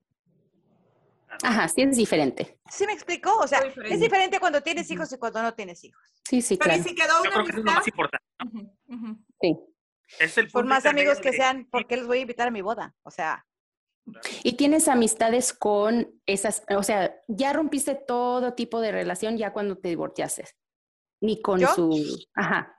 Ajá, 1.43 1.67
sí 1.67 1.83
es 1.83 1.97
diferente. 1.97 2.59
¿Sí 2.71 2.87
me 2.87 2.93
explicó? 2.93 3.35
O 3.39 3.47
sea, 3.49 3.61
es 3.61 4.01
diferente. 4.01 4.39
cuando 4.39 4.63
tienes 4.63 4.91
hijos 4.91 5.11
y 5.13 5.19
cuando 5.19 5.43
no 5.43 5.55
tienes 5.55 5.83
hijos. 5.83 6.03
Sí, 6.29 6.41
sí, 6.43 6.57
Pero 6.57 6.75
¿y 6.75 6.83
claro. 6.83 6.89
si 6.89 6.95
quedó 6.95 7.15
Yo 7.25 7.31
una 7.31 7.31
creo 7.31 7.45
que 7.45 7.51
eso 7.51 7.59
es 7.59 7.65
lo 7.65 7.73
más 7.73 7.89
importante. 7.89 8.27
Sí. 9.41 9.59
Es 10.21 10.39
el 10.39 10.49
Por 10.51 10.65
más 10.67 10.85
amigos 10.87 11.19
que 11.21 11.31
de- 11.31 11.37
sean, 11.39 11.65
¿por 11.71 11.87
qué 11.87 11.97
los 11.97 12.07
voy 12.07 12.19
a 12.19 12.23
invitar 12.23 12.49
a 12.49 12.51
mi 12.51 12.61
boda? 12.61 12.95
O 13.03 13.11
sea, 13.11 13.47
Y 14.43 14.55
tienes 14.57 14.89
amistades 14.89 15.53
con 15.55 16.21
esas, 16.27 16.65
o 16.77 16.83
sea, 16.83 17.15
ya 17.29 17.53
rompiste 17.55 17.95
todo 17.95 18.53
tipo 18.55 18.81
de 18.81 18.93
relación 18.93 19.39
ya 19.39 19.53
cuando 19.53 19.79
te 19.79 19.89
divorciaste. 19.89 20.45
Ni 21.23 21.41
con 21.41 21.61
¿Yo? 21.61 21.69
su, 21.69 22.19
ajá, 22.35 22.77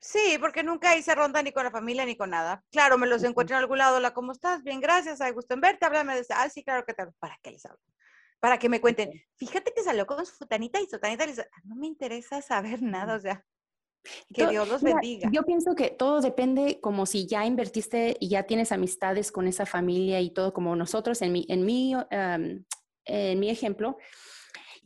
sí, 0.00 0.36
porque 0.40 0.62
nunca 0.62 0.96
hice 0.96 1.14
ronda 1.14 1.42
ni 1.42 1.50
con 1.52 1.64
la 1.64 1.72
familia 1.72 2.04
ni 2.06 2.16
con 2.16 2.30
nada. 2.30 2.64
Claro, 2.70 2.96
me 2.98 3.08
los 3.08 3.24
encuentro 3.24 3.56
en 3.56 3.62
algún 3.62 3.78
lado. 3.78 3.96
Hola, 3.96 4.14
¿cómo 4.14 4.30
estás? 4.30 4.62
Bien, 4.62 4.80
gracias. 4.80 5.20
Hay 5.20 5.32
gusto 5.32 5.54
en 5.54 5.60
verte. 5.60 5.84
Háblame 5.84 6.14
de 6.14 6.24
Ah, 6.30 6.48
sí, 6.48 6.62
claro 6.62 6.84
que 6.86 6.94
te. 6.94 7.04
¿Para 7.18 7.36
qué 7.42 7.50
les 7.50 7.66
hablo? 7.66 7.80
Para 8.38 8.58
que 8.58 8.68
me 8.68 8.80
cuenten. 8.80 9.10
Fíjate 9.34 9.72
que 9.74 9.82
salió 9.82 10.06
con 10.06 10.24
su 10.24 10.32
futanita 10.36 10.80
y 10.80 10.86
su 10.86 11.00
tanita. 11.00 11.26
les- 11.26 11.44
No 11.64 11.74
me 11.74 11.88
interesa 11.88 12.40
saber 12.42 12.80
nada, 12.82 13.16
o 13.16 13.20
sea, 13.20 13.44
que 14.32 14.46
Dios 14.46 14.68
los 14.68 14.82
mira, 14.84 14.94
bendiga. 15.00 15.28
Yo 15.32 15.42
pienso 15.42 15.74
que 15.74 15.90
todo 15.90 16.20
depende 16.20 16.78
como 16.80 17.06
si 17.06 17.26
ya 17.26 17.44
invertiste 17.44 18.16
y 18.20 18.28
ya 18.28 18.44
tienes 18.44 18.70
amistades 18.70 19.32
con 19.32 19.48
esa 19.48 19.66
familia 19.66 20.20
y 20.20 20.30
todo 20.30 20.52
como 20.52 20.76
nosotros 20.76 21.20
en 21.22 21.32
mi, 21.32 21.44
en 21.48 21.64
mi, 21.64 21.94
am, 22.12 22.64
en 23.04 23.40
mi 23.40 23.50
ejemplo, 23.50 23.96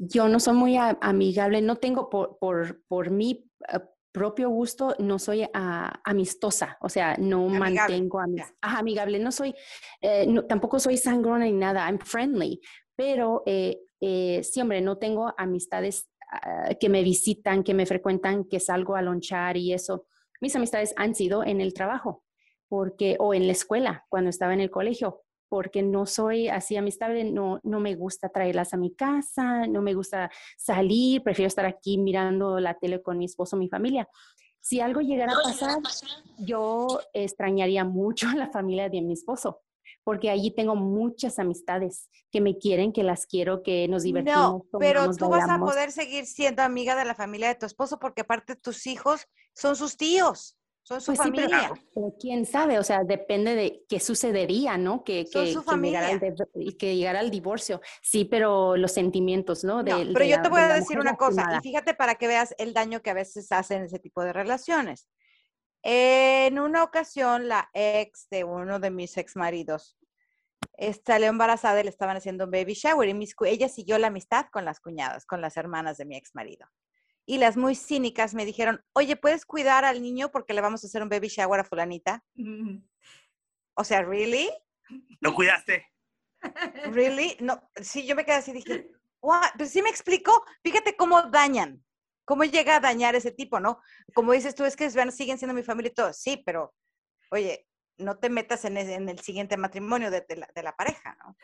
yo 0.03 0.29
no 0.29 0.41
soy 0.41 0.55
muy 0.55 0.77
amigable, 0.79 1.61
no 1.61 1.77
tengo 1.77 2.09
por, 2.09 2.39
por, 2.39 2.83
por 2.89 3.11
mi 3.11 3.51
eh, 3.69 3.81
propio 4.13 4.49
gusto, 4.49 4.97
no 4.99 5.19
soy 5.19 5.47
ah, 5.53 6.01
amistosa, 6.05 6.79
o 6.81 6.89
sea, 6.89 7.17
no 7.19 7.47
Amigable, 7.49 7.59
mantengo 7.99 8.21
ajá, 8.63 8.79
amigable, 8.79 9.19
no 9.19 9.31
soy, 9.31 9.55
eh, 10.01 10.27
no- 10.27 10.47
tampoco 10.47 10.81
soy 10.81 10.97
sangrona 10.97 11.45
ni 11.45 11.53
nada, 11.53 11.87
I'm 11.87 11.99
friendly, 11.99 12.61
pero 12.97 13.43
eh, 13.45 13.79
eh, 14.01 14.41
sí, 14.43 14.61
hombre, 14.63 14.81
no 14.81 14.97
tengo 14.97 15.35
amistades 15.37 16.09
ah, 16.33 16.71
que 16.81 16.89
me 16.89 17.03
visitan, 17.03 17.63
que 17.63 17.75
me 17.75 17.85
frecuentan, 17.85 18.45
que 18.45 18.59
salgo 18.59 18.97
a 18.97 19.03
lonchar 19.03 19.59
y 19.59 19.75
eso. 19.75 20.07
Mis 20.41 20.57
amistades 20.57 20.95
han 20.97 21.15
sido 21.15 21.45
en 21.45 21.61
el 21.61 21.75
trabajo, 21.75 22.25
porque, 22.69 23.17
o 23.21 23.35
en 23.35 23.47
la 23.47 23.53
escuela, 23.53 24.07
cuando 24.09 24.31
estaba 24.31 24.55
en 24.55 24.61
el 24.61 24.71
colegio, 24.71 25.23
porque 25.51 25.83
no 25.83 26.07
soy 26.07 26.49
así 26.49 26.77
amistable, 26.77 27.25
no, 27.25 27.61
no 27.65 27.81
me 27.81 27.97
gusta 27.97 28.29
traerlas 28.29 28.73
a 28.73 28.77
mi 28.77 28.95
casa, 28.95 29.67
no 29.67 29.83
me 29.83 29.95
gusta 29.95 30.31
salir, 30.57 31.25
prefiero 31.25 31.49
estar 31.49 31.67
aquí 31.67 31.99
mirando 31.99 32.61
la 32.61 32.75
tele 32.75 33.03
con 33.03 33.19
mi 33.19 33.25
esposo, 33.25 33.57
mi 33.57 33.69
familia. 33.69 34.09
Si 34.61 34.81
algo 34.81 35.01
llegara 35.01 35.33
a 35.33 35.43
pasar, 35.43 35.79
yo 36.39 37.01
extrañaría 37.13 37.85
mucho 37.85 38.29
a 38.29 38.37
la 38.37 38.49
familia 38.49 38.89
de 38.89 39.03
mi 39.03 39.15
esposo, 39.15 39.63
porque 40.05 40.31
allí 40.31 40.53
tengo 40.55 40.77
muchas 40.77 41.41
amistades 41.41 42.09
que 42.31 42.41
me 42.41 42.57
quieren, 42.57 42.93
que 42.93 43.03
las 43.03 43.27
quiero, 43.27 43.65
que 43.65 43.89
nos 43.89 44.05
divertimos. 44.05 44.63
No, 44.73 44.79
pero 44.79 45.11
tú 45.11 45.31
vas 45.31 45.43
a 45.43 45.47
bailamos. 45.47 45.71
poder 45.73 45.91
seguir 45.91 46.27
siendo 46.27 46.63
amiga 46.63 46.95
de 46.95 47.07
la 47.07 47.17
familia 47.17 47.49
de 47.49 47.57
tu 47.57 47.67
esposo 47.67 47.99
porque 47.99 48.21
aparte 48.21 48.55
tus 48.55 48.87
hijos 48.87 49.27
son 49.53 49.75
sus 49.75 49.97
tíos, 49.97 50.60
son 50.83 51.01
su 51.01 51.07
Pues 51.15 51.21
sí, 51.23 51.31
pero, 51.35 51.49
familia. 51.51 51.85
pero 51.95 52.15
quién 52.19 52.45
sabe, 52.47 52.79
o 52.79 52.83
sea, 52.83 53.05
depende 53.05 53.55
de 53.55 53.85
qué 53.89 54.01
sucedería, 54.01 54.77
¿no? 54.77 55.05
Que, 55.05 55.27
Son 55.27 55.45
que, 55.45 55.53
su 55.53 55.65
que 55.65 55.77
llegara 55.77 56.09
al 56.09 56.19
familia. 56.21 56.47
de- 56.55 56.77
que 56.77 56.97
llegara 56.97 57.21
al 57.21 57.31
divorcio. 57.31 57.81
Sí, 58.03 58.25
pero 58.25 58.77
los 58.77 58.93
sentimientos, 58.93 59.63
¿no? 59.63 59.85
Pero 59.85 59.99
de 59.99 60.29
yo 60.29 60.37
la- 60.37 60.43
te 60.43 60.49
voy 60.49 60.61
de 60.61 60.67
a 60.67 60.75
decir 60.75 60.99
una 60.99 61.17
cosa, 61.17 61.47
y 61.59 61.61
fíjate 61.63 61.95
para 61.95 62.17
que 62.17 62.27
veas 62.27 62.55
el 62.59 62.73
daño 62.75 63.03
que 63.03 63.11
a 63.11 63.15
veces 63.15 63.51
hacen 63.53 63.83
ese 63.85 63.99
tipo 63.99 64.23
de 64.25 64.33
relaciones. 64.33 65.09
En 65.83 66.59
una 66.59 66.83
ocasión, 66.83 67.49
la 67.49 67.71
ex 67.73 68.29
de 68.31 68.45
uno 68.45 68.81
de 68.81 68.91
mis 68.91 69.17
ex 69.17 69.37
maridos 69.37 69.97
salió 71.07 71.29
embarazada 71.29 71.81
y 71.81 71.85
le 71.85 71.91
estaban 71.91 72.17
haciendo 72.17 72.45
un 72.45 72.51
baby 72.51 72.75
shower 72.75 73.09
y 73.09 73.15
mis, 73.15 73.35
ella 73.47 73.69
siguió 73.69 73.97
la 73.99 74.09
amistad 74.09 74.47
con 74.53 74.65
las 74.65 74.81
cuñadas, 74.81 75.25
con 75.25 75.41
las 75.41 75.57
hermanas 75.57 75.97
de 75.99 76.05
mi 76.05 76.17
ex 76.17 76.35
marido. 76.35 76.67
Y 77.31 77.39
las 77.39 77.57
muy 77.57 77.77
cínicas 77.77 78.35
me 78.35 78.45
dijeron, 78.45 78.85
oye, 78.93 79.15
¿puedes 79.15 79.47
cuidar 79.47 79.85
al 79.85 80.03
niño 80.03 80.33
porque 80.33 80.53
le 80.53 80.61
vamos 80.61 80.83
a 80.83 80.89
hacer 80.89 81.01
un 81.01 81.09
baby 81.09 81.29
shower 81.29 81.61
a 81.61 81.65
fulanita? 81.65 82.25
Mm. 82.35 82.79
O 83.75 83.85
sea, 83.85 84.03
¿really? 84.03 84.51
¿Lo 85.21 85.33
cuidaste? 85.33 85.87
¿Really? 86.91 87.37
No, 87.39 87.71
sí, 87.81 88.05
yo 88.05 88.17
me 88.17 88.25
quedé 88.25 88.35
así, 88.35 88.51
dije, 88.51 88.91
"What?". 89.23 89.51
Pues 89.57 89.71
sí 89.71 89.81
me 89.81 89.91
explico, 89.91 90.45
fíjate 90.65 90.97
cómo 90.97 91.23
dañan, 91.23 91.85
cómo 92.25 92.43
llega 92.43 92.75
a 92.75 92.81
dañar 92.81 93.15
ese 93.15 93.31
tipo, 93.31 93.61
¿no? 93.61 93.81
Como 94.13 94.33
dices 94.33 94.57
tú, 94.57 94.65
es 94.65 94.75
que 94.75 94.91
siguen 95.13 95.39
siendo 95.39 95.55
mi 95.55 95.63
familia 95.63 95.91
y 95.93 95.95
todo, 95.95 96.13
sí, 96.13 96.43
pero, 96.45 96.75
oye, 97.31 97.65
no 97.97 98.19
te 98.19 98.29
metas 98.29 98.65
en, 98.65 98.77
ese- 98.77 98.95
en 98.95 99.09
el 99.09 99.21
siguiente 99.21 99.57
matrimonio 99.57 100.11
de, 100.11 100.23
de 100.29 100.35
la, 100.35 100.49
de 100.53 100.63
la 100.65 100.75
pareja, 100.75 101.17
¿no? 101.23 101.37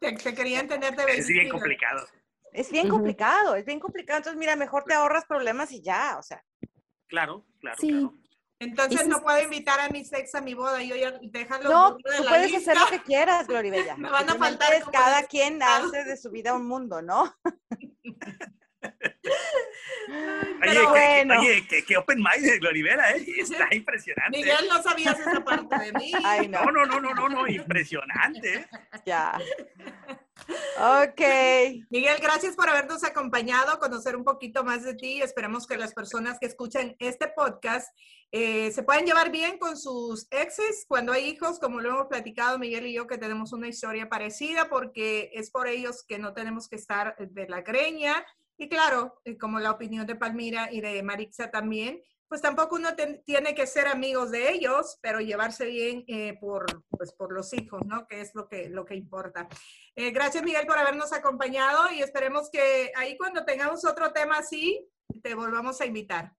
Te, 0.00 0.12
te 0.12 0.34
querían 0.34 0.68
tener 0.68 0.94
de 0.94 1.04
Es 1.16 1.28
bien 1.28 1.48
complicado. 1.48 2.06
Es 2.54 2.70
bien 2.70 2.88
complicado, 2.88 3.56
es 3.56 3.64
bien 3.66 3.80
complicado, 3.80 4.18
entonces 4.18 4.38
mira, 4.38 4.54
mejor 4.56 4.84
te 4.84 4.94
ahorras 4.94 5.24
problemas 5.26 5.70
y 5.72 5.82
ya, 5.82 6.16
o 6.18 6.22
sea. 6.22 6.42
Claro, 7.08 7.44
claro, 7.60 7.76
Sí. 7.80 7.88
claro. 7.90 8.14
Entonces 8.60 9.06
no 9.08 9.16
es- 9.16 9.22
puedo 9.22 9.42
invitar 9.42 9.80
a 9.80 9.88
mis 9.88 10.12
ex 10.12 10.34
a 10.36 10.40
mi 10.40 10.54
boda. 10.54 10.80
Yo 10.82 10.94
ya 10.96 11.18
déjalo. 11.22 11.68
No, 11.68 11.96
de 11.96 12.02
tú 12.16 12.22
la 12.22 12.28
puedes 12.30 12.52
lista. 12.52 12.70
hacer 12.72 12.80
lo 12.82 12.88
que 12.88 13.02
quieras, 13.04 13.46
Gloribella. 13.48 13.96
Me 13.98 14.08
van 14.08 14.30
a 14.30 14.36
faltar 14.36 14.72
cada 14.92 15.24
quien 15.24 15.60
hace 15.62 16.04
de 16.04 16.16
su 16.16 16.30
vida 16.30 16.54
un 16.54 16.66
mundo, 16.66 17.02
¿no? 17.02 17.34
Oye, 20.66 20.86
bueno. 20.86 21.40
oye, 21.40 21.66
que, 21.66 21.84
que 21.84 21.96
open 21.96 22.18
mind 22.18 22.44
de 22.44 22.58
Glorivera, 22.58 23.10
¿eh? 23.12 23.24
Está 23.38 23.68
impresionante. 23.74 24.38
Miguel, 24.38 24.66
no 24.70 24.82
sabías 24.82 25.18
esa 25.18 25.42
parte 25.44 25.76
de 25.78 25.92
mí. 25.92 26.12
Ay, 26.24 26.48
no, 26.48 26.64
No, 26.64 26.70
no, 26.72 26.86
no, 26.86 27.00
no, 27.00 27.14
no, 27.14 27.28
no, 27.28 27.46
impresionante. 27.48 28.54
¿eh? 28.60 28.66
ya. 29.04 29.38
Ok. 30.76 31.20
Miguel, 31.90 32.18
gracias 32.20 32.56
por 32.56 32.68
habernos 32.68 33.04
acompañado, 33.04 33.78
conocer 33.78 34.16
un 34.16 34.24
poquito 34.24 34.64
más 34.64 34.82
de 34.82 34.94
ti. 34.94 35.22
Esperamos 35.22 35.66
que 35.66 35.76
las 35.76 35.94
personas 35.94 36.38
que 36.40 36.46
escuchan 36.46 36.96
este 36.98 37.28
podcast 37.28 37.88
eh, 38.32 38.72
se 38.72 38.82
puedan 38.82 39.06
llevar 39.06 39.30
bien 39.30 39.58
con 39.58 39.76
sus 39.76 40.26
exes 40.30 40.84
cuando 40.88 41.12
hay 41.12 41.28
hijos, 41.28 41.60
como 41.60 41.80
lo 41.80 41.90
hemos 41.90 42.06
platicado 42.08 42.58
Miguel 42.58 42.86
y 42.86 42.94
yo, 42.94 43.06
que 43.06 43.18
tenemos 43.18 43.52
una 43.52 43.68
historia 43.68 44.08
parecida, 44.08 44.68
porque 44.68 45.30
es 45.34 45.50
por 45.50 45.68
ellos 45.68 46.04
que 46.06 46.18
no 46.18 46.34
tenemos 46.34 46.68
que 46.68 46.76
estar 46.76 47.16
de 47.16 47.48
la 47.48 47.62
greña. 47.62 48.26
Y 48.58 48.68
claro, 48.68 49.20
eh, 49.24 49.38
como 49.38 49.60
la 49.60 49.70
opinión 49.70 50.06
de 50.06 50.16
Palmira 50.16 50.72
y 50.72 50.80
de 50.80 51.02
Marixa 51.02 51.50
también, 51.50 52.02
pues 52.34 52.42
tampoco 52.42 52.74
uno 52.74 52.96
ten- 52.96 53.22
tiene 53.24 53.54
que 53.54 53.64
ser 53.64 53.86
amigos 53.86 54.32
de 54.32 54.50
ellos, 54.50 54.98
pero 55.00 55.20
llevarse 55.20 55.66
bien 55.66 56.04
eh, 56.08 56.36
por, 56.40 56.82
pues, 56.88 57.12
por 57.12 57.32
los 57.32 57.52
hijos, 57.52 57.80
¿no? 57.86 58.08
Que 58.08 58.22
es 58.22 58.34
lo 58.34 58.48
que, 58.48 58.68
lo 58.68 58.84
que 58.84 58.96
importa. 58.96 59.46
Eh, 59.94 60.10
gracias, 60.10 60.42
Miguel, 60.42 60.66
por 60.66 60.76
habernos 60.76 61.12
acompañado 61.12 61.92
y 61.92 62.02
esperemos 62.02 62.50
que 62.50 62.90
ahí 62.96 63.16
cuando 63.16 63.44
tengamos 63.44 63.84
otro 63.84 64.12
tema 64.12 64.38
así, 64.38 64.84
te 65.22 65.36
volvamos 65.36 65.80
a 65.80 65.86
invitar. 65.86 66.32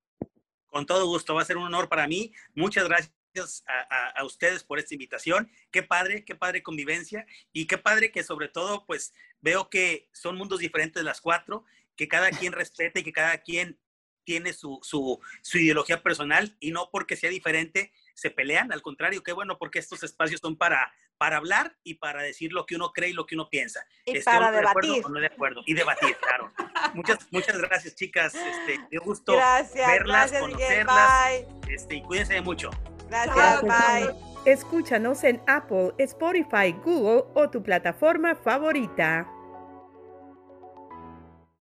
Con 0.68 0.86
todo 0.86 1.06
gusto, 1.08 1.34
va 1.34 1.44
a 1.44 1.46
ser 1.46 1.56
un 1.56 1.64
honor 1.64 1.88
para 1.88 2.10
mí. 2.10 2.34
Muchas 2.56 2.90
gracias 2.90 3.64
a, 3.66 3.88
a- 3.90 4.10
a 4.20 4.26
ustedes 4.26 4.66
por 4.66 4.80
esta 4.80 4.96
invitación. 4.96 5.50
Qué 5.72 5.82
padre, 5.82 6.26
qué 6.26 6.36
padre 6.36 6.62
convivencia 6.62 7.26
y 7.54 7.68
qué 7.68 7.78
padre 7.78 8.12
que 8.12 8.22
sobre 8.26 8.50
todo, 8.50 8.86
pues 8.86 9.14
veo 9.40 9.70
que 9.70 10.10
son 10.12 10.36
mundos 10.36 10.60
diferentes 10.60 11.02
las 11.06 11.22
cuatro, 11.22 11.64
que 11.96 12.10
cada 12.10 12.32
quien 12.32 12.52
respeta 12.52 13.00
y 13.00 13.04
que 13.04 13.14
cada 13.14 13.38
quien 13.38 13.80
tiene 14.26 14.54
su, 14.54 14.80
su, 14.82 15.20
su 15.42 15.58
ideología 15.60 16.04
personal 16.04 16.56
y 16.60 16.72
no 16.72 16.90
porque 16.92 17.16
sea 17.16 17.30
diferente 17.30 17.94
se 18.16 18.32
pelean, 18.32 18.72
al 18.72 18.82
contrario, 18.82 19.22
qué 19.22 19.34
bueno 19.34 19.58
porque 19.58 19.78
estos 19.78 20.02
espacios 20.02 20.40
son 20.42 20.56
para, 20.56 20.92
para 21.18 21.38
hablar 21.38 21.76
y 21.84 21.96
para 21.96 22.24
decir 22.24 22.54
lo 22.54 22.66
que 22.66 22.76
uno 22.76 22.92
cree 22.94 23.10
y 23.10 23.14
lo 23.14 23.26
que 23.26 23.36
uno 23.36 23.50
piensa. 23.50 23.86
Y 24.06 24.18
Esté 24.18 24.24
para 24.24 24.50
uno 24.50 24.58
de 24.58 24.68
acuerdo 24.68 24.94
o 25.04 25.10
no 25.10 25.20
de 25.20 25.28
acuerdo. 25.28 25.62
Y 25.66 25.74
debatir, 25.74 26.16
claro. 26.18 26.52
Muchas, 26.94 27.20
muchas 27.32 27.58
gracias, 27.58 27.96
chicas. 27.96 28.34
Este, 28.34 28.80
qué 28.90 28.98
gusto 28.98 29.34
Gracias, 29.34 29.88
verlas, 29.88 30.32
gracias, 30.32 30.42
conocerlas. 30.42 31.30
Bye. 31.30 31.76
Este, 31.76 31.96
y 31.96 32.02
cuídense 32.04 32.42
mucho. 32.42 32.70
Gracias, 33.10 33.62
bye. 33.62 34.16
Escúchanos 34.46 35.24
en 35.24 35.42
Apple, 35.48 35.94
Spotify, 35.98 36.72
Google 36.84 37.24
o 37.34 37.50
tu 37.50 37.62
plataforma 37.62 38.36
favorita. 38.36 39.28